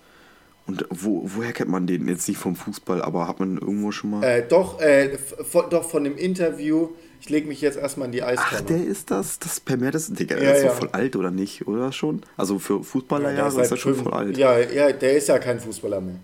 Und 0.67 0.85
wo, 0.89 1.23
woher 1.25 1.51
kennt 1.53 1.69
man 1.69 1.87
den? 1.87 2.07
Jetzt 2.07 2.27
nicht 2.27 2.37
vom 2.37 2.55
Fußball, 2.55 3.01
aber 3.01 3.27
hat 3.27 3.39
man 3.39 3.57
irgendwo 3.57 3.91
schon 3.91 4.11
mal. 4.11 4.23
Äh, 4.23 4.47
doch, 4.47 4.79
äh, 4.79 5.17
von, 5.17 5.69
doch 5.69 5.89
von 5.89 6.03
dem 6.03 6.17
Interview, 6.17 6.89
ich 7.19 7.29
lege 7.29 7.47
mich 7.47 7.61
jetzt 7.61 7.77
erstmal 7.77 8.05
in 8.07 8.11
die 8.11 8.23
Ach, 8.23 8.27
Eistonne. 8.29 8.63
der 8.67 8.85
ist 8.85 9.11
das? 9.11 9.39
Das 9.39 9.59
Per 9.59 9.77
Mertes? 9.77 10.11
Digga, 10.13 10.35
der 10.35 10.43
Ja, 10.43 10.51
ist 10.51 10.63
ja. 10.63 10.69
voll 10.71 10.89
alt, 10.91 11.15
oder 11.15 11.31
nicht? 11.31 11.67
Oder 11.67 11.91
schon? 11.91 12.21
Also 12.37 12.59
für 12.59 12.83
Fußballer 12.83 13.29
Der 13.29 13.37
ja, 13.39 13.47
ist 13.47 13.57
er 13.57 13.65
seit 13.65 13.79
schon 13.79 13.95
voll 13.95 14.13
alt. 14.13 14.37
Ja, 14.37 14.57
ja, 14.59 14.91
der 14.91 15.17
ist 15.17 15.27
ja 15.27 15.39
kein 15.39 15.59
Fußballer 15.59 15.99
mehr. 15.99 16.15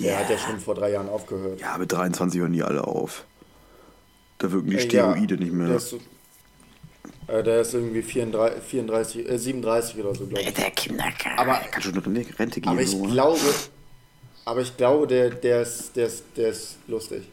Der 0.00 0.06
Yeah. 0.12 0.18
hat 0.20 0.30
ja 0.30 0.36
schon 0.38 0.58
vor 0.60 0.74
drei 0.74 0.90
Jahren 0.92 1.08
aufgehört. 1.08 1.58
Ja, 1.60 1.78
mit 1.78 1.90
23 1.92 2.40
hören 2.40 2.52
die 2.52 2.62
alle 2.62 2.84
auf. 2.86 3.24
Da 4.38 4.52
wirken 4.52 4.68
die 4.70 4.76
Äh, 4.76 4.80
Steroide 4.80 5.34
ja, 5.36 5.40
nicht 5.40 5.52
mehr. 5.52 5.68
Der 5.68 5.76
äh, 5.76 5.80
der 7.28 7.60
ist 7.60 7.74
irgendwie 7.74 8.02
34, 8.02 8.62
34 8.62 9.28
äh, 9.28 9.38
37 9.38 9.98
oder 10.00 10.14
so, 10.14 10.26
glaube 10.26 10.42
ich. 10.42 10.54
der 10.54 10.70
Kindergarten. 10.70 11.38
Aber- 11.38 11.54
Kann 11.70 11.82
schon 11.82 11.94
in 11.94 12.14
die 12.14 12.20
Rente 12.32 12.60
gehen. 12.60 12.70
Aber 12.70 12.80
ich 12.82 12.90
so, 12.90 13.04
ne? 13.04 13.12
glaube, 13.12 13.40
aber 14.44 14.60
ich 14.60 14.76
glaube, 14.76 15.06
der, 15.06 15.30
der, 15.30 15.62
ist, 15.62 15.96
der, 15.96 16.06
ist, 16.06 16.24
der 16.36 16.48
ist 16.50 16.76
lustig. 16.86 17.24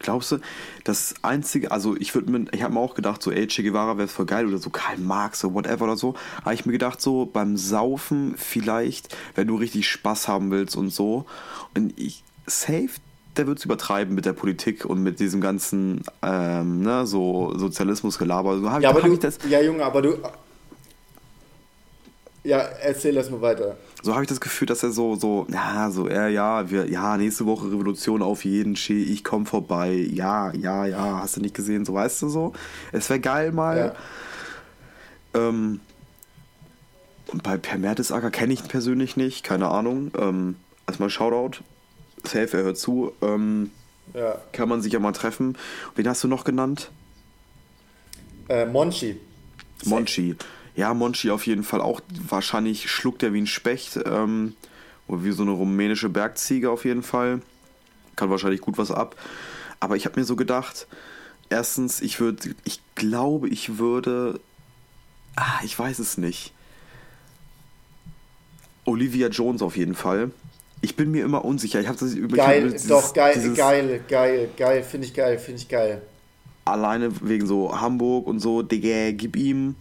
Glaubst 0.00 0.30
du, 0.30 0.38
das 0.84 1.14
einzige, 1.22 1.72
also 1.72 1.96
ich 1.96 2.14
würde 2.14 2.30
mir, 2.30 2.46
ich 2.52 2.62
habe 2.62 2.72
mir 2.72 2.80
auch 2.80 2.94
gedacht, 2.94 3.20
so, 3.20 3.32
ey, 3.32 3.48
Che 3.48 3.62
Guevara 3.64 3.98
wäre 3.98 4.06
voll 4.06 4.26
geil 4.26 4.46
oder 4.46 4.58
so, 4.58 4.70
Karl 4.70 4.96
Marx 4.98 5.44
oder 5.44 5.54
whatever 5.54 5.84
oder 5.84 5.96
so. 5.96 6.14
Habe 6.44 6.54
ich 6.54 6.64
mir 6.64 6.72
gedacht, 6.72 7.00
so 7.00 7.26
beim 7.26 7.56
Saufen 7.56 8.36
vielleicht, 8.38 9.14
wenn 9.34 9.48
du 9.48 9.56
richtig 9.56 9.88
Spaß 9.88 10.28
haben 10.28 10.50
willst 10.52 10.76
und 10.76 10.90
so. 10.90 11.26
Und 11.74 11.98
ich, 11.98 12.22
safe, 12.46 12.90
der 13.38 13.46
wird 13.46 13.58
es 13.58 13.64
übertreiben 13.64 14.14
mit 14.14 14.24
der 14.26 14.32
Politik 14.34 14.84
und 14.84 15.02
mit 15.02 15.20
diesem 15.20 15.40
ganzen, 15.40 16.02
ähm, 16.22 16.82
ne, 16.82 17.06
so 17.06 17.56
Sozialismusgelaber. 17.56 18.58
So 18.58 18.70
habe 18.70 18.82
Ja, 18.82 18.90
ich, 18.90 18.96
aber 18.96 19.02
hab 19.02 19.10
du, 19.10 19.16
das, 19.16 19.38
ja, 19.48 19.60
Junge, 19.60 19.84
aber 19.84 20.02
du. 20.02 20.18
Ja, 22.44 22.58
erzähl 22.60 23.14
das 23.14 23.30
mal 23.30 23.40
weiter. 23.42 23.76
so 24.02 24.12
habe 24.14 24.22
ich 24.22 24.28
das 24.28 24.40
Gefühl, 24.40 24.66
dass 24.66 24.82
er 24.82 24.90
so, 24.92 25.16
so, 25.16 25.46
ja, 25.52 25.90
so, 25.90 26.06
er, 26.06 26.28
ja, 26.28 26.70
wir, 26.70 26.88
ja, 26.88 27.16
nächste 27.16 27.46
Woche 27.46 27.66
Revolution 27.70 28.22
auf 28.22 28.44
jeden 28.44 28.74
Che, 28.74 28.94
ich 28.94 29.24
komm 29.24 29.44
vorbei, 29.44 29.92
ja, 29.92 30.52
ja, 30.54 30.86
ja, 30.86 31.18
hast 31.20 31.36
du 31.36 31.40
nicht 31.40 31.54
gesehen, 31.54 31.84
so, 31.84 31.94
weißt 31.94 32.22
du 32.22 32.28
so? 32.28 32.52
Es 32.92 33.10
wäre 33.10 33.20
geil 33.20 33.52
mal. 33.52 33.94
Ja. 35.34 35.48
Ähm, 35.48 35.80
Und 37.32 37.42
bei 37.42 37.58
Per 37.58 37.76
Mertesacker 37.78 38.30
kenne 38.30 38.54
ich 38.54 38.62
ihn 38.62 38.68
persönlich 38.68 39.16
nicht, 39.16 39.44
keine 39.44 39.68
Ahnung. 39.68 40.10
Ähm, 40.18 40.56
erstmal 40.86 41.10
Shoutout. 41.10 41.62
Safe, 42.24 42.56
er 42.56 42.62
hört 42.64 42.78
zu. 42.78 43.12
Ähm, 43.22 43.70
Ja. 44.14 44.38
kann 44.52 44.68
man 44.68 44.80
sich 44.82 44.92
ja 44.92 44.98
mal 45.00 45.12
treffen. 45.12 45.56
Wen 45.94 46.08
hast 46.08 46.24
du 46.24 46.28
noch 46.28 46.44
genannt? 46.44 46.90
Äh, 48.48 48.64
Monchi. 48.66 49.20
Monchi. 49.84 50.36
Ja, 50.74 50.94
Monchi 50.94 51.30
auf 51.30 51.46
jeden 51.46 51.64
Fall 51.64 51.80
auch. 51.80 52.00
Wahrscheinlich 52.28 52.90
schluckt 52.90 53.22
er 53.22 53.32
wie 53.32 53.40
ein 53.42 53.46
Specht. 53.46 53.98
Ähm, 54.06 54.54
oder 55.06 55.24
wie 55.24 55.32
so 55.32 55.42
eine 55.42 55.52
rumänische 55.52 56.08
Bergziege 56.08 56.70
auf 56.70 56.84
jeden 56.84 57.02
Fall. 57.02 57.40
Kann 58.16 58.30
wahrscheinlich 58.30 58.60
gut 58.60 58.78
was 58.78 58.90
ab. 58.90 59.16
Aber 59.80 59.96
ich 59.96 60.04
habe 60.06 60.18
mir 60.18 60.24
so 60.26 60.36
gedacht, 60.36 60.86
erstens, 61.50 62.00
ich 62.00 62.18
würde, 62.20 62.54
ich 62.64 62.80
glaube, 62.94 63.48
ich 63.48 63.78
würde, 63.78 64.40
ah, 65.36 65.60
ich 65.64 65.78
weiß 65.78 65.98
es 65.98 66.18
nicht. 66.18 66.52
Olivia 68.84 69.28
Jones 69.28 69.62
auf 69.62 69.76
jeden 69.76 69.94
Fall. 69.94 70.30
Ich 70.80 70.94
bin 70.96 71.10
mir 71.10 71.24
immer 71.24 71.44
unsicher. 71.44 71.80
Ich 71.80 71.88
habe 71.88 71.98
das 71.98 72.14
über 72.14 72.36
Geil, 72.36 72.64
hab 72.64 72.72
dieses- 72.72 72.88
doch, 72.88 73.12
geil, 73.12 73.32
dieses- 73.34 73.56
geil, 73.58 74.00
geil, 74.08 74.48
geil, 74.56 74.82
finde 74.82 75.06
ich 75.06 75.14
geil, 75.14 75.38
finde 75.38 75.60
ich 75.60 75.68
geil. 75.68 76.02
Alleine 76.64 77.10
wegen 77.22 77.46
so 77.46 77.80
Hamburg 77.80 78.26
und 78.26 78.40
so, 78.40 78.62
Digga, 78.62 79.10
gib 79.12 79.36
ihm. 79.36 79.74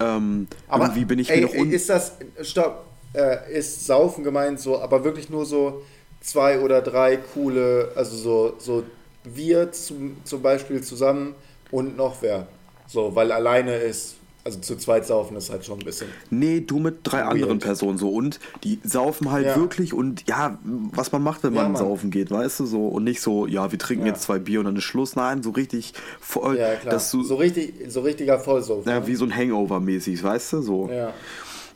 Ähm, 0.00 0.46
Aber 0.68 0.84
irgendwie 0.86 1.04
bin 1.06 1.18
ich 1.20 1.30
ey, 1.30 1.40
mir 1.40 1.46
noch 1.46 1.54
un 1.54 1.70
ist 1.70 1.88
das, 1.88 2.12
stopp, 2.42 2.84
äh, 3.14 3.58
ist 3.58 3.86
Saufen 3.86 4.24
gemeint 4.24 4.60
so, 4.60 4.78
aber 4.80 5.04
wirklich 5.04 5.30
nur 5.30 5.46
so 5.46 5.82
zwei 6.20 6.60
oder 6.60 6.82
drei 6.82 7.16
coole, 7.16 7.92
also 7.94 8.16
so, 8.16 8.54
so 8.58 8.82
wir 9.24 9.72
zum, 9.72 10.16
zum 10.24 10.42
Beispiel 10.42 10.82
zusammen 10.82 11.34
und 11.70 11.96
noch 11.96 12.20
wer. 12.20 12.46
So, 12.86 13.14
weil 13.14 13.32
alleine 13.32 13.76
ist, 13.76 14.16
also 14.46 14.60
zu 14.60 14.76
zweit 14.76 15.04
saufen 15.06 15.36
ist 15.36 15.50
halt 15.50 15.64
schon 15.66 15.80
ein 15.80 15.84
bisschen. 15.84 16.08
Nee, 16.30 16.60
du 16.60 16.78
mit 16.78 17.00
drei 17.02 17.18
Weird. 17.22 17.32
anderen 17.32 17.58
Personen 17.58 17.98
so. 17.98 18.08
Und 18.10 18.38
die 18.64 18.78
saufen 18.84 19.30
halt 19.32 19.44
Ja. 19.46 19.56
wirklich 19.56 19.92
und 19.92 20.26
ja, 20.28 20.58
was 20.92 21.10
man 21.12 21.22
macht, 21.22 21.42
wenn 21.42 21.52
Ja, 21.54 21.62
man 21.64 21.72
Mann. 21.72 21.82
saufen 21.82 22.10
geht, 22.10 22.30
weißt 22.30 22.60
du 22.60 22.66
so. 22.66 22.86
Und 22.88 23.04
nicht 23.04 23.20
so, 23.20 23.46
ja, 23.46 23.70
wir 23.72 23.78
trinken 23.78 24.06
Ja. 24.06 24.12
jetzt 24.12 24.22
zwei 24.22 24.38
Bier 24.38 24.60
und 24.60 24.66
dann 24.66 24.76
ist 24.76 24.84
Schluss. 24.84 25.16
Nein, 25.16 25.42
so 25.42 25.50
richtig 25.50 25.92
voll, 26.20 26.56
Ja, 26.58 26.76
klar. 26.76 26.94
dass 26.94 27.10
du, 27.10 27.22
so 27.24 27.34
richtig, 27.34 27.74
so 27.88 28.00
richtiger 28.02 28.38
Vollsauf. 28.38 28.86
ja, 28.86 29.00
ne? 29.00 29.06
wie 29.08 29.16
so 29.16 29.24
ein 29.24 29.34
Hangover-mäßig, 29.36 30.22
weißt 30.22 30.54
du, 30.54 30.62
so. 30.62 30.88
ja. 30.90 31.12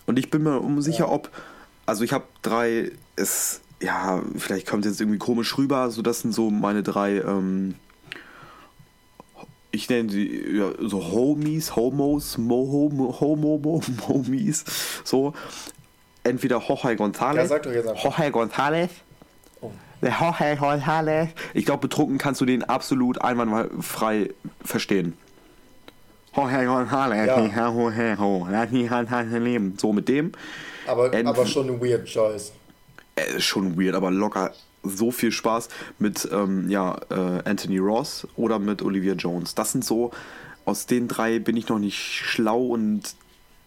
Und 0.06 0.18
ich 0.18 0.30
bin 0.30 0.42
mir 0.44 0.60
unsicher, 0.60 1.06
Ja. 1.06 1.10
ob, 1.10 1.28
also 1.86 2.04
ich 2.04 2.12
habe 2.12 2.24
drei, 2.42 2.92
es, 3.16 3.60
ja, 3.82 4.22
vielleicht 4.36 4.66
kommt 4.68 4.84
jetzt 4.84 5.00
irgendwie 5.00 5.18
komisch 5.18 5.58
rüber, 5.58 5.90
so 5.90 6.02
das 6.02 6.20
sind 6.20 6.32
so 6.34 6.50
meine 6.50 6.82
drei, 6.82 7.18
ähm, 7.20 7.74
ich 9.80 9.88
nenne 9.88 10.10
sie 10.10 10.56
ja, 10.58 10.70
so 10.80 11.02
Homies, 11.12 11.74
Homos, 11.74 12.36
Mo, 12.36 12.68
Homo, 12.70 13.58
Mo, 13.58 13.80
Homies, 14.08 14.64
so. 15.04 15.32
Entweder 16.22 16.58
Jorge 16.60 16.96
González, 17.02 17.36
Ja, 17.36 17.46
sag 17.46 17.62
doch 17.62 17.72
jetzt 17.72 17.88
einfach. 17.88 18.04
Jorge 18.18 18.30
González, 18.38 18.90
Oh. 19.62 19.70
der 20.02 20.10
Jorge 20.20 20.58
González. 20.60 21.28
Ich 21.54 21.64
glaube, 21.64 21.80
betrunken 21.88 22.18
kannst 22.18 22.42
du 22.42 22.44
den 22.44 22.62
absolut 22.62 23.20
einwandfrei 23.22 24.28
verstehen. 24.62 25.14
Jorge 26.36 26.56
González, 26.68 27.26
Ja. 27.26 27.72
ho, 27.72 27.90
ho, 27.90 28.18
ho, 28.18 28.48
lass 28.50 28.70
mich 28.70 28.90
halt 28.90 29.08
leben. 29.32 29.76
So 29.78 29.92
mit 29.94 30.08
dem. 30.08 30.32
Aber, 30.86 31.10
aber 31.24 31.46
schon 31.46 31.68
eine 31.68 31.80
weird 31.80 32.06
choice. 32.06 32.52
Äh, 33.16 33.40
schon 33.40 33.78
weird, 33.80 33.94
aber 33.94 34.10
locker 34.10 34.52
so 34.82 35.10
viel 35.10 35.32
Spaß 35.32 35.68
mit 35.98 36.28
ähm, 36.32 36.70
ja, 36.70 36.98
äh, 37.10 37.48
Anthony 37.48 37.78
Ross 37.78 38.26
oder 38.36 38.58
mit 38.58 38.82
Olivia 38.82 39.14
Jones. 39.14 39.54
Das 39.54 39.72
sind 39.72 39.84
so, 39.84 40.10
aus 40.64 40.86
den 40.86 41.08
drei 41.08 41.38
bin 41.38 41.56
ich 41.56 41.68
noch 41.68 41.78
nicht 41.78 41.98
schlau 41.98 42.66
und 42.66 43.14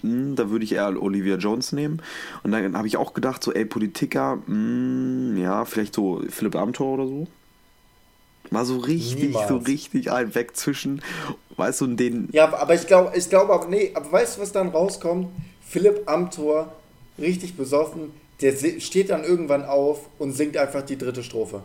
mh, 0.01 0.35
da 0.35 0.49
würde 0.49 0.65
ich 0.65 0.73
eher 0.73 1.01
Olivia 1.01 1.35
Jones 1.37 1.71
nehmen. 1.71 2.01
Und 2.43 2.51
dann 2.51 2.77
habe 2.77 2.87
ich 2.87 2.97
auch 2.97 3.13
gedacht, 3.13 3.43
so, 3.43 3.51
ey, 3.51 3.65
Politiker, 3.65 4.37
mh, 4.47 5.39
ja, 5.39 5.65
vielleicht 5.65 5.95
so 5.95 6.21
Philipp 6.29 6.55
Amthor 6.55 6.93
oder 6.93 7.07
so. 7.07 7.27
Mal 8.49 8.65
so 8.65 8.77
richtig, 8.77 9.29
Niemals. 9.29 9.47
so 9.47 9.57
richtig 9.57 10.11
ein 10.11 10.35
weg 10.35 10.55
zwischen, 10.55 11.01
weißt 11.57 11.81
du, 11.81 11.85
und 11.85 11.97
den. 11.97 12.29
Ja, 12.31 12.53
aber 12.53 12.75
ich 12.75 12.85
glaube, 12.85 13.11
ich 13.15 13.29
glaube, 13.29 13.65
nee, 13.69 13.91
aber 13.95 14.11
weißt 14.11 14.37
du, 14.37 14.41
was 14.41 14.51
dann 14.51 14.69
rauskommt? 14.69 15.29
Philipp 15.65 16.07
Amthor, 16.07 16.71
richtig 17.17 17.55
besoffen, 17.55 18.11
der 18.43 18.79
steht 18.79 19.09
dann 19.09 19.23
irgendwann 19.23 19.63
auf 19.65 20.09
und 20.19 20.33
singt 20.33 20.55
einfach 20.57 20.83
die 20.83 20.97
dritte 20.97 21.23
Strophe. 21.23 21.63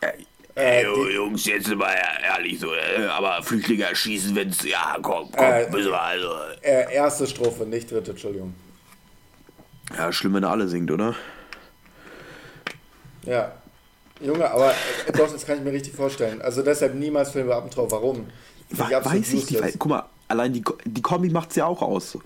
Ey, 0.00 0.26
Äh, 0.54 0.84
Ey, 0.84 0.86
die- 0.86 1.14
Jungs, 1.14 1.44
jetzt 1.44 1.68
mal 1.74 1.94
ehrlich 2.24 2.58
so, 2.58 2.72
äh, 2.72 3.04
aber 3.08 3.42
Flüchtlinge 3.42 3.84
erschießen, 3.84 4.34
wenn's, 4.34 4.62
ja, 4.64 4.96
komm, 5.02 5.30
komm, 5.30 5.44
Äh, 5.44 5.68
müssen 5.70 5.90
wir 5.90 6.00
also. 6.00 6.28
Äh, 6.62 6.94
erste 6.94 7.26
Strophe, 7.26 7.66
nicht 7.66 7.90
dritte, 7.90 8.12
Entschuldigung. 8.12 8.54
ja, 9.94 10.10
schlimm, 10.12 10.32
wenn 10.32 10.44
er 10.44 10.50
alle 10.52 10.66
singt, 10.66 10.90
oder? 10.90 11.14
Ja. 13.24 13.52
Junge, 14.20 14.50
aber 14.50 14.70
äh, 14.70 15.12
doch, 15.12 15.30
das 15.30 15.44
kann 15.44 15.58
ich 15.58 15.64
mir 15.64 15.72
richtig 15.72 15.94
vorstellen. 15.94 16.40
Also 16.40 16.62
deshalb 16.62 16.94
niemals 16.94 17.32
Philipp 17.32 17.50
Amthor. 17.52 17.90
Warum? 17.90 18.26
Wa- 18.70 18.84
absolut 18.84 19.04
Weiß 19.04 19.32
ich 19.34 19.50
nicht, 19.50 19.78
guck 19.78 19.90
mal, 19.90 20.04
allein 20.28 20.52
die, 20.54 20.64
die 20.86 21.02
Kombi 21.02 21.28
macht 21.28 21.50
es 21.50 21.56
ja 21.56 21.66
auch 21.66 21.82
aus. 21.82 22.16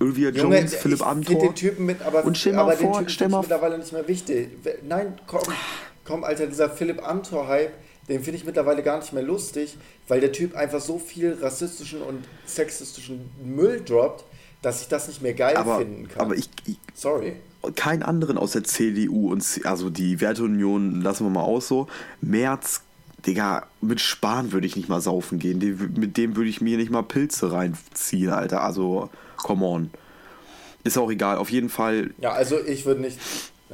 Olivia 0.00 0.30
Junge, 0.30 0.58
Jones, 0.58 0.74
Philipp 0.76 1.00
ich 1.00 1.04
Amthor. 1.06 1.52
den 1.54 1.86
mit, 1.86 2.02
aber, 2.02 2.24
Und 2.24 2.38
stell 2.38 2.52
mal 2.52 2.76
den 2.76 2.86
vor, 2.86 2.98
Typen 2.98 3.08
stell 3.10 3.28
mal- 3.28 3.40
mittlerweile 3.40 3.78
nicht 3.78 3.92
mehr 3.92 4.06
wichtig. 4.06 4.48
Nein, 4.86 5.14
komm, 5.26 5.42
komm, 6.04 6.24
Alter, 6.24 6.46
dieser 6.46 6.70
Philipp 6.70 7.06
Amthor-Hype, 7.06 7.72
den 8.08 8.22
finde 8.22 8.38
ich 8.38 8.44
mittlerweile 8.44 8.82
gar 8.82 8.98
nicht 9.00 9.12
mehr 9.12 9.22
lustig, 9.24 9.76
weil 10.06 10.20
der 10.20 10.32
Typ 10.32 10.54
einfach 10.56 10.80
so 10.80 10.98
viel 10.98 11.36
rassistischen 11.40 12.00
und 12.02 12.24
sexistischen 12.46 13.28
Müll 13.44 13.82
droppt, 13.84 14.24
dass 14.62 14.82
ich 14.82 14.88
das 14.88 15.08
nicht 15.08 15.20
mehr 15.22 15.34
geil 15.34 15.56
aber, 15.56 15.78
finden 15.78 16.08
kann. 16.08 16.20
aber 16.22 16.34
ich, 16.36 16.48
ich, 16.66 16.78
Sorry. 16.94 17.34
keinen 17.76 18.02
anderen 18.02 18.38
aus 18.38 18.52
der 18.52 18.64
CDU 18.64 19.30
und 19.32 19.40
C- 19.42 19.62
also 19.64 19.90
die 19.90 20.20
Werteunion 20.20 21.00
lassen 21.02 21.24
wir 21.26 21.30
mal 21.30 21.42
aus 21.42 21.68
so. 21.68 21.86
Merz, 22.20 22.82
Digga, 23.26 23.66
mit 23.80 24.00
Spahn 24.00 24.52
würde 24.52 24.66
ich 24.66 24.76
nicht 24.76 24.88
mal 24.88 25.00
saufen 25.00 25.38
gehen. 25.40 25.58
Die, 25.60 25.72
mit 25.72 26.16
dem 26.16 26.36
würde 26.36 26.48
ich 26.48 26.60
mir 26.60 26.76
nicht 26.76 26.90
mal 26.90 27.02
Pilze 27.02 27.50
reinziehen, 27.52 28.30
Alter. 28.30 28.62
Also, 28.62 29.10
come 29.42 29.64
on. 29.64 29.90
Ist 30.84 30.96
auch 30.98 31.10
egal. 31.10 31.38
Auf 31.38 31.50
jeden 31.50 31.68
Fall 31.68 32.14
Ja, 32.20 32.32
also 32.32 32.58
ich 32.64 32.84
würde 32.86 33.00
nicht. 33.00 33.18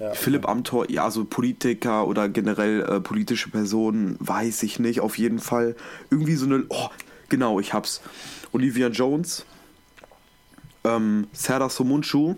Ja. 0.01 0.13
Philipp 0.13 0.49
Amthor, 0.49 0.91
ja, 0.91 1.09
so 1.11 1.25
Politiker 1.25 2.07
oder 2.09 2.29
generell 2.29 2.83
äh, 2.83 3.01
politische 3.01 3.49
Personen, 3.51 4.17
weiß 4.19 4.65
ich 4.65 4.81
nicht. 4.81 5.01
Auf 5.01 5.19
jeden 5.19 5.39
Fall 5.39 5.77
irgendwie 6.11 6.35
so 6.35 6.47
eine. 6.47 6.65
Oh, 6.69 6.89
genau, 7.29 7.61
ich 7.61 7.73
hab's. 7.73 8.01
Olivia 8.53 8.89
Jones, 8.89 9.45
ähm, 10.85 11.29
Serdar 11.33 11.71
Somuncu. 11.71 12.35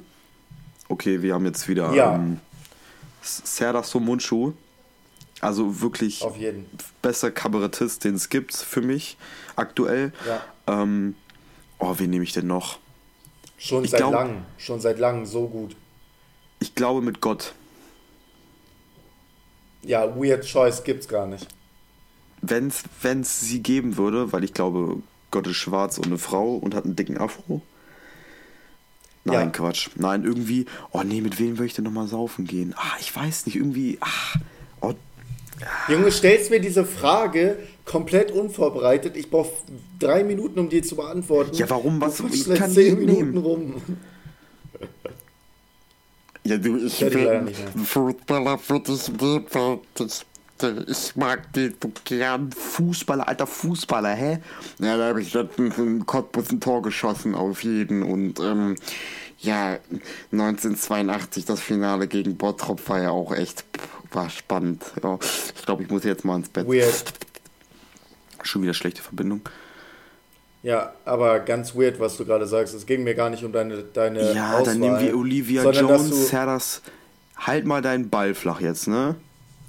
Okay, 0.89 1.23
wir 1.23 1.35
haben 1.35 1.47
jetzt 1.47 1.67
wieder 1.69 1.93
Ja. 1.95 2.15
ähm, 2.15 2.41
Serdar 3.23 3.83
Somuncu. 3.85 4.53
Also 5.41 5.81
wirklich 5.81 6.23
Auf 6.23 6.37
jeden. 6.37 6.67
bester 7.03 7.31
Kabarettist, 7.31 8.05
den 8.05 8.15
es 8.15 8.29
gibt 8.31 8.55
für 8.55 8.81
mich 8.81 9.17
aktuell. 9.55 10.13
Ja. 10.27 10.43
Ähm, 10.83 11.15
oh, 11.79 11.95
wen 11.99 12.11
nehme 12.11 12.25
ich 12.25 12.33
denn 12.33 12.47
noch? 12.47 12.79
Schon 13.67 13.85
Ich 13.85 13.91
seit 13.91 14.01
glaub- 14.01 14.13
langem. 14.13 14.43
Schon 14.59 14.81
seit 14.81 14.99
langem 14.99 15.27
so 15.27 15.49
gut. 15.49 15.77
Ich 16.61 16.75
glaube 16.75 17.01
mit 17.03 17.21
Gott. 17.21 17.55
Ja, 19.83 20.17
Weird 20.17 20.45
Choice 20.47 20.83
gibt's 20.85 21.09
gar 21.09 21.27
nicht. 21.27 21.47
wenn 22.43 22.69
es 23.21 23.41
sie 23.41 23.61
geben 23.63 23.97
würde, 23.97 24.33
weil 24.33 24.45
ich 24.45 24.53
glaube, 24.55 25.03
Gott 25.33 25.47
ist 25.49 25.57
schwarz 25.57 25.99
und 25.99 26.07
eine 26.07 26.19
Frau 26.19 26.55
und 26.57 26.75
hat 26.75 26.85
einen 26.85 26.95
dicken 26.95 27.19
Afro. 27.19 27.61
Nein, 29.25 29.35
Ja. 29.35 29.47
Quatsch. 29.51 29.91
Nein, 29.97 30.23
irgendwie, 30.23 30.67
oh 30.93 31.03
nee, 31.03 31.21
mit 31.21 31.41
wem 31.41 31.59
würde 31.59 31.67
ich 31.67 31.75
denn 31.75 31.85
nochmal 31.85 32.07
saufen 32.07 32.47
gehen? 32.47 32.73
Ah, 32.77 32.93
ich 33.01 33.15
weiß 33.15 33.47
nicht, 33.47 33.57
irgendwie, 33.57 33.99
ach, 34.01 34.37
oh, 34.81 34.95
Junge, 35.89 36.13
stellst 36.13 36.51
mir 36.51 36.61
diese 36.61 36.85
Frage 36.85 37.59
komplett 37.87 38.31
unvorbereitet. 38.33 39.17
Ich 39.17 39.31
brauche 39.31 39.51
drei 39.99 40.23
Minuten, 40.25 40.59
um 40.59 40.69
die 40.69 40.83
zu 40.83 40.97
beantworten. 40.97 41.55
Ja, 41.57 41.71
warum? 41.71 42.01
Was- 42.01 42.19
Du 42.19 42.27
ich 42.31 42.45
kann 42.55 42.71
zehn 42.71 42.99
Minuten 42.99 43.31
nehmen. 43.33 43.39
rum. 43.39 43.75
Ja, 46.45 46.59
du, 46.59 46.77
ich 46.77 47.01
ich 47.03 47.15
mehr. 47.15 47.45
Fußballer 47.85 48.59
für 48.59 48.79
dich 48.81 49.09
lebe. 49.21 49.81
Das, 49.95 50.25
ich 50.87 51.17
mag 51.17 51.53
die 51.55 51.73
so 51.83 51.91
gern. 52.05 52.53
Fußballer, 52.53 53.27
alter 53.27 53.47
Fußballer, 53.47 54.15
hä? 54.15 54.39
Ja, 54.79 54.97
da 54.97 55.09
habe 55.09 55.21
ich 55.23 55.33
letztens 55.35 55.77
in 55.79 56.07
Cottbus 56.07 56.51
ein 56.51 56.61
Tor 56.61 56.83
geschossen 56.83 57.35
auf 57.35 57.63
jeden. 57.65 58.03
Und 58.05 58.39
ähm, 58.41 58.77
ja, 59.41 59.79
1982 60.33 61.45
das 61.47 61.61
Finale 61.61 62.07
gegen 62.07 62.37
Bottrop 62.37 62.89
war 62.89 63.03
ja 63.03 63.11
auch 63.11 63.33
echt, 63.35 63.65
war 64.13 64.31
spannend. 64.31 64.85
Ja, 65.03 65.19
ich 65.57 65.65
glaube, 65.65 65.83
ich 65.83 65.91
muss 65.91 66.05
jetzt 66.05 66.25
mal 66.25 66.37
ins 66.37 66.49
Bett. 66.49 66.67
Weird. 66.69 67.13
Schon 68.47 68.63
wieder 68.63 68.75
schlechte 68.75 69.03
Verbindung. 69.03 69.41
Ja, 70.63 70.93
aber 71.05 71.41
ganz 71.41 71.75
weird, 71.77 72.01
was 72.01 72.17
du 72.17 72.25
gerade 72.25 72.47
sagst. 72.47 72.75
Es 72.75 72.87
ging 72.87 73.05
mir 73.05 73.15
gar 73.15 73.31
nicht 73.31 73.45
um 73.45 73.53
deine, 73.53 73.83
deine 73.83 74.33
Ja, 74.35 74.53
Auswahl, 74.59 74.65
dann 74.65 74.79
nehmen 74.81 75.01
wir 75.01 75.17
Olivia 75.17 75.71
Jones, 75.71 76.11
Du, 76.11 76.17
Serdas. 76.17 76.83
Halt 77.37 77.67
mal 77.67 77.83
deinen 77.83 78.09
Ball 78.09 78.35
flach 78.35 78.61
jetzt, 78.61 78.89
ne? 78.89 79.15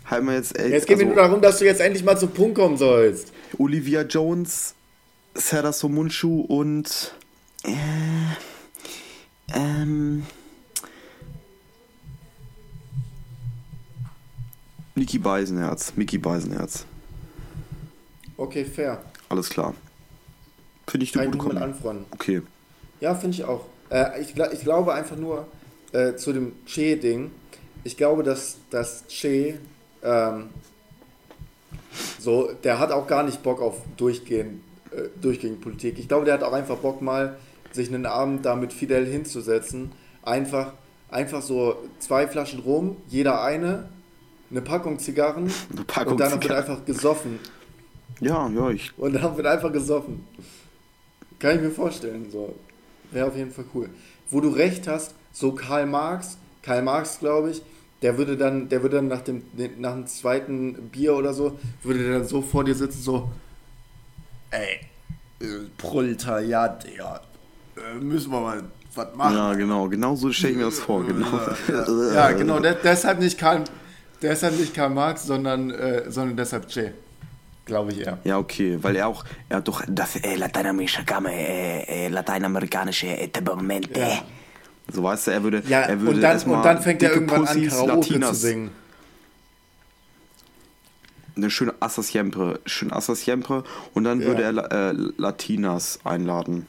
Halt 0.05 0.23
mal 0.23 0.35
jetzt, 0.35 0.57
ey, 0.57 0.71
jetzt 0.71 0.87
geht 0.87 0.97
mir 0.97 1.03
also- 1.03 1.13
nur 1.15 1.23
darum, 1.23 1.41
dass 1.41 1.59
du 1.59 1.65
jetzt 1.65 1.81
endlich 1.81 2.03
mal 2.03 2.17
zum 2.17 2.29
Punkt 2.31 2.55
kommen 2.57 2.77
sollst. 2.77 3.33
Olivia 3.57 4.03
Jones, 4.03 4.73
Serdar 5.35 5.73
Somuncu 5.73 6.41
und 6.41 7.13
äh, 7.63 7.73
Ähm. 9.53 10.23
Niki 14.95 15.19
Beisenherz. 15.19 15.93
Mickey 15.95 16.17
Beisenherz. 16.17 16.85
Okay, 18.37 18.65
fair. 18.65 19.01
Alles 19.29 19.49
klar. 19.49 19.73
Finde 20.87 21.03
ich 21.03 21.17
eine 21.17 21.31
gute 21.31 21.37
Kombi. 21.39 21.57
anfreunden. 21.57 22.05
Okay. 22.11 22.41
Ja, 23.01 23.13
finde 23.15 23.35
ich 23.35 23.43
auch. 23.43 23.65
Äh, 23.89 24.21
ich, 24.21 24.35
ich 24.53 24.61
glaube 24.61 24.93
einfach 24.93 25.17
nur 25.17 25.47
äh, 25.91 26.15
zu 26.15 26.33
dem 26.33 26.53
Che-Ding. 26.65 27.31
Ich 27.83 27.97
glaube, 27.97 28.23
dass, 28.23 28.57
dass 28.69 29.05
Che 29.07 29.57
ähm, 30.03 30.49
so, 32.19 32.51
der 32.63 32.79
hat 32.79 32.91
auch 32.91 33.07
gar 33.07 33.23
nicht 33.23 33.43
Bock 33.43 33.61
auf 33.61 33.75
durchgehend, 33.97 34.61
äh, 34.91 35.03
durchgehend 35.21 35.61
Politik. 35.61 35.97
Ich 35.99 36.07
glaube, 36.07 36.25
der 36.25 36.35
hat 36.35 36.43
auch 36.43 36.53
einfach 36.53 36.77
Bock 36.77 37.01
mal, 37.01 37.37
sich 37.71 37.87
einen 37.89 38.05
Abend 38.05 38.45
da 38.45 38.55
mit 38.55 38.73
Fidel 38.73 39.05
hinzusetzen. 39.05 39.91
Einfach, 40.23 40.73
einfach 41.09 41.41
so 41.41 41.75
zwei 41.99 42.27
Flaschen 42.27 42.59
rum, 42.59 42.97
jeder 43.07 43.41
eine, 43.41 43.89
eine 44.49 44.61
Packung 44.61 44.99
Zigarren 44.99 45.51
Eine 45.71 45.83
Packung 45.85 46.13
und 46.13 46.19
dann 46.19 46.31
wird 46.31 46.43
Zigarren. 46.43 46.63
einfach 46.63 46.85
gesoffen. 46.85 47.39
Ja, 48.19 48.49
ja, 48.49 48.69
ich. 48.69 48.91
Und 48.97 49.13
dann 49.13 49.35
wird 49.37 49.47
einfach 49.47 49.71
gesoffen. 49.71 50.25
Kann 51.39 51.55
ich 51.55 51.61
mir 51.61 51.71
vorstellen. 51.71 52.27
So. 52.31 52.55
Wäre 53.11 53.27
auf 53.27 53.35
jeden 53.35 53.51
Fall 53.51 53.65
cool. 53.73 53.89
Wo 54.29 54.41
du 54.41 54.49
recht 54.49 54.87
hast, 54.87 55.13
so 55.31 55.51
Karl 55.53 55.85
Marx, 55.85 56.37
Karl 56.61 56.81
Marx, 56.81 57.19
glaube 57.19 57.51
ich, 57.51 57.61
der 58.01 58.17
würde 58.17 58.37
dann, 58.37 58.69
der 58.69 58.81
würde 58.81 58.97
dann 58.97 59.07
nach 59.07 59.21
dem, 59.21 59.43
nach 59.79 59.93
dem 59.93 60.07
zweiten 60.07 60.89
Bier 60.89 61.15
oder 61.15 61.33
so, 61.33 61.57
würde 61.83 62.03
der 62.03 62.19
dann 62.19 62.27
so 62.27 62.41
vor 62.41 62.63
dir 62.63 62.75
sitzen, 62.75 63.01
so, 63.01 63.29
ey, 64.51 64.79
äh, 65.39 65.45
Proletariat, 65.77 66.83
Digga, 66.83 67.21
äh, 67.75 67.99
müssen 67.99 68.31
wir 68.31 68.41
mal 68.41 68.63
was 68.93 69.15
machen. 69.15 69.35
Ja, 69.35 69.53
genau. 69.53 69.87
Genau 69.87 70.15
so 70.15 70.31
stelle 70.31 70.53
ich 70.53 70.57
mir 70.57 70.65
das 70.65 70.79
vor. 70.79 71.03
Genau. 71.05 71.39
Ja, 72.13 72.31
genau, 72.31 72.59
de 72.59 72.75
deshalb 72.83 73.19
nicht 73.19 73.37
Karl, 73.37 73.63
deshalb 74.21 74.59
nicht 74.59 74.73
Karl 74.73 74.89
Marx, 74.89 75.25
sondern, 75.25 75.69
äh, 75.71 76.09
sondern 76.09 76.35
deshalb 76.37 76.67
Che. 76.67 76.93
Glaube 77.67 77.91
ich 77.91 77.99
eher. 77.99 78.17
Ja, 78.23 78.37
okay, 78.39 78.79
weil 78.81 78.95
er 78.95 79.07
auch, 79.07 79.23
er 79.49 79.57
hat 79.57 79.67
doch 79.67 79.83
Das 79.87 80.15
äh, 80.15 80.35
lateinamerikanische, 80.35 81.03
äh, 81.29 82.05
äh, 82.05 82.07
lateinamerikanische 82.07 83.07
äh. 83.07 83.25
Äh. 83.27 83.99
Ja. 83.99 84.21
So 84.91 85.03
weißt 85.03 85.27
du, 85.27 85.31
er 85.31 85.43
würde. 85.43 85.61
Ja, 85.67 85.81
er 85.81 85.99
würde 85.99 86.15
und, 86.15 86.21
dann, 86.21 86.41
und 86.41 86.63
dann 86.63 86.81
fängt 86.81 87.03
er 87.03 87.11
irgendwann 87.11 87.41
an, 87.45 87.55
Pussys, 87.57 87.69
Karaoke 87.73 87.95
Latinas, 88.13 88.29
zu 88.29 88.35
singen. 88.47 88.71
Eine 91.35 91.51
schöne 91.51 91.75
Assa 91.79 92.01
Siempre. 92.01 92.59
Schön 92.65 92.91
Assa 92.91 93.13
Siempre. 93.13 93.63
Und 93.93 94.05
dann 94.05 94.21
Ja. 94.21 94.27
würde 94.27 94.43
er 94.43 94.71
äh, 94.91 94.93
Latinas 95.17 95.99
einladen. 96.03 96.67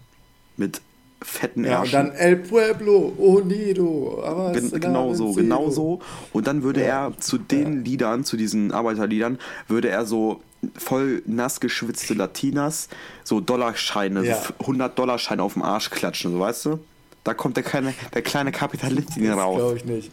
Mit 0.57 0.83
fetten 1.23 1.65
Ja, 1.65 1.79
und 1.79 1.85
Ärschen. 1.93 2.09
dann 2.09 2.13
El 2.13 2.37
Pueblo, 2.37 2.99
Unido. 3.17 4.23
Aber 4.25 4.53
Gen 4.53 4.71
genau 4.81 5.15
so, 5.15 5.33
genau 5.33 5.71
so. 5.71 6.01
Und 6.33 6.47
dann 6.47 6.63
würde 6.63 6.81
Ja. 6.81 7.07
er 7.07 7.19
zu 7.19 7.39
den 7.39 7.85
Liedern, 7.85 8.25
zu 8.25 8.37
diesen 8.37 8.73
Arbeiterliedern, 8.73 9.39
würde 9.69 9.89
er 9.89 10.05
so 10.07 10.43
voll 10.77 11.23
nass 11.27 11.61
geschwitzte 11.61 12.15
Latinas, 12.15 12.89
so 13.25 13.41
Dollarscheine, 13.41 14.25
Ja. 14.25 14.43
so 14.43 14.53
100-Dollar-Scheine 14.65 15.43
auf 15.43 15.53
dem 15.55 15.63
Arsch 15.63 15.91
klatschen, 15.91 16.33
so 16.33 16.41
weißt 16.41 16.65
du? 16.67 16.79
Da 17.25 17.35
kommt 17.35 17.57
der 17.57 17.65
kleine, 17.65 17.95
der 18.15 18.23
kleine 18.23 18.53
Kapitalist 18.53 19.17
in 19.17 19.27
Das 19.27 19.37
raus. 19.37 19.57
glaube 19.57 19.77
ich 19.77 19.85
nicht. 19.85 20.11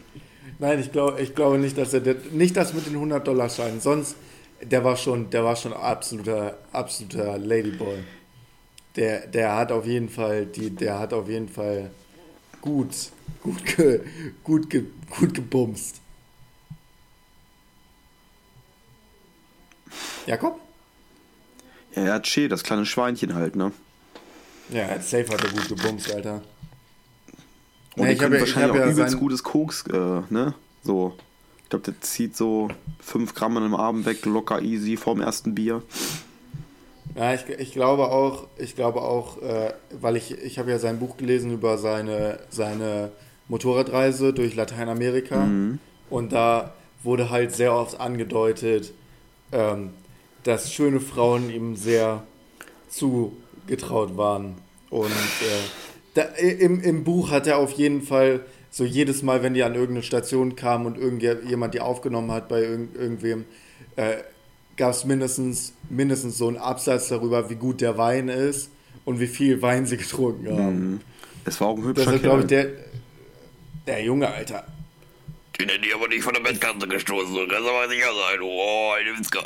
Nein, 0.58 0.80
ich 0.80 0.92
glaube 0.92 1.20
ich 1.20 1.34
glaube 1.34 1.58
nicht, 1.58 1.76
dass 1.76 1.92
er 1.94 2.00
das, 2.00 2.16
nicht 2.32 2.56
das 2.56 2.72
mit 2.74 2.86
den 2.86 2.96
100-Dollar-Scheinen. 2.96 3.80
Sonst, 3.80 4.16
der 4.62 4.84
war 4.84 4.96
schon, 4.96 5.28
der 5.30 5.44
war 5.44 5.56
schon 5.56 5.72
absoluter, 5.72 6.58
absoluter 6.72 7.38
Ladyboy. 7.38 7.98
Der, 8.96 9.26
der 9.26 9.54
hat 9.56 9.70
auf 9.72 9.84
jeden 9.86 10.08
Fall, 10.08 10.46
die, 10.46 10.70
der 10.70 10.98
hat 10.98 11.12
auf 11.12 11.28
jeden 11.28 11.48
Fall 11.48 11.90
gut, 12.62 12.88
gut, 13.42 13.64
ge, 13.66 14.00
gut, 14.42 14.70
ge, 14.70 14.84
gut 15.10 15.34
gebumst. 15.34 15.96
Jakob? 20.26 20.58
Ja, 21.94 22.04
ja, 22.04 22.20
Che, 22.20 22.48
das 22.48 22.62
kleine 22.62 22.84
Schweinchen 22.86 23.34
halt, 23.34 23.56
ne? 23.56 23.72
Ja, 24.70 25.00
safe 25.00 25.28
hat 25.28 25.42
er 25.44 25.50
gut 25.50 25.68
gebumst, 25.68 26.12
Alter. 26.12 26.42
Und 27.96 28.02
Ja, 28.02 28.04
der 28.04 28.12
ich 28.12 28.18
kann 28.18 28.26
hab 28.26 28.32
ja- 28.32 28.36
ich 28.36 28.40
wahrscheinlich 28.54 28.70
hab 28.70 28.76
auch 28.76 28.86
ja 28.86 28.92
übelst 28.92 29.10
sein- 29.12 29.20
gutes 29.20 29.42
Koks, 29.42 29.84
äh, 29.86 30.22
ne? 30.30 30.54
So. 30.82 31.14
Ich 31.62 31.70
glaube, 31.70 31.84
der 31.84 32.00
zieht 32.00 32.36
so 32.36 32.68
5 33.00 33.34
Gramm 33.34 33.56
an 33.56 33.64
einem 33.64 33.74
Abend 33.74 34.06
weg, 34.06 34.24
locker 34.24 34.62
easy 34.62 34.96
vorm 34.96 35.20
ersten 35.20 35.54
Bier. 35.54 35.82
Ja, 37.16 37.32
ich, 37.34 37.48
ich 37.48 37.72
glaube 37.72 38.08
auch, 38.10 38.46
ich 38.58 38.76
glaube 38.76 39.00
auch, 39.00 39.40
äh, 39.42 39.72
weil 40.00 40.16
ich, 40.16 40.32
ich 40.32 40.58
habe 40.58 40.70
ja 40.70 40.78
sein 40.78 40.98
Buch 40.98 41.16
gelesen 41.16 41.50
über 41.52 41.78
seine, 41.78 42.40
seine 42.50 43.10
Motorradreise 43.48 44.32
durch 44.32 44.54
Lateinamerika 44.54 45.48
und 46.10 46.32
da 46.32 46.74
wurde 47.02 47.30
halt 47.30 47.54
sehr 47.54 47.72
oft 47.72 47.98
angedeutet, 48.00 48.92
ähm, 49.52 49.90
dass 50.46 50.72
schöne 50.72 51.00
Frauen 51.00 51.50
ihm 51.50 51.74
sehr 51.74 52.22
zugetraut 52.88 54.16
waren. 54.16 54.54
Und 54.90 55.10
äh, 55.10 55.64
da, 56.14 56.22
im, 56.22 56.80
im 56.80 57.02
Buch 57.02 57.32
hat 57.32 57.48
er 57.48 57.58
auf 57.58 57.72
jeden 57.72 58.02
Fall 58.02 58.46
so 58.70 58.84
jedes 58.84 59.22
Mal, 59.22 59.42
wenn 59.42 59.54
die 59.54 59.64
an 59.64 59.74
irgendeine 59.74 60.04
Station 60.04 60.54
kamen 60.54 60.86
und 60.86 60.98
irgendjemand 60.98 61.74
die 61.74 61.80
aufgenommen 61.80 62.30
hat 62.30 62.48
bei 62.48 62.62
irgend, 62.62 62.94
irgendwem, 62.94 63.44
äh, 63.96 64.18
gab 64.76 64.92
es 64.92 65.04
mindestens, 65.04 65.72
mindestens 65.88 66.38
so 66.38 66.46
einen 66.46 66.58
Absatz 66.58 67.08
darüber, 67.08 67.50
wie 67.50 67.56
gut 67.56 67.80
der 67.80 67.98
Wein 67.98 68.28
ist 68.28 68.70
und 69.04 69.18
wie 69.18 69.26
viel 69.26 69.62
Wein 69.62 69.86
sie 69.86 69.96
getrunken 69.96 70.56
haben. 70.56 71.00
Es 71.44 71.60
war 71.60 71.68
auch 71.68 71.76
ein 71.76 71.82
Das 71.94 72.04
hübscher 72.04 72.14
ist, 72.14 72.22
glaube 72.22 72.40
ich, 72.42 72.46
der, 72.46 72.68
der 73.86 74.02
Junge, 74.02 74.28
Alter. 74.28 74.64
Den 75.58 75.70
hätte 75.70 75.86
ich 75.86 75.94
aber 75.94 76.06
nicht 76.06 76.22
von 76.22 76.34
der 76.34 76.40
Bettkante 76.40 76.86
gestoßen, 76.86 77.34
so 77.34 77.46
kannst 77.48 77.64
du 77.64 77.70
aber 77.70 77.88
sicher 77.88 78.10
sein. 78.14 78.40
Oh, 78.42 78.92
ein 78.96 79.18
Witzka. 79.18 79.42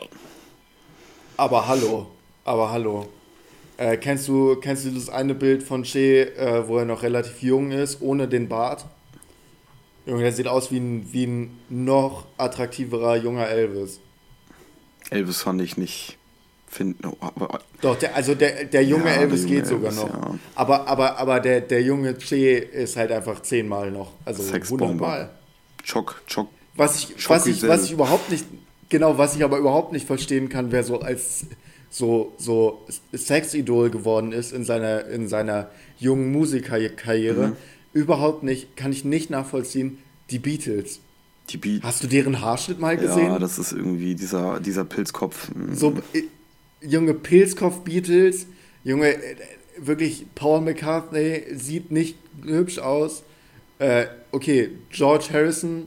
Aber 1.41 1.67
hallo, 1.67 2.07
aber 2.45 2.71
hallo. 2.71 3.09
Äh, 3.79 3.97
kennst, 3.97 4.29
du, 4.29 4.57
kennst 4.57 4.85
du 4.85 4.91
das 4.91 5.09
eine 5.09 5.35
Bild 5.35 5.63
von 5.63 5.85
Che, 5.85 6.25
äh, 6.37 6.69
wo 6.69 6.77
er 6.77 6.85
noch 6.85 7.03
relativ 7.03 7.41
jung 7.41 7.71
ist, 7.71 8.03
ohne 8.03 8.29
den 8.29 8.47
Bart? 8.47 8.85
Junge, 10.05 10.21
der 10.21 10.33
sieht 10.33 10.47
aus 10.47 10.71
wie 10.71 10.77
ein, 10.77 11.09
wie 11.13 11.25
ein 11.27 11.59
noch 11.71 12.27
attraktiverer 12.37 13.17
junger 13.17 13.49
Elvis. 13.49 14.01
Elvis 15.09 15.41
fand 15.41 15.63
ich 15.63 15.79
nicht. 15.79 16.19
Find, 16.67 16.99
oh, 17.07 17.17
aber, 17.21 17.61
Doch, 17.81 17.97
der, 17.97 18.15
also 18.15 18.35
der, 18.35 18.67
der 18.67 18.85
junge 18.85 19.07
Ja, 19.07 19.15
der 19.15 19.23
Elvis 19.23 19.45
junge 19.45 19.55
geht 19.55 19.67
sogar 19.67 19.93
Elvis, 19.93 20.05
noch. 20.05 20.13
ja. 20.13 20.39
Aber, 20.57 20.87
aber, 20.89 21.17
aber 21.17 21.41
der, 21.41 21.63
der 21.63 21.81
junge 21.83 22.19
Che 22.19 22.59
ist 22.59 22.99
halt 22.99 23.13
einfach 23.13 23.41
zehnmal 23.41 23.91
noch. 23.91 24.13
Also 24.27 24.43
hundertmal. 24.69 25.31
Chock, 25.85 26.21
Chock. 26.27 26.49
Was 26.75 26.99
ich, 26.99 27.31
was, 27.31 27.47
ich, 27.47 27.67
was 27.67 27.85
ich 27.85 27.93
überhaupt 27.93 28.31
nicht, 28.31 28.45
genau, 28.91 29.17
was 29.17 29.35
ich 29.37 29.43
aber 29.43 29.57
überhaupt 29.57 29.93
nicht 29.93 30.07
verstehen 30.07 30.51
kann, 30.51 30.71
wer 30.73 30.85
so 30.85 31.01
als 31.01 31.47
so, 31.89 32.35
so 32.37 32.87
Sexidol 33.13 33.91
geworden 33.91 34.33
ist 34.33 34.53
in 34.53 34.65
seiner, 34.65 35.07
in 35.07 35.27
seiner 35.29 35.71
jungen 35.99 36.31
Musikerkarriere. 36.31 37.49
Mhm. 37.49 37.57
Überhaupt 37.93 38.43
nicht, 38.45 38.77
kann 38.77 38.93
ich 38.93 39.05
nicht 39.05 39.31
nachvollziehen, 39.31 39.99
die 40.31 40.39
Beatles. 40.39 41.01
Die 41.49 41.57
Beat. 41.57 41.83
Hast 41.83 42.05
du 42.05 42.07
deren 42.07 42.41
Haarschnitt 42.41 42.79
mal 42.79 42.95
Ja, 42.95 43.01
gesehen? 43.01 43.41
das 43.41 43.59
ist 43.59 43.73
irgendwie 43.73 44.15
dieser, 44.15 44.61
dieser 44.61 44.85
Pilzkopf. 44.85 45.51
so 45.73 45.95
äh, 46.13 46.23
junge 46.81 47.15
Pilzkopf-Beatles, 47.15 48.47
junge, 48.85 49.15
äh, 49.15 49.37
wirklich 49.77 50.27
Paul 50.37 50.61
McCartney 50.61 51.43
sieht 51.57 51.91
nicht 51.91 52.17
hübsch 52.45 52.79
aus. 52.79 53.25
Äh, 53.81 54.07
okay, 54.31 54.71
George 54.91 55.27
Harrison 55.33 55.87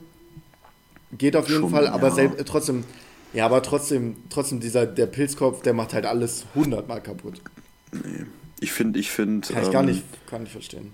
geht 1.18 1.36
auf 1.36 1.48
jeden 1.48 1.62
Schon, 1.62 1.70
Fall, 1.70 1.86
aber 1.88 2.08
ja. 2.08 2.14
selbst, 2.14 2.38
äh, 2.40 2.44
trotzdem, 2.44 2.84
ja, 3.32 3.46
aber 3.46 3.62
trotzdem, 3.62 4.16
trotzdem 4.30 4.60
dieser, 4.60 4.86
der 4.86 5.06
Pilzkopf, 5.06 5.62
der 5.62 5.72
macht 5.74 5.92
halt 5.94 6.06
alles 6.06 6.44
hundertmal 6.54 7.00
kaputt. 7.00 7.40
Ich 8.60 8.72
finde, 8.72 8.98
ich 8.98 9.10
finde. 9.10 9.46
Kann 9.52 9.62
ich 9.62 9.70
gar 9.70 9.82
nicht, 9.82 10.02
kann 10.26 10.42
nicht 10.42 10.52
verstehen. 10.52 10.92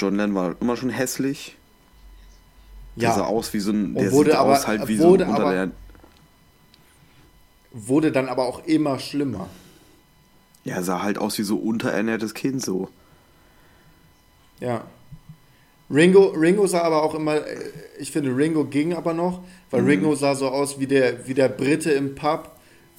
John 0.00 0.16
Lennon 0.16 0.34
war 0.34 0.56
immer 0.60 0.76
schon 0.76 0.90
hässlich. 0.90 1.56
Der 2.96 3.12
sah 3.12 3.20
Ja, 3.20 3.26
aus 3.26 3.52
wie 3.52 3.60
so 3.60 3.72
ein. 3.72 3.94
Der 3.94 4.12
wurde 4.12 4.30
sieht 4.30 4.38
aber- 4.38 4.52
aus 4.52 4.66
halt 4.66 4.88
wie 4.88 4.96
so 4.96 5.14
ein 5.14 5.22
aber- 5.22 5.70
wurde 7.72 8.10
dann 8.12 8.28
aber 8.28 8.46
auch 8.46 8.64
immer 8.64 8.98
schlimmer. 8.98 9.48
Ja, 10.64 10.82
sah 10.82 11.02
halt 11.02 11.18
aus 11.18 11.38
wie 11.38 11.42
so 11.42 11.56
unterernährtes 11.58 12.34
Kind 12.34 12.62
so. 12.62 12.88
Ja. 14.60 14.84
Ringo, 15.90 16.28
Ringo 16.30 16.66
sah 16.66 16.82
aber 16.82 17.02
auch 17.02 17.14
immer, 17.14 17.36
äh, 17.36 17.56
ich 17.98 18.10
finde, 18.10 18.36
Ringo 18.36 18.64
ging 18.64 18.94
aber 18.94 19.14
noch, 19.14 19.42
weil 19.70 19.82
Mhm. 19.82 19.88
Ringo 19.88 20.14
sah 20.14 20.34
so 20.34 20.48
aus 20.48 20.78
wie 20.80 20.86
der, 20.86 21.26
wie 21.28 21.34
der 21.34 21.48
Brite 21.48 21.92
im 21.92 22.14
Pub, 22.14 22.50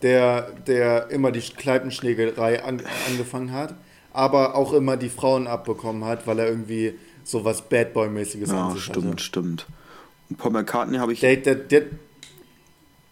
der, 0.02 0.52
der 0.68 1.10
immer 1.10 1.32
die 1.32 1.42
Kneipenschlägerei 1.42 2.64
an, 2.64 2.82
angefangen 3.10 3.52
hat, 3.52 3.76
aber 4.14 4.56
auch 4.56 4.74
immer 4.74 4.96
die 4.96 5.10
Frauen 5.10 5.48
abbekommen 5.48 6.06
hat, 6.06 6.28
weil 6.28 6.40
er 6.40 6.48
irgendwie 6.48 6.94
so 7.24 7.44
was 7.44 7.62
Bad 7.68 7.94
Boy-mäßiges 7.94 8.50
Ja, 8.50 8.68
an 8.68 8.74
sich 8.74 8.84
stimmt, 8.84 9.06
hatte. 9.06 9.24
stimmt. 9.24 9.66
Und 10.30 10.38
Paul 10.38 10.52
McCartney 10.52 10.98
habe 10.98 11.14
ich. 11.14 11.20
Der, 11.20 11.36
der, 11.36 11.56
der, 11.56 11.84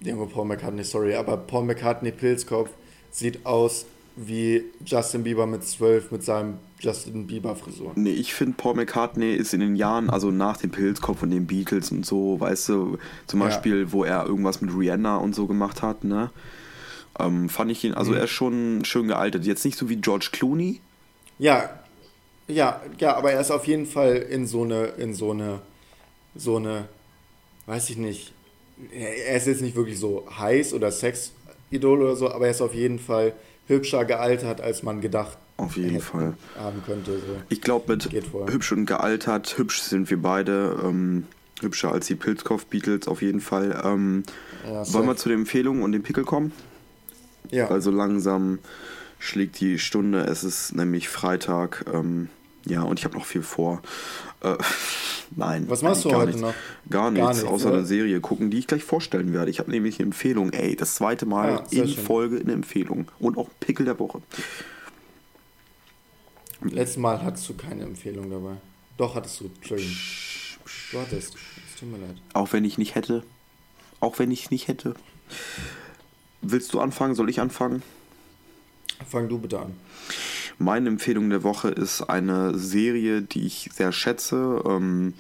Junge, 0.01 0.27
Paul 0.27 0.45
McCartney, 0.45 0.83
sorry, 0.83 1.15
aber 1.15 1.37
Paul 1.37 1.65
McCartney 1.65 2.11
Pilzkopf 2.11 2.69
sieht 3.11 3.45
aus 3.45 3.85
wie 4.15 4.63
Justin 4.85 5.23
Bieber 5.23 5.45
mit 5.45 5.63
12 5.63 6.11
mit 6.11 6.23
seinem 6.23 6.55
Justin 6.79 7.27
Bieber 7.27 7.55
Frisur. 7.55 7.91
Nee, 7.95 8.11
ich 8.11 8.33
finde, 8.33 8.55
Paul 8.57 8.75
McCartney 8.75 9.33
ist 9.33 9.53
in 9.53 9.59
den 9.59 9.75
Jahren, 9.75 10.09
also 10.09 10.31
nach 10.31 10.57
dem 10.57 10.71
Pilzkopf 10.71 11.23
und 11.23 11.31
den 11.31 11.47
Beatles 11.47 11.91
und 11.91 12.05
so, 12.05 12.39
weißt 12.39 12.69
du, 12.69 12.97
zum 13.27 13.39
Ja. 13.39 13.47
Beispiel, 13.47 13.91
wo 13.91 14.03
er 14.03 14.25
irgendwas 14.25 14.61
mit 14.61 14.71
Rihanna 14.75 15.17
und 15.17 15.35
so 15.35 15.47
gemacht 15.47 15.81
hat, 15.81 16.03
ne? 16.03 16.31
Ähm, 17.19 17.47
fand 17.49 17.71
ich 17.71 17.83
ihn, 17.83 17.93
also 17.93 18.11
Mhm. 18.11 18.17
er 18.17 18.23
ist 18.25 18.31
schon 18.31 18.85
schön 18.85 19.07
gealtert. 19.07 19.45
Jetzt 19.45 19.63
nicht 19.65 19.77
so 19.77 19.89
wie 19.89 19.95
George 19.97 20.29
Clooney. 20.31 20.81
Ja, 21.39 21.69
ja, 22.47 22.81
ja, 22.99 23.15
aber 23.15 23.31
er 23.31 23.41
ist 23.41 23.51
auf 23.51 23.65
jeden 23.67 23.85
Fall 23.85 24.15
in 24.17 24.47
so 24.47 24.63
eine, 24.63 24.85
in 24.97 25.13
so 25.13 25.31
eine, 25.31 25.59
so 26.35 26.57
eine, 26.57 26.87
weiß 27.65 27.89
ich 27.89 27.97
nicht, 27.97 28.33
er 28.93 29.27
er 29.27 29.37
ist 29.37 29.47
jetzt 29.47 29.61
nicht 29.61 29.75
wirklich 29.75 29.97
so 29.97 30.27
heiß 30.37 30.73
oder 30.73 30.91
Sexidol 30.91 32.01
oder 32.01 32.15
so, 32.15 32.29
aber 32.29 32.45
er 32.45 32.51
ist 32.51 32.61
auf 32.61 32.73
jeden 32.75 32.99
Fall 32.99 33.33
hübscher 33.67 34.05
gealtert, 34.05 34.61
als 34.61 34.83
man 34.83 35.01
gedacht 35.01 35.37
Auf 35.57 35.77
jeden 35.77 36.01
Fall. 36.01 36.33
haben 36.57 36.83
könnte. 36.85 37.13
So. 37.13 37.41
Ich 37.49 37.61
glaube, 37.61 37.93
mit 37.93 38.09
hübsch 38.11 38.71
und 38.71 38.85
gealtert, 38.85 39.57
hübsch 39.57 39.81
sind 39.81 40.09
wir 40.09 40.21
beide. 40.21 40.77
Ähm, 40.83 41.25
hübscher 41.61 41.91
als 41.91 42.07
die 42.07 42.15
Pilzkopf-Beatles 42.15 43.07
auf 43.07 43.21
jeden 43.21 43.39
Fall. 43.41 43.81
Ähm, 43.83 44.23
Ja, 44.65 44.91
wollen 44.93 45.07
wir 45.07 45.15
zu 45.15 45.29
den 45.29 45.39
Empfehlungen 45.39 45.83
und 45.83 45.91
dem 45.93 46.03
Pickel 46.03 46.23
kommen? 46.25 46.51
Ja, 47.49 47.69
Also 47.69 47.91
langsam 47.91 48.59
schlägt 49.19 49.59
die 49.59 49.79
Stunde. 49.79 50.21
Es 50.25 50.43
ist 50.43 50.75
nämlich 50.75 51.07
Freitag. 51.09 51.85
Ähm, 51.93 52.29
ja, 52.65 52.81
und 52.81 52.99
ich 52.99 53.05
habe 53.05 53.15
noch 53.17 53.25
viel 53.25 53.43
vor. 53.43 53.81
Äh, 54.41 54.55
nein. 55.35 55.65
Was 55.69 55.81
machst 55.81 56.03
du 56.05 56.09
gar 56.09 56.19
heute 56.19 56.27
nichts. 56.31 56.41
noch? 56.41 56.53
Gar 56.89 57.11
Gar 57.11 57.11
nichts, 57.11 57.37
nichts, 57.43 57.51
außer 57.51 57.67
oder? 57.69 57.77
eine 57.77 57.85
Serie 57.85 58.19
gucken, 58.21 58.49
die 58.51 58.59
ich 58.59 58.67
gleich 58.67 58.83
vorstellen 58.83 59.33
werde. 59.33 59.51
Ich 59.51 59.59
habe 59.59 59.71
nämlich 59.71 59.99
eine 59.99 60.05
Empfehlung. 60.07 60.51
Ey, 60.51 60.75
das 60.75 60.95
zweite 60.95 61.25
Mal 61.25 61.59
Ah, 61.59 61.65
sehr 61.67 61.83
in 61.83 61.89
schön. 61.89 62.03
Folge 62.03 62.39
eine 62.39 62.53
Empfehlung. 62.53 63.07
Und 63.19 63.37
auch 63.37 63.49
Pickel 63.59 63.85
der 63.85 63.99
Woche. 63.99 64.21
letztes 66.61 66.97
Mal 66.97 67.21
hattest 67.21 67.47
du 67.49 67.53
keine 67.55 67.83
Empfehlung 67.83 68.29
dabei. 68.29 68.57
Doch, 68.97 69.15
hattest 69.15 69.39
du, 69.41 69.45
Entschuldigung. 69.55 69.95
Du 70.91 70.99
hattest, 70.99 71.35
es 71.35 71.79
tut 71.79 71.91
mir 71.91 71.97
leid. 71.97 72.15
Auch 72.33 72.53
wenn 72.53 72.63
ich 72.65 72.77
nicht 72.77 72.95
hätte. 72.95 73.23
Auch 73.99 74.19
wenn 74.19 74.31
ich 74.31 74.51
nicht 74.51 74.67
hätte. 74.67 74.95
Willst 76.41 76.73
du 76.73 76.79
anfangen? 76.79 77.15
Soll 77.15 77.29
ich 77.29 77.39
anfangen? 77.41 77.81
Fang 79.07 79.27
du 79.27 79.37
bitte 79.37 79.59
an. 79.59 79.73
Meine 80.57 80.89
Empfehlung 80.89 81.29
der 81.29 81.43
Woche 81.43 81.69
ist 81.69 82.01
eine 82.03 82.57
Serie, 82.57 83.21
die 83.21 83.45
ich 83.45 83.69
sehr 83.73 83.91
schätze. 83.91 84.61
Ähm, 84.65 85.13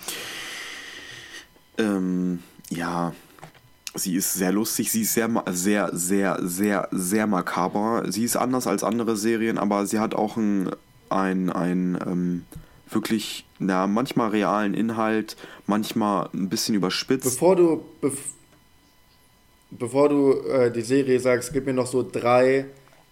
ähm, 1.77 2.39
ja, 2.69 3.13
sie 3.93 4.15
ist 4.15 4.33
sehr 4.33 4.51
lustig, 4.51 4.91
sie 4.91 5.01
ist 5.01 5.13
sehr, 5.13 5.29
sehr, 5.51 5.89
sehr, 5.93 6.39
sehr, 6.41 6.87
sehr 6.91 7.27
makaber. 7.27 8.03
Sie 8.07 8.23
ist 8.23 8.35
anders 8.35 8.67
als 8.67 8.83
andere 8.83 9.17
Serien, 9.17 9.57
aber 9.57 9.85
sie 9.85 9.99
hat 9.99 10.15
auch 10.15 10.37
ein, 10.37 10.69
ein, 11.09 11.49
ein 11.49 11.97
ähm, 12.05 12.45
wirklich, 12.89 13.45
na, 13.59 13.87
manchmal 13.87 14.29
realen 14.29 14.73
Inhalt, 14.73 15.35
manchmal 15.65 16.29
ein 16.33 16.49
bisschen 16.49 16.75
überspitzt. 16.75 17.23
Bevor 17.23 17.55
du, 17.55 17.85
bev 18.01 18.17
bevor 19.71 20.09
du 20.09 20.33
äh, 20.47 20.71
die 20.71 20.81
Serie 20.81 21.19
sagst, 21.19 21.51
gib 21.51 21.65
mir 21.65 21.73
noch 21.73 21.87
so 21.87 22.07
drei, 22.09 22.65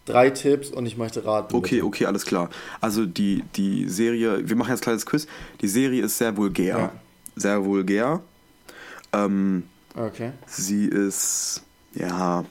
drei 0.06 0.30
Tipps 0.30 0.70
und 0.70 0.86
ich 0.86 0.97
möchte 0.97 1.26
raten. 1.26 1.56
Okay, 1.56 1.76
bitte. 1.76 1.86
okay, 1.86 2.06
alles 2.06 2.26
klar. 2.26 2.49
Also 2.82 3.06
die, 3.06 3.43
die 3.56 3.88
Serie, 3.89 4.47
wir 4.47 4.56
machen 4.56 4.70
jetzt 4.72 4.82
ein 4.82 4.84
kleines 4.84 5.06
Quiz. 5.06 5.28
Die 5.62 5.68
Serie 5.68 6.04
ist 6.04 6.18
sehr 6.18 6.36
vulgär. 6.36 6.78
Ja. 6.78 6.91
Sehr 7.36 7.66
vulgär. 7.66 8.22
Ähm, 9.14 9.64
Okay. 9.95 10.32
sie 10.47 10.86
ist, 10.86 11.62
ja, 11.93 12.45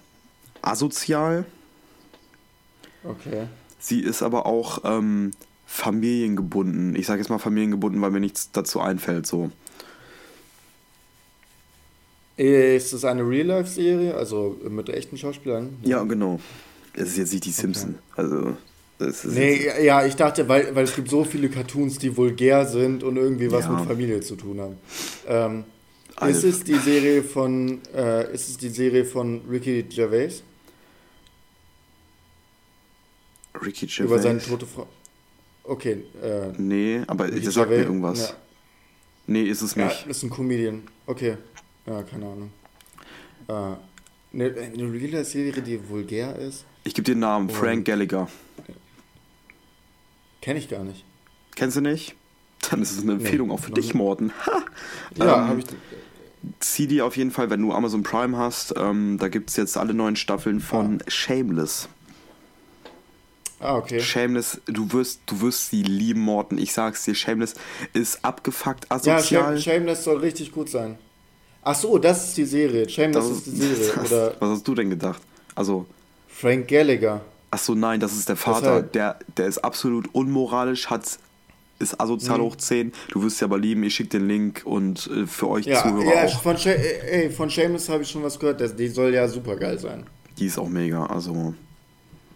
asozial. 0.63 1.45
Okay. 3.05 3.47
Sie 3.81 4.01
ist 4.01 4.23
aber 4.23 4.47
auch 4.47 4.83
ähm, 4.85 5.33
familiengebunden. 5.67 6.95
Ich 6.95 7.07
sage 7.07 7.21
jetzt 7.21 7.31
mal 7.31 7.39
familiengebunden, 7.39 8.01
weil 8.01 8.13
mir 8.13 8.21
nichts 8.21 8.51
dazu 8.53 8.81
einfällt. 8.81 9.27
So. 9.27 9.51
Ist 12.37 12.93
es 12.93 13.05
eine 13.05 13.29
Real-Life-Serie, 13.29 14.15
also 14.15 14.57
mit 14.69 14.89
echten 14.89 15.17
Schauspielern? 15.19 15.77
Ja, 15.83 16.03
genau. 16.05 16.41
Es 16.95 17.09
ist 17.11 17.17
jetzt 17.19 17.33
nicht 17.33 17.45
die 17.47 17.51
Simpson. 17.53 17.99
Also, 18.17 18.57
es 18.99 19.25
ist 19.25 19.35
Nee, 19.35 19.67
ja, 19.85 20.05
ich 20.05 20.15
dachte, 20.15 20.49
weil, 20.49 20.75
weil 20.75 20.85
es 20.85 20.95
gibt 20.95 21.09
so 21.09 21.25
viele 21.25 21.49
Cartoons, 21.49 21.99
die 21.99 22.15
vulgär 22.17 22.67
sind 22.67 23.03
und 23.03 23.17
irgendwie 23.17 23.51
was 23.51 23.65
Ja. 23.65 23.73
mit 23.73 23.87
Familie 23.87 24.21
zu 24.21 24.37
tun 24.37 24.61
haben. 24.61 24.77
Ähm, 25.27 25.65
ist 26.29 26.45
es 26.45 26.63
die 26.63 26.77
Serie 26.77 27.23
von, 27.23 27.81
äh, 27.95 28.33
ist 28.35 28.49
es 28.51 28.57
die 28.59 28.69
Serie 28.69 29.05
von 29.05 29.41
Ricky 29.51 29.83
Gervais 29.85 30.43
Ricky 33.65 33.87
über 34.03 34.19
seine 34.19 34.39
Gervais. 34.39 34.49
tote 34.51 34.67
Frau? 34.67 34.87
Okay, 35.65 36.05
äh, 36.23 36.49
Nee, 36.59 37.03
aber 37.07 37.27
Ricky 37.29 37.41
das 37.47 37.55
sagt 37.55 37.71
mir 37.71 37.77
Gervais- 37.77 37.87
irgendwas. 37.87 38.29
Ja, 38.31 38.37
Nee, 39.29 39.43
ist 39.45 39.63
es 39.63 39.75
ja, 39.75 39.87
nicht. 39.87 40.07
ist 40.09 40.23
ein 40.25 40.31
Comedian. 40.31 40.83
Okay, 41.07 41.37
ja, 41.87 42.03
keine 42.03 42.27
Ahnung. 42.27 42.51
Äh, 43.49 43.53
eine, 43.53 44.55
eine 44.61 44.93
Real-Serie, 44.93 45.63
die 45.63 45.89
vulgär 45.89 46.37
ist, 46.37 46.65
Ich 46.85 46.95
gebe 46.95 47.05
dir 47.05 47.15
den 47.15 47.21
Namen, 47.21 47.49
Oh. 47.51 47.55
Frank 47.55 47.85
Gallagher. 47.87 48.29
kenne 50.41 50.59
ich 50.59 50.69
gar 50.69 50.83
nicht. 50.83 51.05
Kennst 51.55 51.77
du 51.77 51.81
nicht? 51.81 52.15
Dann 52.71 52.83
ist 52.83 52.93
es 52.93 53.03
eine 53.03 53.13
Empfehlung 53.13 53.51
auch 53.51 53.61
für 53.61 53.71
dich, 53.73 53.87
nicht. 53.87 53.95
Morten. 53.95 54.33
Ha! 54.47 54.63
Ja, 55.17 55.37
Ähm, 55.43 55.49
habe 55.49 55.61
ich. 55.61 55.67
Zieh 56.59 56.89
dir 56.89 57.07
auf 57.07 57.17
jeden 57.17 57.31
Fall, 57.31 57.51
wenn 57.51 57.61
du 57.63 57.73
Amazon 57.73 58.03
Prime 58.03 58.37
hast, 58.37 58.75
ähm, 58.77 59.17
da 59.19 59.29
gibt 59.29 59.51
es 59.51 59.57
jetzt 59.57 59.77
alle 59.77 59.95
neuen 59.95 60.17
Staffeln 60.17 60.59
von 60.61 61.01
Shameless. 61.07 61.89
Ah, 63.61 63.77
okay. 63.77 64.01
Shameless, 64.01 64.61
du 64.67 64.93
wirst, 64.93 65.21
du 65.27 65.41
wirst 65.41 65.71
sie 65.71 65.85
lieben, 65.85 66.21
Morten. 66.23 66.59
Ich 66.59 66.73
sag's 66.73 67.05
dir, 67.05 67.15
Shameless 67.15 67.55
ist 67.93 68.25
abgefuckt 68.25 68.87
Ja, 68.91 68.97
asozial. 68.97 69.57
Shame, 69.57 69.61
Shameless 69.61 70.03
soll 70.03 70.17
richtig 70.19 70.51
gut 70.51 70.69
sein. 70.69 70.99
Ach 71.63 71.77
so, 71.77 71.97
das 71.99 72.25
ist 72.29 72.37
die 72.37 72.45
Serie. 72.45 72.89
Shameless 72.89 73.29
Das 73.29 73.37
ist 73.39 73.47
die 73.47 73.51
Serie. 73.53 73.93
was, 73.97 74.11
Oder 74.13 74.35
was 74.41 74.51
hast 74.51 74.67
du 74.67 74.75
denn 74.75 74.91
gedacht? 74.91 75.23
Also, 75.55 75.87
Frank 76.43 76.69
Gallagher. 76.69 77.21
ach 77.51 77.59
so, 77.59 77.75
nein, 77.75 78.01
das 78.01 78.13
ist 78.13 78.29
der 78.29 78.37
Vater. 78.37 78.61
Deshalb. 78.83 78.93
Der, 78.93 79.19
der 79.37 79.47
ist 79.47 79.59
absolut 79.59 80.09
unmoralisch, 80.15 80.91
hat, 80.91 81.19
ist 81.79 82.01
asozial 82.01 82.39
Mhm. 82.39 82.43
hoch 82.43 82.57
10. 82.57 82.93
Du 83.11 83.23
wirst 83.23 83.39
sie 83.39 83.45
aber 83.45 83.59
lieben. 83.59 83.83
Ich 83.85 83.95
schick 83.95 84.11
den 84.11 84.27
Link 84.29 84.63
und 84.65 85.09
äh, 85.09 85.27
für 85.27 85.49
euch 85.49 85.67
Ja, 85.67 85.81
Zuhörer 85.83 86.15
ja 86.15 86.25
auch. 86.27 86.43
von, 86.43 86.57
Sha 86.59 86.71
ey, 86.71 87.31
von 87.31 87.49
Shameless 87.51 87.89
habe 87.89 88.03
ich 88.03 88.11
schon 88.11 88.23
was 88.23 88.39
gehört. 88.39 88.61
Das, 88.61 88.75
die 88.77 88.89
soll 88.89 89.15
ja 89.15 89.27
super 89.29 89.57
geil 89.57 89.79
sein. 89.79 90.05
Die 90.39 90.47
ist 90.47 90.59
auch 90.59 90.69
mega. 90.69 91.07
Also. 91.07 91.55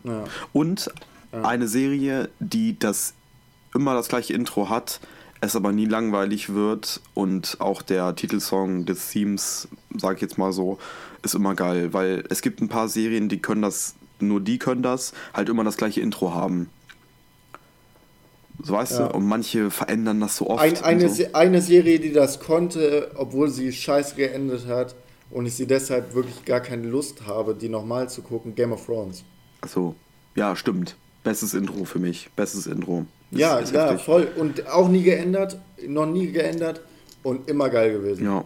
Ja. 0.05 0.25
Und 0.53 0.91
eine 1.43 1.69
Serie, 1.69 2.31
die 2.39 2.79
das 2.79 3.13
immer 3.75 3.95
das 3.95 4.09
gleiche 4.09 4.33
Intro 4.33 4.71
hat, 4.71 5.01
es 5.43 5.55
aber 5.55 5.73
nie 5.73 5.85
langweilig 5.85 6.55
wird 6.55 7.01
und 7.15 7.57
auch 7.61 7.83
der 7.83 8.15
Titelsong 8.17 8.87
des 8.87 9.11
Themes, 9.11 9.69
sag 9.95 10.17
ich 10.17 10.23
jetzt 10.23 10.39
mal 10.39 10.53
so, 10.53 10.79
ist 11.27 11.35
immer 11.35 11.55
geil, 11.55 11.93
weil 11.93 12.25
es 12.31 12.41
gibt 12.43 12.61
ein 12.63 12.69
paar 12.69 12.89
Serien, 12.89 13.29
die 13.29 13.41
können 13.41 13.63
das, 13.63 13.95
nur 14.21 14.41
die 14.41 14.59
können 14.59 14.83
das, 14.83 15.13
halt 15.35 15.49
immer 15.49 15.65
das 15.65 15.77
gleiche 15.77 16.01
Intro 16.01 16.33
haben. 16.35 16.71
So 18.63 18.73
weißt 18.73 18.93
Ja. 19.01 19.09
du? 19.09 19.15
Und 19.17 19.27
manche 19.27 19.71
verändern 19.71 20.21
das 20.21 20.37
so 20.37 20.49
oft. 20.49 20.63
Ein, 20.63 20.83
eine, 20.83 21.09
so. 21.09 21.15
Se 21.15 21.35
eine 21.35 21.61
Serie, 21.61 22.01
die 22.01 22.13
das 22.13 22.41
konnte, 22.41 23.11
obwohl 23.17 23.51
sie 23.51 23.73
scheiße 23.73 24.15
geendet 24.17 24.67
hat 24.67 24.95
und 25.31 25.45
ich 25.47 25.55
sie 25.55 25.67
deshalb 25.67 26.15
wirklich 26.15 26.45
gar 26.45 26.61
keine 26.61 26.87
Lust 26.89 27.27
habe, 27.27 27.55
die 27.55 27.69
nochmal 27.69 28.09
zu 28.09 28.23
gucken, 28.23 28.55
Game 28.55 28.73
of 28.73 28.87
Thrones. 28.87 29.25
So. 29.67 29.95
Ja, 30.35 30.57
stimmt. 30.57 30.97
Bestes 31.23 31.55
Intro 31.55 31.85
für 31.85 31.99
mich. 31.99 32.31
Bestes 32.37 32.67
Intro. 32.67 33.05
Ist- 33.31 33.41
ja, 33.41 33.59
ist 33.59 33.75
ja, 33.75 33.87
heftig. 33.87 34.05
voll. 34.05 34.29
Und 34.37 34.67
auch 34.69 34.89
nie 34.89 35.03
geändert, 35.03 35.59
noch 35.87 36.07
nie 36.07 36.31
geändert 36.33 36.81
und 37.23 37.49
immer 37.51 37.69
geil 37.69 37.93
gewesen. 37.93 38.25
Ja. 38.25 38.45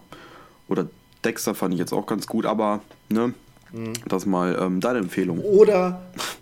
Oder 0.68 0.88
Dexter 1.24 1.54
fand 1.54 1.74
ich 1.74 1.80
jetzt 1.80 1.92
auch 1.92 2.06
ganz 2.06 2.26
gut, 2.26 2.46
aber, 2.46 2.80
ne? 3.08 3.34
Mhm. 3.72 3.92
Das 4.08 4.26
mal 4.26 4.56
ähm, 4.60 4.80
deine 4.80 4.98
Empfehlung. 4.98 5.40
Oder 5.40 6.02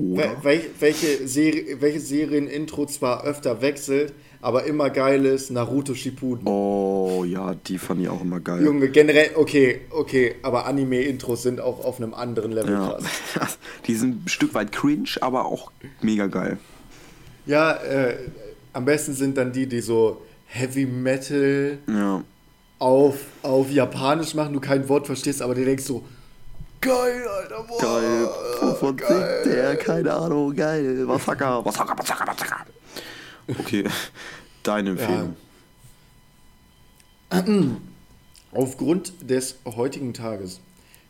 Oder? 0.00 0.22
Wel 0.22 0.36
wel 0.42 0.60
welche, 0.78 1.28
Serie, 1.28 1.80
welche 1.80 2.00
Serien-Intro 2.00 2.86
zwar 2.86 3.24
öfter 3.24 3.60
wechselt, 3.60 4.14
aber 4.40 4.64
immer 4.64 4.88
geil 4.88 5.26
ist, 5.26 5.50
Naruto 5.50 5.94
Shippuden. 5.94 6.46
Oh, 6.46 7.24
ja, 7.26 7.54
die 7.54 7.76
fand 7.76 8.00
ich 8.00 8.08
auch 8.08 8.22
immer 8.22 8.40
geil. 8.40 8.64
Junge, 8.64 8.88
generell, 8.88 9.32
okay, 9.34 9.82
okay, 9.90 10.36
aber 10.42 10.64
Anime-Intros 10.66 11.42
sind 11.42 11.60
auch 11.60 11.84
auf 11.84 11.98
einem 11.98 12.14
anderen 12.14 12.52
Level 12.52 12.72
Ja. 12.72 12.98
krass. 13.34 13.58
die 13.86 13.94
sind 13.94 14.24
ein 14.24 14.28
Stück 14.28 14.54
weit 14.54 14.72
cringe, 14.72 15.10
aber 15.20 15.44
auch 15.44 15.70
mega 16.00 16.26
geil. 16.26 16.56
Ja, 17.44 17.72
äh, 17.72 18.16
am 18.72 18.84
besten 18.86 19.12
sind 19.12 19.36
dann 19.36 19.52
die, 19.52 19.66
die 19.66 19.80
so 19.80 20.22
Heavy 20.46 20.86
Metal 20.86 21.78
Ja. 21.88 22.22
Auf, 22.80 23.16
auf 23.42 23.70
Japanisch 23.70 24.34
machen, 24.34 24.54
du 24.54 24.60
kein 24.60 24.88
Wort 24.88 25.06
verstehst, 25.06 25.40
aber 25.42 25.54
dir 25.54 25.66
denkst 25.66 25.84
so, 25.84 26.04
geil, 26.80 27.28
Alter, 27.28 27.62
boah. 27.62 27.80
Geil. 27.80 28.28
Wovon 28.60 28.98
singt 28.98 29.46
der? 29.46 29.76
Keine 29.76 30.12
Ahnung. 30.12 30.56
Geil. 30.56 31.06
Wasaka. 31.06 31.64
Wasaka, 31.64 31.96
Wasaka, 31.96 32.26
Wasaka. 32.26 32.66
Okay. 33.46 33.84
Deine 34.62 34.90
Empfehlung. 34.90 35.36
Aufgrund 38.52 39.30
des 39.30 39.56
heutigen 39.64 40.12
Tages 40.12 40.60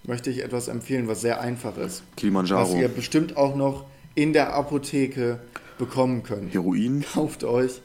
möchte 0.02 0.28
ich 0.30 0.42
etwas 0.42 0.68
empfehlen, 0.68 1.08
was 1.08 1.20
sehr 1.20 1.40
einfach 1.40 1.76
ist. 1.76 2.02
Was 2.02 2.16
Kilimanjaro. 2.16 2.76
ihr 2.76 2.88
bestimmt 2.88 3.36
auch 3.36 3.56
noch 3.56 3.84
in 4.14 4.32
der 4.32 4.52
Apotheke 4.54 5.40
bekommen 5.78 6.22
könnt. 6.22 6.52
Heroin? 6.52 7.04
Kauft 7.14 7.44
euch 7.44 7.80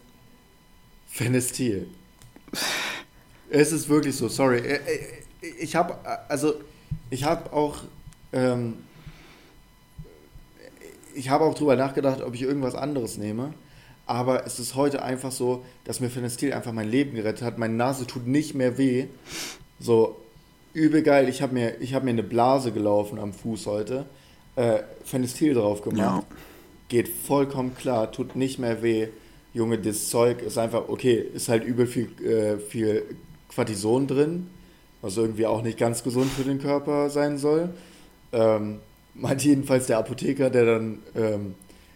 Phenestil. 1.08 1.88
Es 3.50 3.72
ist 3.72 3.89
wirklich 3.89 4.16
so, 4.16 4.28
sorry. 4.28 4.60
Äh, 4.60 4.76
äh, 4.76 5.48
Ich 5.62 5.76
habe, 5.76 5.96
also, 6.28 6.56
ich 7.10 7.24
habe 7.24 7.54
auch, 7.54 7.78
ähm, 8.34 8.78
ich 11.14 11.30
habe 11.30 11.46
auch 11.46 11.54
drüber 11.54 11.76
nachgedacht, 11.76 12.22
ob 12.22 12.34
ich 12.34 12.41
irgendwas 12.41 12.76
anderes 12.76 13.18
nehme. 13.18 13.54
Aber 14.08 14.46
es 14.46 14.60
ist 14.60 14.76
heute 14.76 15.02
einfach 15.02 15.32
so, 15.32 15.64
dass 15.84 16.00
mir 16.00 16.10
Phenestil 16.10 16.54
einfach 16.54 16.72
mein 16.72 16.89
Leben 16.89 17.16
gerettet 17.16 17.41
hat. 17.41 17.58
Meine 17.58 17.74
Nase 17.74 18.06
tut 18.06 18.28
nicht 18.28 18.54
mehr 18.54 18.78
weh. 18.78 19.08
So, 19.80 20.18
übel 20.74 21.02
geil. 21.02 21.28
Ich 21.30 21.41
habe 21.41 21.54
mir, 21.54 21.82
ich 21.82 21.93
hab 21.93 22.04
mir 22.04 22.12
eine 22.12 22.24
Blase 22.24 22.72
gelaufen 22.72 23.18
am 23.18 23.34
Fuß 23.34 23.66
heute. 23.66 24.06
Äh, 24.56 24.80
Phenestil 25.04 25.54
drauf 25.56 25.82
gemacht. 25.82 26.24
Ja. 26.30 26.38
Geht 26.88 27.08
vollkommen 27.08 27.76
klar, 27.76 28.12
tut 28.12 28.36
nicht 28.36 28.60
mehr 28.60 28.84
weh. 28.84 29.08
Junge, 29.54 29.80
das 29.80 30.10
Zeug 30.10 30.41
ist 30.41 30.58
einfach, 30.58 30.88
okay, 30.89 31.16
ist 31.34 31.50
halt 31.50 31.64
übel 31.64 31.88
viel, 31.88 32.10
äh, 32.24 32.60
viel 32.60 33.04
Cortison 33.56 34.08
drin, 34.08 34.47
was 35.01 35.18
irgendwie 35.18 35.45
auch 35.45 35.62
nicht 35.62 35.78
ganz 35.78 36.03
gesund 36.03 36.32
für 36.32 36.43
den 36.43 36.60
Körper 36.60 37.10
sein 37.10 37.38
soll. 37.38 37.70
Ähm, 38.32 38.80
meint 39.14 39.43
jedenfalls 39.43 39.88
der 39.88 39.97
Apotheker, 39.97 40.49
der 40.49 40.66
dann, 40.66 40.99
ähm, 41.16 41.56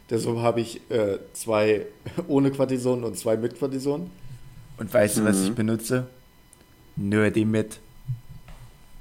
deshalb 0.10 0.38
habe 0.38 0.62
ich 0.62 0.82
äh, 0.90 1.20
zwei 1.34 1.86
ohne 2.28 2.52
Cortison 2.52 3.04
und 3.04 3.18
zwei 3.18 3.38
mit 3.38 3.60
Cortison. 3.60 4.10
Und 4.78 4.94
weißt 4.94 5.18
du, 5.18 5.26
was 5.26 5.44
ich 5.44 5.54
benutze? 5.54 6.08
Nur 6.96 7.30
die 7.30 7.46
mit. 7.46 7.80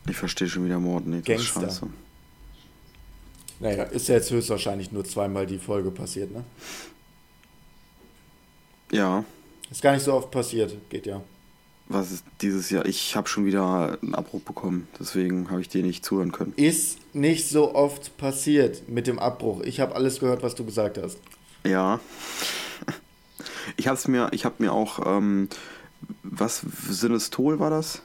Ich 0.08 0.16
verstehe 0.16 0.48
schon 0.48 0.64
wieder 0.64 0.78
Mord. 0.80 1.06
Nee, 1.06 1.22
das 1.24 1.40
ist 1.42 1.54
Gangster. 1.54 1.60
scheiße. 1.60 1.86
Naja, 3.60 3.82
ist 3.84 4.08
ja 4.08 4.16
jetzt 4.16 4.30
höchstwahrscheinlich 4.30 4.92
nur 4.92 5.04
zweimal 5.04 5.46
die 5.46 5.58
Folge 5.58 5.90
passiert, 5.90 6.30
ne? 6.32 6.44
Ja, 8.90 9.24
Ist 9.70 9.82
gar 9.82 9.92
nicht 9.92 10.04
so 10.04 10.14
oft 10.14 10.30
passiert, 10.30 10.74
geht 10.88 11.06
ja. 11.06 11.20
Was 11.88 12.12
ist 12.12 12.24
dieses 12.42 12.70
Jahr? 12.70 12.86
Ich 12.86 13.16
habe 13.16 13.28
schon 13.28 13.46
wieder 13.46 13.98
einen 14.02 14.14
Abbruch 14.14 14.42
bekommen. 14.42 14.88
Deswegen 15.00 15.50
habe 15.50 15.60
ich 15.60 15.68
dir 15.68 15.82
nicht 15.82 16.04
zuhören 16.04 16.32
können. 16.32 16.52
Ist 16.56 16.98
nicht 17.14 17.48
so 17.48 17.74
oft 17.74 18.16
passiert 18.18 18.88
mit 18.88 19.06
dem 19.06 19.18
Abbruch. 19.18 19.62
Ich 19.62 19.80
habe 19.80 19.94
alles 19.94 20.20
gehört, 20.20 20.42
was 20.42 20.54
du 20.54 20.64
gesagt 20.64 20.98
hast. 20.98 21.18
Ja. 21.64 22.00
Ich 23.76 23.86
hab's 23.86 24.08
mir, 24.08 24.28
ich 24.32 24.44
habe 24.44 24.56
mir 24.58 24.72
auch, 24.72 25.00
ähm, 25.04 25.48
was, 26.22 26.62
Sinistol 26.88 27.58
war 27.58 27.70
das? 27.70 28.02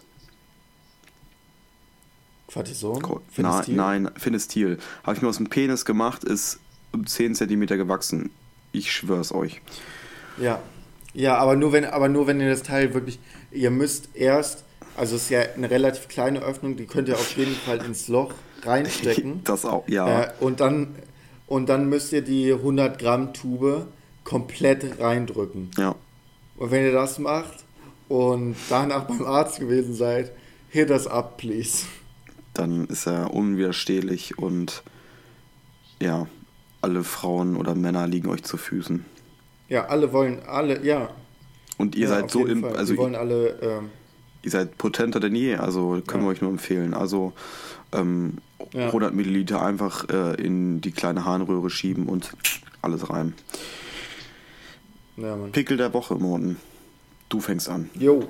Cortison? 2.48 3.02
Findest 3.32 3.70
Na, 3.70 3.76
nein, 3.76 4.12
Finestil. 4.16 4.78
Habe 5.04 5.16
ich 5.16 5.22
mir 5.22 5.30
aus 5.30 5.38
dem 5.38 5.48
Penis 5.50 5.86
gemacht, 5.86 6.24
ist 6.24 6.60
um 6.92 7.08
10 7.08 7.36
cm 7.36 7.66
gewachsen. 7.68 8.30
Ich 8.72 8.92
schwör's 8.92 9.32
euch. 9.32 9.62
Ja. 10.38 10.62
Ja, 11.14 11.38
aber 11.38 11.56
nur 11.56 11.72
wenn, 11.72 11.86
aber 11.86 12.10
nur 12.10 12.28
wenn 12.28 12.40
ihr 12.40 12.50
das 12.50 12.64
Teil 12.64 12.94
wirklich. 12.94 13.20
Ihr 13.52 13.70
müsst 13.70 14.10
erst, 14.16 14.64
also 14.98 15.16
es 15.16 15.24
ist 15.24 15.30
ja 15.30 15.42
eine 15.56 15.70
relativ 15.70 16.08
kleine 16.08 16.42
Öffnung, 16.42 16.76
die 16.76 16.86
könnt 16.86 17.08
ihr 17.08 17.16
auf 17.16 17.38
jeden 17.38 17.56
Fall 17.56 17.84
ins 17.86 18.08
Loch 18.08 18.34
reinstecken. 18.64 19.42
Das 19.44 19.66
auch, 19.66 19.88
ja. 19.88 20.24
Äh, 20.24 20.32
und 20.40 20.60
dann 20.60 20.96
und 21.48 21.70
dann 21.70 21.88
müsst 21.88 22.14
ihr 22.14 22.22
die 22.22 22.52
100 22.52 22.98
Gramm 22.98 23.34
Tube 23.34 23.86
komplett 24.24 25.00
reindrücken. 25.00 25.70
Ja. 25.78 25.96
Und 26.58 26.72
wenn 26.72 26.84
ihr 26.84 26.94
das 26.94 27.20
macht 27.20 27.64
und 28.08 28.56
danach 28.70 29.04
beim 29.04 29.24
Arzt 29.26 29.60
gewesen 29.60 29.94
seid, 29.94 30.32
hit 30.70 30.90
das 30.90 31.08
up, 31.08 31.38
please. 31.38 31.86
Dann 32.54 32.88
ist 32.88 33.08
er 33.08 33.34
unwiderstehlich 33.34 34.38
und 34.38 34.84
ja, 36.02 36.28
alle 36.82 37.04
Frauen 37.04 37.56
oder 37.56 37.76
Männer 37.76 38.08
liegen 38.08 38.30
euch 38.30 38.44
zu 38.44 38.58
Füßen. 38.58 39.06
Ja, 39.74 39.86
alle 39.88 40.14
wollen, 40.14 40.38
alle, 40.48 40.84
ja. 40.86 41.10
Und 41.80 41.96
ihr 41.96 42.04
ja, 42.04 42.10
seid 42.10 42.30
so 42.30 42.46
im, 42.46 42.64
also 42.64 42.94
Die 42.94 43.00
wollen 43.00 43.16
alle, 43.16 43.58
ähm, 43.62 43.90
ihr 44.44 44.52
seid 44.52 44.78
potenter 44.78 45.20
denn 45.20 45.34
je, 45.36 45.56
also 45.56 46.00
können 46.06 46.24
Ja. 46.24 46.30
wir 46.30 46.32
euch 46.34 46.42
nur 46.42 46.52
empfehlen. 46.52 46.94
Also 46.94 47.34
ähm, 47.92 48.38
Ja. 48.72 48.86
100 48.88 49.14
Milliliter 49.16 49.64
einfach 49.66 50.08
äh, 50.10 50.36
in 50.36 50.80
die 50.82 50.92
kleine 50.92 51.26
Harnröhre 51.26 51.70
schieben 51.72 52.06
und 52.08 52.34
alles 52.84 53.10
rein. 53.10 53.34
ja. 55.18 55.36
Pickel 55.52 55.78
der 55.78 55.92
Woche, 55.94 56.16
Morten. 56.16 56.58
Du 57.30 57.40
fängst 57.40 57.68
an. 57.68 57.90
Jo, 57.96 58.28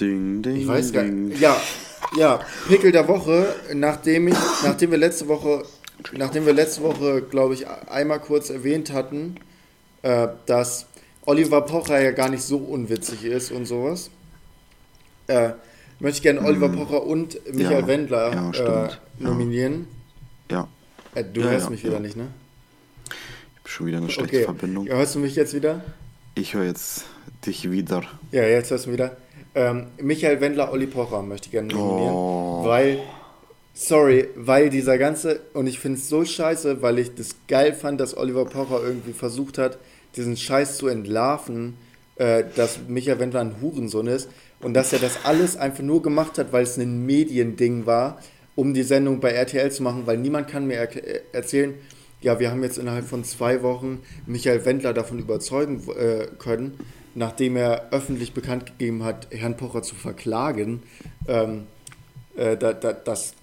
Ding, 0.00 0.42
ding, 0.42 0.56
ich 0.56 0.66
weiß 0.68 0.92
gar 0.92 1.04
ding. 1.04 1.28
nicht. 1.28 1.40
Ja, 1.40 1.56
ja, 2.18 2.40
Pickel 2.68 2.92
der 2.92 3.06
Woche, 3.08 3.54
nachdem 3.74 4.28
ich, 4.28 4.36
nachdem 4.64 4.90
wir 4.90 4.98
letzte 4.98 5.28
Woche, 5.28 5.62
nachdem 6.12 6.46
wir 6.46 6.52
letzte 6.52 6.82
Woche, 6.82 7.22
glaube 7.22 7.54
ich, 7.54 7.66
einmal 7.68 8.20
kurz 8.20 8.50
erwähnt 8.50 8.92
hatten, 8.92 9.36
äh, 10.02 10.28
dass 10.46 10.86
Oliver 11.26 11.62
Pocher 11.62 12.00
ja 12.00 12.12
gar 12.12 12.28
nicht 12.28 12.42
so 12.42 12.58
unwitzig 12.58 13.24
ist 13.24 13.52
und 13.52 13.66
sowas, 13.66 14.10
äh, 15.26 15.50
möchte 16.00 16.16
ich 16.18 16.22
gerne 16.22 16.42
Oliver 16.42 16.68
Pocher 16.70 17.02
und 17.04 17.34
Michael. 17.54 17.80
Ja, 17.80 17.86
Wendler 17.86 18.52
ja, 18.54 18.86
äh, 18.86 18.90
nominieren. 19.18 19.86
Ja, 20.50 20.68
Äh, 21.14 21.24
du 21.24 21.42
hörst 21.42 21.70
mich 21.70 21.84
wieder 21.84 22.00
nicht, 22.00 22.16
ne? 22.16 22.28
ich 23.06 23.60
hab 23.60 23.68
schon 23.68 23.86
wieder 23.86 23.98
eine 23.98 24.08
schlechte 24.10 24.36
Okay. 24.36 24.44
Verbindung. 24.44 24.86
Ja, 24.86 24.94
hörst 24.94 25.14
du 25.14 25.18
mich 25.18 25.36
jetzt 25.36 25.54
wieder? 25.54 25.82
Ich 26.34 26.54
höre 26.54 26.64
jetzt 26.64 27.04
dich 27.46 27.70
wieder. 27.70 28.02
Ja, 28.32 28.42
jetzt 28.44 28.70
hörst 28.70 28.86
du 28.86 28.90
mich 28.90 28.98
wieder. 28.98 29.16
Ähm, 29.54 29.86
Michael 30.00 30.40
Wendler, 30.40 30.72
Olli 30.72 30.86
Pocher 30.86 31.22
möchte 31.22 31.46
ich 31.46 31.52
gerne 31.52 31.68
nominieren. 31.68 32.14
Oh. 32.14 32.62
Weil, 32.64 33.00
sorry, 33.80 34.28
weil 34.36 34.68
dieser 34.68 34.98
ganze, 34.98 35.40
und 35.54 35.66
ich 35.66 35.78
finde 35.78 35.98
es 35.98 36.08
so 36.08 36.24
scheiße, 36.24 36.82
weil 36.82 36.98
ich 36.98 37.14
das 37.14 37.36
geil 37.48 37.72
fand, 37.72 37.98
dass 37.98 38.16
Oliver 38.16 38.44
Pocher 38.44 38.82
irgendwie 38.84 39.14
versucht 39.14 39.56
hat, 39.56 39.78
diesen 40.16 40.36
Scheiß 40.36 40.76
zu 40.76 40.86
entlarven, 40.86 41.76
äh, 42.16 42.44
dass 42.56 42.80
Michael 42.88 43.18
Wendler 43.20 43.40
ein 43.40 43.60
Hurensohn 43.62 44.06
ist 44.06 44.28
und 44.60 44.74
dass 44.74 44.92
er 44.92 44.98
das 44.98 45.24
alles 45.24 45.56
einfach 45.56 45.82
nur 45.82 46.02
gemacht 46.02 46.36
hat, 46.36 46.52
weil 46.52 46.64
es 46.64 46.76
ein 46.76 47.06
Mediending 47.06 47.86
war, 47.86 48.18
um 48.54 48.74
die 48.74 48.82
Sendung 48.82 49.20
bei 49.20 49.30
RTL 49.30 49.72
zu 49.72 49.82
machen, 49.82 50.02
weil 50.04 50.18
niemand 50.18 50.48
kann 50.48 50.66
mir 50.66 50.74
er 50.74 50.94
äh, 50.96 51.22
erzählen, 51.32 51.74
ja, 52.20 52.38
wir 52.38 52.50
haben 52.50 52.62
jetzt 52.62 52.76
innerhalb 52.76 53.06
von 53.06 53.24
zwei 53.24 53.62
Wochen 53.62 54.00
Michael 54.26 54.66
Wendler 54.66 54.92
davon 54.92 55.18
überzeugen 55.18 55.82
äh, 55.98 56.26
können, 56.38 56.74
nachdem 57.14 57.56
er 57.56 57.90
öffentlich 57.92 58.34
bekannt 58.34 58.66
gegeben 58.66 59.04
hat, 59.04 59.28
Herrn 59.30 59.56
Pocher 59.56 59.82
zu 59.82 59.94
verklagen, 59.94 60.82
ähm, 61.26 61.62
äh, 62.40 62.56
da, 62.56 62.72
da, 62.72 62.92
dass 62.92 63.34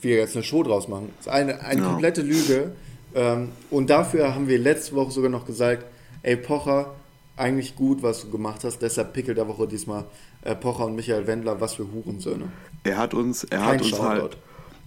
wir 0.00 0.16
jetzt 0.16 0.34
eine 0.36 0.42
Show 0.42 0.62
draus 0.64 0.88
machen. 0.88 1.10
Das 1.18 1.26
ist 1.26 1.32
eine, 1.32 1.60
eine 1.60 1.80
Ja. 1.80 1.86
komplette 1.88 2.22
Lüge. 2.22 2.72
Ähm, 3.14 3.50
und 3.70 3.88
dafür 3.90 4.34
haben 4.34 4.48
wir 4.48 4.58
letzte 4.58 4.94
Woche 4.96 5.12
sogar 5.12 5.30
noch 5.30 5.46
gesagt, 5.46 5.84
ey 6.22 6.36
Pocher, 6.36 6.94
eigentlich 7.36 7.76
gut, 7.76 8.02
was 8.02 8.22
du 8.22 8.30
gemacht 8.30 8.64
hast. 8.64 8.80
Deshalb 8.82 9.12
Pickel 9.12 9.34
der 9.34 9.46
Woche 9.48 9.66
diesmal 9.68 10.04
äh, 10.42 10.54
Pocher 10.54 10.86
und 10.86 10.96
Michael 10.96 11.26
Wendler, 11.26 11.60
was 11.60 11.74
für 11.74 11.86
Hurensöhne. 11.92 12.44
Er 12.84 12.98
hat 12.98 13.14
uns, 13.14 13.44
er 13.44 13.58
Kein 13.58 13.66
hat 13.68 13.80
uns 13.82 13.90
Shoutout. 13.90 14.04
halt. 14.04 14.36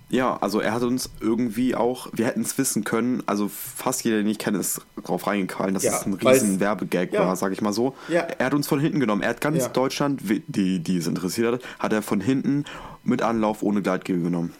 Ja, 0.09 0.37
also 0.37 0.59
er 0.59 0.73
hat 0.73 0.83
uns 0.83 1.09
irgendwie 1.19 1.75
auch, 1.75 2.09
wir 2.13 2.27
hätten 2.27 2.41
es 2.41 2.57
wissen 2.59 2.83
können, 2.83 3.23
also 3.25 3.47
fast 3.47 4.03
jeder, 4.03 4.17
den 4.17 4.27
ich 4.27 4.37
kenne, 4.37 4.59
ist 4.59 4.81
drauf 5.03 5.25
reingefallen, 5.25 5.73
dass 5.73 5.83
Ja, 5.83 5.97
es 5.97 6.05
ein 6.05 6.13
riesen 6.13 6.59
Werbegag 6.59 7.11
ja. 7.11 7.21
war, 7.21 7.35
sag 7.35 7.51
ich 7.53 7.61
mal 7.61 7.73
so. 7.73 7.95
Ja. 8.07 8.21
Er 8.21 8.45
hat 8.45 8.53
uns 8.53 8.67
von 8.67 8.79
hinten 8.79 8.99
genommen. 8.99 9.23
Er 9.23 9.29
hat 9.29 9.41
ganz. 9.41 9.71
Deutschland, 9.71 10.21
die, 10.47 10.79
die 10.79 10.97
es 10.97 11.07
interessiert 11.07 11.53
hat, 11.53 11.61
hat 11.79 11.93
er 11.93 12.01
von 12.01 12.21
hinten 12.21 12.65
mit 13.03 13.21
Anlauf 13.23 13.63
ohne 13.63 13.81
Gleitgel 13.81 14.21
genommen. 14.21 14.53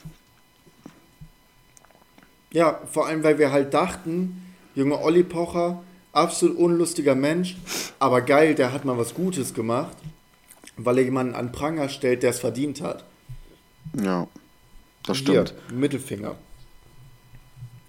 Ja, 2.51 2.79
vor 2.91 3.07
allem, 3.07 3.23
weil 3.23 3.37
wir 3.37 3.51
halt 3.51 3.73
dachten, 3.73 4.41
Junge 4.73 4.99
Olli 4.99 5.23
Pocher, 5.23 5.83
absolut 6.11 6.57
unlustiger 6.57 7.13
Mensch, 7.13 7.57
aber 7.99 8.21
geil, 8.21 8.55
der 8.55 8.73
hat 8.73 8.85
mal 8.85 8.97
was 8.97 9.13
Gutes 9.13 9.53
gemacht, 9.53 9.95
weil 10.77 10.97
er 10.97 11.03
jemanden 11.03 11.35
an 11.35 11.51
Pranger 11.51 11.89
stellt, 11.89 12.23
der 12.23 12.31
es 12.31 12.39
verdient 12.39 12.81
hat. 12.81 13.03
Ja, 14.01 14.27
das 15.05 15.17
stimmt. 15.17 15.53
Hier, 15.69 15.75
Mittelfinger. 15.77 16.35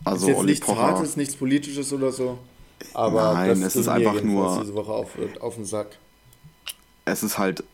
Also 0.05 0.27
ist 0.27 0.29
jetzt 0.29 0.39
Olli 0.39 0.51
nichts 0.53 0.67
Pocher. 0.67 0.81
Hartes, 0.83 1.17
nichts 1.17 1.37
Politisches 1.37 1.93
oder 1.93 2.13
so. 2.13 2.39
Aber 2.95 3.33
Nein, 3.35 3.63
es 3.63 3.75
ist 3.77 3.89
einfach 3.89 4.23
nur- 4.23 4.61
diese 4.61 4.75
Woche 4.75 4.93
auf, 4.93 5.09
auf 5.41 5.55
den 5.57 5.65
Sack. 5.65 5.99
es 7.07 7.23
ist 7.23 7.39
halt 7.39 7.65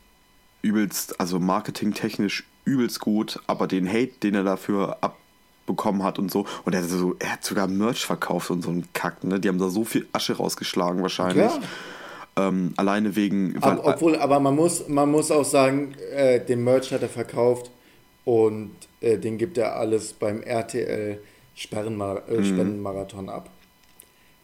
übelst, 0.63 1.19
also 1.21 1.39
marketingtechnisch 1.41 2.45
übelst 2.65 3.01
gut, 3.01 3.41
aber 3.49 3.67
den 3.67 3.89
Hate, 3.89 4.13
den 4.23 4.35
er 4.37 4.45
dafür 4.45 4.99
abbekommen 5.01 6.05
hat 6.05 6.19
und 6.21 6.31
so, 6.31 6.47
und 6.65 6.73
er 6.75 6.83
hat, 6.83 6.89
so, 6.89 7.17
er 7.19 7.33
hat 7.33 7.45
sogar 7.45 7.67
Merch 7.67 8.07
verkauft 8.07 8.51
und 8.51 8.63
so 8.63 8.71
ein 8.71 8.87
Kack, 8.93 9.25
ne? 9.25 9.41
Die 9.41 9.49
haben 9.49 9.59
da 9.59 9.69
so 9.69 9.85
viel 9.85 10.07
Asche 10.13 10.37
rausgeschlagen 10.37 11.03
wahrscheinlich. 11.03 11.51
Ja. 11.51 11.61
Ähm, 12.37 12.73
alleine 12.77 13.17
wegen. 13.17 13.61
weil- 13.61 13.73
Ab, 13.73 13.81
obwohl, 13.85 14.17
aber 14.17 14.39
man 14.41 14.55
muss, 14.55 14.87
man 14.89 15.11
muss 15.11 15.31
auch 15.33 15.45
sagen, 15.45 15.95
äh, 16.15 16.39
den 16.43 16.63
Merch 16.65 16.93
hat 16.93 17.03
er 17.03 17.09
verkauft 17.09 17.71
und 18.25 18.71
äh, 19.03 19.19
den 19.19 19.39
gibt 19.39 19.59
er 19.59 19.77
alles 19.77 20.13
beim 20.15 20.43
RTL 20.43 21.21
Sperrenmar 21.55 22.23
Mhm. 22.29 22.35
äh, 22.39 22.45
Spendenmarathon 22.45 23.29
ab. 23.29 23.51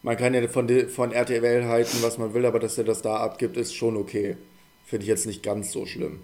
Man 0.01 0.15
kann 0.15 0.33
ja 0.33 0.47
von, 0.47 0.69
von 0.89 1.11
RTL 1.11 1.65
halten, 1.65 1.97
was 2.01 2.17
man 2.17 2.33
will, 2.33 2.45
aber 2.45 2.59
dass 2.59 2.77
er 2.77 2.83
das 2.85 3.01
da 3.01 3.17
abgibt, 3.17 3.57
ist 3.57 3.73
schon 3.75 3.97
okay. 3.97 4.37
Finde 4.85 5.03
ich 5.03 5.09
jetzt 5.09 5.25
nicht 5.25 5.43
ganz 5.43 5.71
so 5.71 5.85
schlimm. 5.85 6.21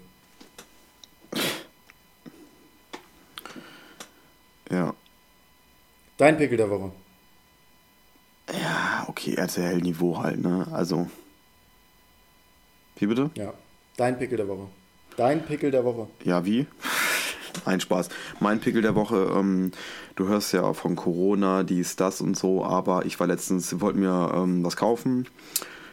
ja. 4.70 4.94
Dein 6.16 6.36
Pickel 6.38 6.56
der 6.56 6.70
Woche. 6.70 6.92
Ja, 8.52 9.04
okay, 9.08 9.34
RTL-Niveau 9.34 10.18
halt, 10.18 10.40
ne? 10.40 10.66
Also. 10.72 11.08
Wie 12.96 13.06
bitte? 13.06 13.30
Ja. 13.34 13.52
Dein 13.96 14.18
Pickel 14.18 14.36
der 14.38 14.48
Woche. 14.48 14.68
Dein 15.16 15.44
Pickel 15.44 15.70
der 15.70 15.84
Woche. 15.84 16.08
Ja, 16.24 16.44
wie? 16.44 16.66
Ein 17.64 17.80
Spaß. 17.80 18.08
Mein 18.40 18.60
Pickel 18.60 18.82
der 18.82 18.94
Woche, 18.94 19.30
ähm, 19.34 19.72
du 20.14 20.28
hörst 20.28 20.52
ja 20.52 20.72
von 20.72 20.96
Corona, 20.96 21.62
dies, 21.62 21.96
das 21.96 22.20
und 22.20 22.36
so, 22.36 22.64
aber 22.64 23.06
ich 23.06 23.18
war 23.18 23.26
letztens, 23.26 23.80
wollte 23.80 23.98
mir 23.98 24.32
ähm, 24.34 24.64
was 24.64 24.76
kaufen. 24.76 25.26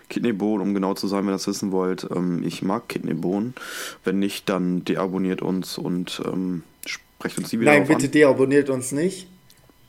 Kidneybohnen, 0.09 0.67
um 0.67 0.73
genau 0.73 0.93
zu 0.93 1.07
sein, 1.07 1.21
wenn 1.21 1.29
ihr 1.29 1.33
das 1.33 1.47
wissen 1.47 1.71
wollt. 1.71 2.07
Ähm, 2.15 2.43
ich 2.45 2.61
mag 2.61 2.87
Kidneybohnen. 2.87 3.55
Wenn 4.03 4.19
nicht, 4.19 4.49
dann 4.49 4.83
deabonniert 4.85 5.41
uns 5.41 5.77
und 5.77 6.21
ähm, 6.25 6.63
sprecht 6.85 7.37
uns 7.37 7.49
die 7.49 7.59
wieder 7.59 7.71
Nein, 7.71 7.87
bitte 7.87 8.05
an. 8.05 8.11
deabonniert 8.11 8.69
uns 8.69 8.91
nicht. 8.91 9.27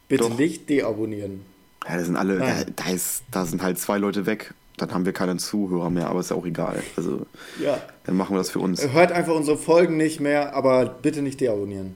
Bitte 0.09 0.25
Doch. 0.25 0.39
nicht 0.39 0.68
deabonnieren. 0.70 1.41
Ja, 1.87 1.97
da 1.99 2.05
sind 2.05 2.16
alle, 2.16 2.39
da, 2.39 2.64
da, 2.64 2.91
ist, 2.91 3.25
da 3.31 3.45
sind 3.45 3.62
halt 3.62 3.79
zwei 3.79 3.99
Leute 3.99 4.27
weg. 4.27 4.55
Dann 4.77 4.93
haben 4.93 5.05
wir 5.07 5.12
keinen 5.12 5.39
Zuhörer 5.39 5.89
mehr, 5.91 6.09
aber 6.09 6.20
ist 6.20 6.31
ja 6.31 6.37
auch 6.37 6.47
egal. 6.47 6.83
Also, 6.97 7.27
Ja. 7.62 7.81
dann 8.05 8.16
machen 8.16 8.35
wir 8.35 8.39
das 8.39 8.51
für 8.51 8.59
uns. 8.59 8.87
Hört 8.93 9.12
einfach 9.12 9.35
unsere 9.35 9.57
Folgen 9.57 9.97
nicht 9.97 10.20
mehr, 10.20 10.55
aber 10.55 10.87
bitte 10.87 11.22
nicht 11.22 11.41
deabonnieren. 11.41 11.95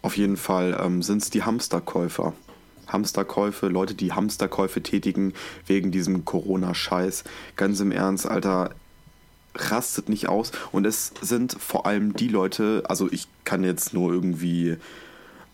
Auf 0.00 0.16
jeden 0.16 0.36
Fall 0.36 0.78
ähm, 0.82 1.02
sind 1.02 1.22
es 1.22 1.30
die 1.30 1.42
Hamsterkäufer. 1.42 2.32
Hamsterkäufe, 2.86 3.68
Leute, 3.68 3.94
die 3.94 4.12
Hamsterkäufe 4.12 4.82
tätigen 4.82 5.34
wegen 5.66 5.90
diesem 5.90 6.24
Corona-Scheiß. 6.24 7.24
Ganz 7.56 7.80
im 7.80 7.92
Ernst, 7.92 8.26
Alter, 8.26 8.70
rastet 9.54 10.08
nicht 10.08 10.28
aus. 10.28 10.52
Und 10.72 10.86
es 10.86 11.12
sind 11.20 11.52
vor 11.60 11.84
allem 11.84 12.14
die 12.14 12.28
Leute, 12.28 12.84
also 12.88 13.10
ich 13.10 13.26
kann 13.44 13.64
jetzt 13.64 13.92
nur 13.92 14.12
irgendwie, 14.12 14.76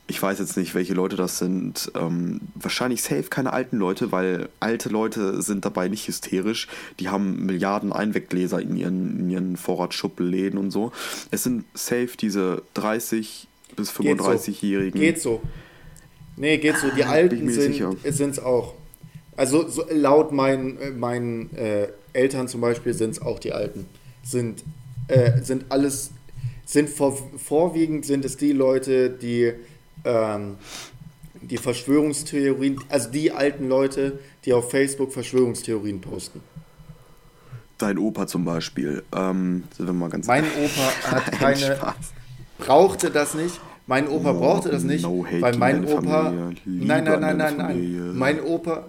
ich 0.06 0.20
weiß 0.20 0.38
jetzt 0.38 0.56
nicht, 0.56 0.74
welche 0.74 0.92
Leute 0.92 1.16
das 1.16 1.38
sind. 1.38 1.90
Ähm, 1.94 2.40
wahrscheinlich 2.54 3.02
safe 3.02 3.24
keine 3.24 3.52
alten 3.52 3.78
Leute, 3.78 4.12
weil 4.12 4.48
alte 4.60 4.90
Leute 4.90 5.40
sind 5.40 5.64
dabei 5.64 5.88
nicht 5.88 6.06
hysterisch. 6.06 6.68
Die 7.00 7.08
haben 7.08 7.46
Milliarden 7.46 7.92
Einweggläser 7.92 8.60
in 8.60 8.76
ihren, 8.76 9.20
in 9.20 9.30
ihren 9.30 9.56
Vorratsschubläden 9.56 10.58
und 10.58 10.70
so. 10.70 10.92
Es 11.30 11.42
sind 11.42 11.64
safe 11.74 12.10
diese 12.20 12.62
30 12.74 13.48
bis 13.76 13.96
Geht 13.96 14.18
so. 14.18 14.24
35-Jährigen. 14.28 15.00
Geht 15.00 15.20
so. 15.20 15.40
Nee, 16.36 16.58
geht 16.58 16.76
so. 16.76 16.88
Die 16.90 17.04
Ah, 17.04 17.10
Alten 17.10 17.48
sind 17.48 18.30
es 18.30 18.38
auch. 18.38 18.74
Also 19.36 19.68
so, 19.68 19.84
laut 19.90 20.32
meinen, 20.32 20.78
äh, 20.80 20.90
meinen 20.90 21.54
äh, 21.56 21.88
Eltern 22.12 22.46
zum 22.48 22.60
Beispiel 22.60 22.92
sind 22.92 23.10
es 23.10 23.22
auch 23.22 23.38
die 23.38 23.52
Alten. 23.52 23.86
Sind, 24.22 24.62
äh, 25.08 25.40
sind 25.42 25.66
alles, 25.70 26.10
sind 26.66 26.90
vor, 26.90 27.18
vorwiegend 27.36 28.04
sind 28.04 28.24
es 28.24 28.36
die 28.36 28.52
Leute, 28.52 29.10
die 29.10 29.52
ähm, 30.04 30.56
die 31.40 31.58
Verschwörungstheorien, 31.58 32.80
also 32.88 33.10
die 33.10 33.32
alten 33.32 33.68
Leute, 33.68 34.18
die 34.44 34.52
auf 34.52 34.70
Facebook 34.70 35.12
Verschwörungstheorien 35.12 36.00
posten. 36.00 36.40
Dein 37.78 37.98
Opa 37.98 38.26
zum 38.26 38.44
Beispiel. 38.44 39.02
Ähm, 39.14 39.64
sind 39.76 39.86
wir 39.86 39.92
mal 39.92 40.08
ganz 40.08 40.26
Mein 40.26 40.44
Opa 40.64 41.10
hat 41.10 41.32
keine, 41.32 41.76
Spaß. 41.76 41.94
brauchte 42.58 43.10
das 43.10 43.34
nicht. 43.34 43.60
Mein 43.86 44.08
Opa 44.08 44.32
No- 44.32 44.38
brauchte 44.40 44.70
das 44.70 44.82
nicht, 44.84 45.02
no 45.02 45.26
hate 45.26 45.42
weil 45.42 45.52
in 45.54 45.60
mein 45.60 45.84
Opa. 45.84 46.24
Familie. 46.24 46.54
Nein, 46.64 47.04
nein, 47.04 47.20
nein, 47.20 47.36
nein, 47.36 47.56
nein. 47.58 48.16
Mein 48.16 48.40
Opa, 48.40 48.86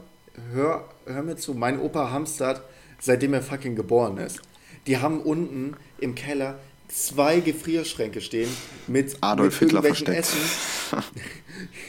hör, 0.54 0.86
hör 1.06 1.24
mir 1.24 1.36
zu, 1.36 1.54
mein 1.54 1.80
Opa 1.82 2.12
hamstert, 2.12 2.62
seitdem 3.02 3.34
er 3.34 3.42
fucking 3.42 3.76
geboren 3.76 4.18
ist. 4.18 4.40
Die 4.88 5.00
haben 5.00 5.20
unten 5.20 5.76
im 6.00 6.16
Keller 6.16 6.60
zwei 6.96 7.40
Gefrierschränke 7.42 8.22
stehen 8.22 8.50
mit, 8.88 9.18
Adolf 9.22 9.60
mit 9.62 9.72
Hitler 9.72 9.84
irgendwelchen 9.84 10.14
versteckt. 10.14 11.04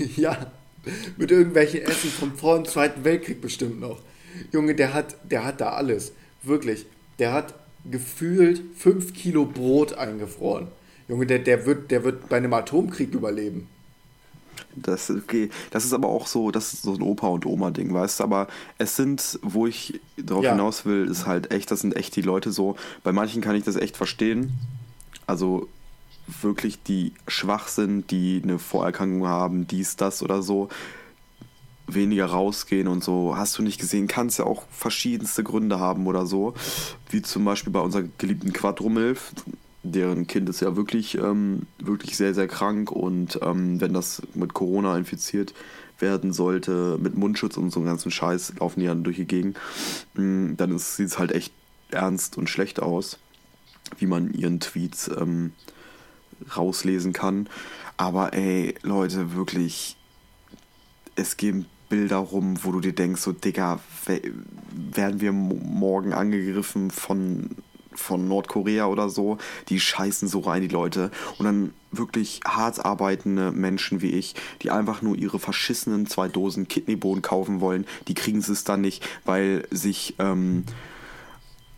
Essen. 0.02 0.12
ja, 0.16 0.52
mit 1.16 1.30
irgendwelchen 1.30 1.82
Essen 1.82 2.10
vom 2.10 2.36
vor 2.36 2.56
dem 2.56 2.64
Zweiten 2.64 3.04
Weltkrieg 3.04 3.40
bestimmt 3.40 3.80
noch. 3.80 4.00
Junge, 4.52 4.74
der 4.74 4.92
hat, 4.92 5.16
der 5.24 5.44
hat 5.44 5.60
da 5.60 5.70
alles. 5.70 6.12
Wirklich. 6.42 6.86
Der 7.18 7.32
hat 7.32 7.54
gefühlt 7.90 8.60
fünf 8.76 9.14
Kilo 9.14 9.46
Brot 9.46 9.94
eingefroren. 9.94 10.68
Junge, 11.08 11.26
der, 11.26 11.38
der, 11.38 11.66
wird, 11.66 11.90
der 11.90 12.04
wird 12.04 12.28
bei 12.28 12.36
einem 12.36 12.52
Atomkrieg 12.52 13.14
überleben. 13.14 13.68
Das, 14.74 15.10
okay. 15.10 15.48
das 15.70 15.84
ist 15.84 15.92
aber 15.92 16.08
auch 16.08 16.26
so, 16.26 16.50
das 16.50 16.74
ist 16.74 16.82
so 16.82 16.94
ein 16.94 17.02
Opa- 17.02 17.28
und 17.28 17.46
Oma-Ding, 17.46 17.92
weißt 17.94 18.20
du? 18.20 18.24
Aber 18.24 18.48
es 18.78 18.96
sind, 18.96 19.38
wo 19.42 19.66
ich 19.66 20.00
darauf 20.16 20.44
Ja. 20.44 20.52
hinaus 20.52 20.84
will, 20.84 21.08
ist 21.08 21.26
halt 21.26 21.50
echt, 21.52 21.70
das 21.70 21.80
sind 21.80 21.96
echt 21.96 22.14
die 22.16 22.22
Leute 22.22 22.52
so. 22.52 22.76
Bei 23.02 23.12
manchen 23.12 23.40
kann 23.40 23.56
ich 23.56 23.64
das 23.64 23.76
echt 23.76 23.96
verstehen. 23.96 24.52
Also 25.26 25.68
wirklich, 26.26 26.82
die 26.82 27.12
schwach 27.28 27.68
sind, 27.68 28.10
die 28.10 28.40
eine 28.42 28.58
Vorerkrankung 28.58 29.26
haben, 29.26 29.66
dies, 29.66 29.96
das 29.96 30.22
oder 30.22 30.42
so, 30.42 30.68
weniger 31.86 32.26
rausgehen 32.26 32.88
und 32.88 33.04
so. 33.04 33.36
Hast 33.36 33.56
du 33.58 33.62
nicht 33.62 33.78
gesehen, 33.78 34.08
kann 34.08 34.26
es 34.26 34.38
ja 34.38 34.44
auch 34.44 34.64
verschiedenste 34.70 35.44
Gründe 35.44 35.78
haben 35.78 36.06
oder 36.06 36.26
so. 36.26 36.54
Wie 37.10 37.22
zum 37.22 37.44
Beispiel 37.44 37.72
bei 37.72 37.80
unserer 37.80 38.04
geliebten 38.18 38.52
Quadromilf. 38.52 39.32
Deren 39.82 40.26
Kind 40.26 40.48
ist 40.48 40.60
ja 40.60 40.74
wirklich, 40.74 41.16
ähm, 41.16 41.62
wirklich 41.78 42.16
sehr, 42.16 42.34
sehr 42.34 42.48
krank 42.48 42.90
und 42.90 43.38
ähm, 43.40 43.80
wenn 43.80 43.92
das 43.92 44.20
mit 44.34 44.52
Corona 44.52 44.98
infiziert 44.98 45.54
werden 46.00 46.32
sollte, 46.32 46.98
mit 47.00 47.16
Mundschutz 47.16 47.56
und 47.56 47.70
so 47.70 47.78
einem 47.78 47.86
ganzen 47.86 48.10
Scheiß, 48.10 48.54
laufen 48.58 48.80
die 48.80 48.86
dann 48.86 49.04
durch 49.04 49.16
die 49.16 49.26
Gegend, 49.26 49.56
mh, 50.14 50.54
dann 50.56 50.76
sieht 50.78 51.06
es 51.06 51.18
halt 51.20 51.30
echt 51.30 51.52
ernst 51.90 52.36
und 52.36 52.50
schlecht 52.50 52.80
aus, 52.82 53.18
wie 53.98 54.06
man 54.06 54.32
ihren 54.32 54.60
Tweets 54.60 55.08
ähm, 55.08 55.52
rauslesen 56.56 57.12
kann. 57.12 57.48
Aber 57.96 58.32
ey, 58.34 58.74
Leute, 58.82 59.34
wirklich, 59.34 59.96
es 61.14 61.36
gehen 61.36 61.66
Bilder 61.88 62.16
rum, 62.18 62.58
wo 62.62 62.72
du 62.72 62.80
dir 62.80 62.92
denkst, 62.92 63.20
so, 63.22 63.32
Digga, 63.32 63.80
we- 64.06 64.32
werden 64.74 65.20
wir 65.20 65.32
mo- 65.32 65.54
morgen 65.62 66.12
angegriffen 66.12 66.90
von, 66.90 67.50
von 67.94 68.26
Nordkorea 68.28 68.86
oder 68.86 69.08
so? 69.08 69.38
Die 69.68 69.78
scheißen 69.80 70.28
so 70.28 70.40
rein, 70.40 70.62
die 70.62 70.68
Leute. 70.68 71.10
Und 71.38 71.44
dann 71.46 71.72
wirklich 71.92 72.40
hart 72.44 72.84
arbeitende 72.84 73.52
Menschen 73.52 74.02
wie 74.02 74.10
ich, 74.10 74.34
die 74.62 74.70
einfach 74.72 75.00
nur 75.00 75.16
ihre 75.16 75.38
verschissenen 75.38 76.06
zwei 76.06 76.28
Dosen 76.28 76.68
Kidneybohnen 76.68 77.22
kaufen 77.22 77.60
wollen, 77.60 77.86
die 78.08 78.14
kriegen 78.14 78.40
es 78.40 78.64
dann 78.64 78.80
nicht, 78.80 79.08
weil 79.24 79.66
sich 79.70 80.16
ähm, 80.18 80.64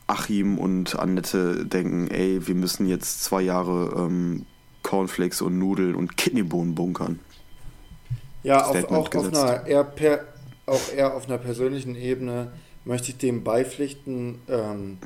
Achim 0.09 0.59
und 0.59 0.99
Annette 0.99 1.67
denken, 1.67 2.09
ey, 2.09 2.47
wir 2.47 2.55
müssen 2.55 2.89
jetzt 2.89 3.23
zwei 3.23 3.43
Jahre 3.43 3.95
ähm, 3.97 4.47
Cornflakes 4.83 5.43
und 5.43 5.59
Nudeln 5.59 5.95
und 5.95 6.17
Kidneybohnen 6.17 6.75
bunkern. 6.75 7.21
Ja, 8.43 8.67
auf, 8.67 8.85
auch, 8.91 9.15
auf 9.15 9.27
einer, 9.27 9.67
eher 9.67 9.85
per, 9.85 10.25
auch 10.67 10.93
eher 10.95 11.15
auf 11.15 11.27
einer 11.27 11.39
persönlichen 11.39 11.95
Ebene 11.95 12.53
möchte 12.85 13.11
ich 13.11 13.19
dem 13.19 13.45
beipflichten. 13.45 14.41
Ähm, 14.49 14.99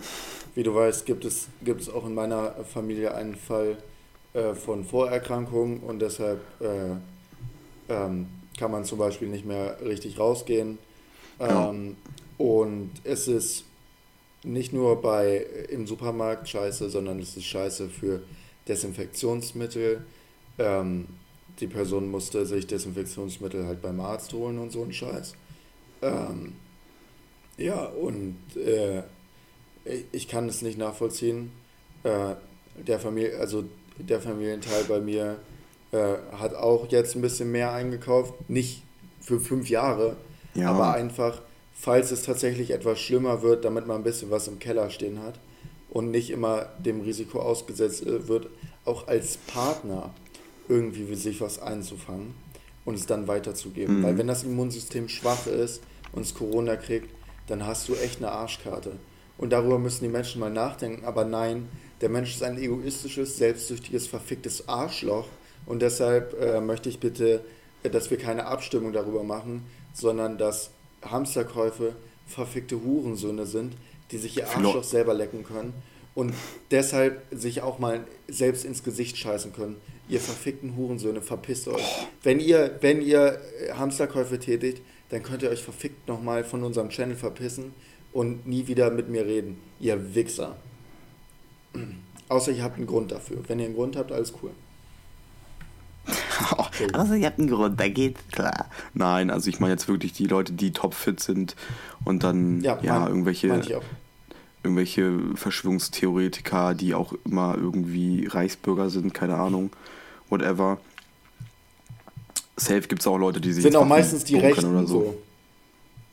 wie 0.55 0.63
du 0.63 0.75
weißt, 0.75 1.05
gibt 1.05 1.25
es, 1.25 1.49
gibt 1.63 1.81
es 1.81 1.89
auch 1.89 2.07
in 2.07 2.15
meiner 2.15 2.55
Familie 2.73 3.15
einen 3.15 3.35
Fall 3.35 3.79
äh, 4.35 4.55
von 4.55 4.85
Vorerkrankung 4.85 5.81
und 5.81 6.01
deshalb 6.01 6.41
äh, 6.61 7.93
ähm, 7.93 8.29
kann 8.57 8.71
man 8.71 8.85
zum 8.85 8.99
Beispiel 8.99 9.29
nicht 9.29 9.45
mehr 9.45 9.79
richtig 9.85 10.19
rausgehen. 10.19 10.79
Ja. 11.41 11.71
Ähm, 11.71 11.97
und 12.39 12.91
es 13.03 13.27
ist 13.27 13.65
nicht 14.45 14.73
nur 14.73 15.01
bei 15.01 15.47
im 15.71 15.87
Supermarkt 15.87 16.49
scheiße, 16.49 16.91
sondern 16.91 17.21
es 17.21 17.37
ist 17.37 17.45
scheiße 17.45 17.89
für 17.89 18.23
Desinfektionsmittel. 18.69 20.05
Ähm, 20.59 21.07
die 21.61 21.67
Person 21.67 22.11
musste 22.11 22.47
sich 22.47 22.67
Desinfektionsmittel 22.67 23.67
halt 23.67 23.83
beim 23.83 24.01
Arzt 24.01 24.33
holen 24.33 24.59
und 24.59 24.73
so 24.73 24.83
ein 24.83 24.93
Scheiß. 24.93 25.35
Ähm, 26.03 26.55
ja, 27.57 27.85
und 27.85 28.37
äh, 28.57 29.01
ich- 29.85 30.05
ich 30.13 30.29
kann 30.29 30.49
es 30.49 30.63
nicht 30.63 30.79
nachvollziehen. 30.79 31.53
Äh, 32.03 32.35
der 32.87 32.99
Familie, 32.99 33.39
also 33.39 33.65
der 33.99 34.21
Familienteil 34.21 34.85
bei 34.85 35.01
mir 35.01 35.39
äh, 35.93 36.15
hat 36.39 36.55
auch 36.55 36.91
jetzt 36.91 37.15
ein 37.15 37.21
bisschen 37.23 37.53
mehr 37.53 37.73
eingekauft. 37.73 38.33
Nicht 38.49 38.83
für 39.21 39.39
fünf 39.39 39.69
Jahre, 39.69 40.17
Ja. 40.55 40.71
aber 40.71 40.95
einfach, 40.95 41.43
falls 41.75 42.11
es 42.11 42.23
tatsächlich 42.23 42.71
etwas 42.71 43.01
schlimmer 43.01 43.43
wird, 43.43 43.65
damit 43.65 43.87
man 43.87 43.99
ein 43.99 44.05
bisschen 44.05 44.31
was 44.31 44.49
im 44.49 44.59
Keller 44.59 44.91
stehen 44.91 45.23
hat 45.23 45.39
und 45.91 46.11
nicht 46.11 46.31
immer 46.31 46.67
dem 46.79 47.01
Risiko 47.01 47.41
ausgesetzt 47.41 48.07
äh, 48.07 48.29
wird, 48.29 48.49
auch 48.85 49.09
als 49.09 49.37
Partner 49.37 50.15
irgendwie 50.69 51.15
sich 51.15 51.41
was 51.41 51.61
einzufangen 51.61 52.35
und 52.85 52.95
es 52.95 53.07
dann 53.07 53.29
weiterzugeben. 53.29 53.99
Mhm. 53.99 54.03
Weil 54.03 54.19
wenn 54.19 54.27
das 54.27 54.45
Immunsystem 54.45 55.09
schwach 55.09 55.47
ist 55.47 55.83
und 56.13 56.23
es 56.23 56.35
Corona 56.35 56.77
kriegt, 56.77 57.11
dann 57.47 57.67
hast 57.67 57.89
du 57.89 57.95
echt 57.95 58.19
eine 58.19 58.33
Arschkarte. 58.33 58.93
Und 59.39 59.51
darüber 59.51 59.79
müssen 59.79 60.05
die 60.05 60.11
Menschen 60.11 60.41
mal 60.41 60.51
nachdenken. 60.51 61.05
Aber 61.05 61.25
nein, 61.25 61.69
der 62.01 62.09
Mensch 62.09 62.35
ist 62.35 62.43
ein 62.43 62.59
egoistisches, 62.59 63.37
selbstsüchtiges, 63.37 64.07
verficktes 64.07 64.69
Arschloch. 64.69 65.27
Und 65.67 65.83
deshalb 65.83 66.41
äh, 66.41 66.61
möchte 66.61 66.89
ich 66.89 67.01
bitte, 67.01 67.45
äh, 67.83 67.91
dass 67.91 68.11
wir 68.11 68.19
keine 68.19 68.47
Abstimmung 68.47 68.93
darüber 68.93 69.25
machen, 69.25 69.65
sondern 69.93 70.39
dass 70.39 70.71
Hamsterkäufe 71.03 71.95
verfickte 72.27 72.83
Hurensöhne 72.83 73.47
sind, 73.47 73.75
die 74.11 74.19
sich 74.19 74.37
ihr 74.37 74.47
Flo- 74.47 74.69
Arschloch 74.69 74.85
selber 74.85 75.15
lecken 75.15 75.45
können 75.45 75.73
und 76.15 76.35
deshalb 76.71 77.23
sich 77.31 77.63
auch 77.63 77.79
mal 77.79 78.05
selbst 78.29 78.65
ins 78.65 78.83
Gesicht 78.83 79.17
scheißen 79.17 79.53
können. 79.53 79.77
Ihr 80.09 80.21
verfickten 80.21 80.77
Hurensöhne, 80.77 81.23
verpisst 81.23 81.69
euch. 81.69 81.83
Wenn 82.23 82.41
ihr, 82.41 82.77
wenn 82.81 83.01
ihr 83.01 83.41
äh, 83.61 83.73
Hamsterkäufe 83.73 84.39
tätigt, 84.39 84.83
dann 85.09 85.23
könnt 85.23 85.43
ihr 85.43 85.51
euch 85.51 85.63
verfickt 85.63 86.09
nochmal 86.09 86.45
von 86.45 86.65
unserem 86.65 86.89
Channel 86.91 87.17
verpissen 87.17 87.73
und 88.13 88.47
nie 88.47 88.67
wieder 88.67 88.91
mit 88.91 89.09
mir 89.09 89.25
reden. 89.25 89.59
Ihr 89.81 90.15
Wichser. 90.15 90.57
Außer 92.29 92.53
ihr 92.53 92.63
habt 92.63 92.77
einen 92.77 92.87
Grund 92.87 93.13
dafür. 93.13 93.39
Wenn 93.47 93.59
ihr 93.59 93.67
einen 93.67 93.75
Grund 93.75 93.97
habt, 93.97 94.13
alles 94.13 94.33
cool. 94.43 94.51
Also 96.95 97.15
ihr 97.15 97.27
habt 97.27 97.39
einen 97.39 97.49
Grund, 97.49 97.79
da 97.79 97.89
geht's 97.89 98.21
klar. 98.33 98.67
Nein, 98.95 99.31
also 99.31 99.49
ich 99.49 99.61
meine 99.61 99.73
jetzt 99.75 99.89
wirklich 99.89 100.13
die 100.13 100.27
Leute, 100.27 100.53
die 100.53 100.73
topfit 100.73 101.21
sind 101.21 101.55
und 102.05 102.25
dann 102.25 102.61
ja, 102.63 102.79
Ja, 102.83 102.99
mein- 103.01 103.09
irgendwelche 103.09 103.81
irgendwelche 104.65 105.19
Verschwörungstheoretiker, 105.35 106.75
die 106.75 106.95
auch 106.95 107.15
immer 107.25 107.57
irgendwie 107.57 108.27
Reichsbürger 108.27 108.91
sind, 108.91 109.13
keine 109.13 109.37
Ahnung, 109.37 109.71
whatever. 110.31 110.79
Safe 112.57 112.83
gibt 112.83 113.01
es 113.01 113.07
auch 113.07 113.19
Leute, 113.19 113.41
die 113.41 113.53
sich 113.53 113.63
Sind 113.63 113.77
auch 113.77 113.87
meistens 113.87 114.25
die 114.25 114.39
Rechten 114.39 114.67
oder 114.67 114.87
so. 114.87 115.17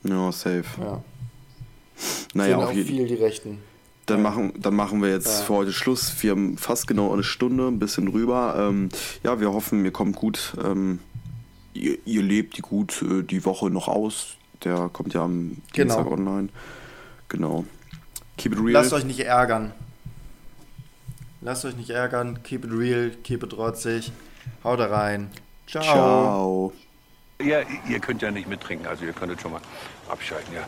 Ja, 0.02 0.32
safe. 0.32 0.64
Ja. 0.80 1.02
Naja, 2.34 2.58
Sind 2.58 2.66
auch 2.68 2.72
viel 2.72 3.06
die 3.06 3.14
Rechten. 3.14 3.58
Dann 4.10 4.22
machen, 4.22 4.52
dann 4.58 4.74
machen 4.74 5.02
wir 5.02 5.10
jetzt 5.10 5.26
Ja. 5.40 5.44
für 5.46 5.54
heute 5.54 5.72
Schluss. 5.72 6.14
Wir 6.22 6.32
haben 6.32 6.56
fast 6.58 6.86
genau 6.86 7.12
eine 7.12 7.22
Stunde, 7.22 7.66
ein 7.68 7.78
bisschen 7.78 8.08
rüber. 8.08 8.54
Ähm, 8.58 8.88
ja, 9.22 9.40
wir 9.40 9.52
hoffen, 9.52 9.84
ihr 9.84 9.92
kommt 9.92 10.16
gut. 10.16 10.54
Ähm, 10.62 10.98
ihr, 11.74 11.98
ihr 12.04 12.22
lebt 12.22 12.56
die 12.56 12.62
gut 12.62 13.02
äh, 13.02 13.22
die 13.22 13.44
Woche 13.44 13.70
noch 13.70 13.88
aus. 13.88 14.36
Der 14.64 14.90
kommt 14.92 15.14
ja 15.14 15.22
am 15.24 15.56
Genau. 15.72 15.94
Dienstag 15.94 16.06
online. 16.10 16.48
Genau. 17.28 17.64
Keep 18.36 18.52
it 18.52 18.58
real. 18.58 18.72
Lasst 18.72 18.92
euch 18.92 19.04
nicht 19.04 19.20
ärgern. 19.20 19.72
Lasst 21.40 21.64
euch 21.64 21.76
nicht 21.76 21.90
ärgern. 21.90 22.42
Keep 22.42 22.64
it 22.66 22.70
real, 22.72 23.10
keep 23.24 23.42
it 23.42 23.56
rotzig. 23.56 24.12
Haut 24.64 24.80
rein. 24.80 25.30
Ciao. 25.66 25.82
Ciao. 25.82 26.72
Ja, 27.42 27.60
ihr 27.88 28.00
könnt 28.00 28.20
ja 28.20 28.30
nicht 28.30 28.48
mittrinken, 28.48 28.86
also 28.86 29.04
ihr 29.04 29.12
könntet 29.14 29.40
schon 29.40 29.52
mal 29.52 29.60
abschalten, 30.08 30.52
ja. 30.54 30.66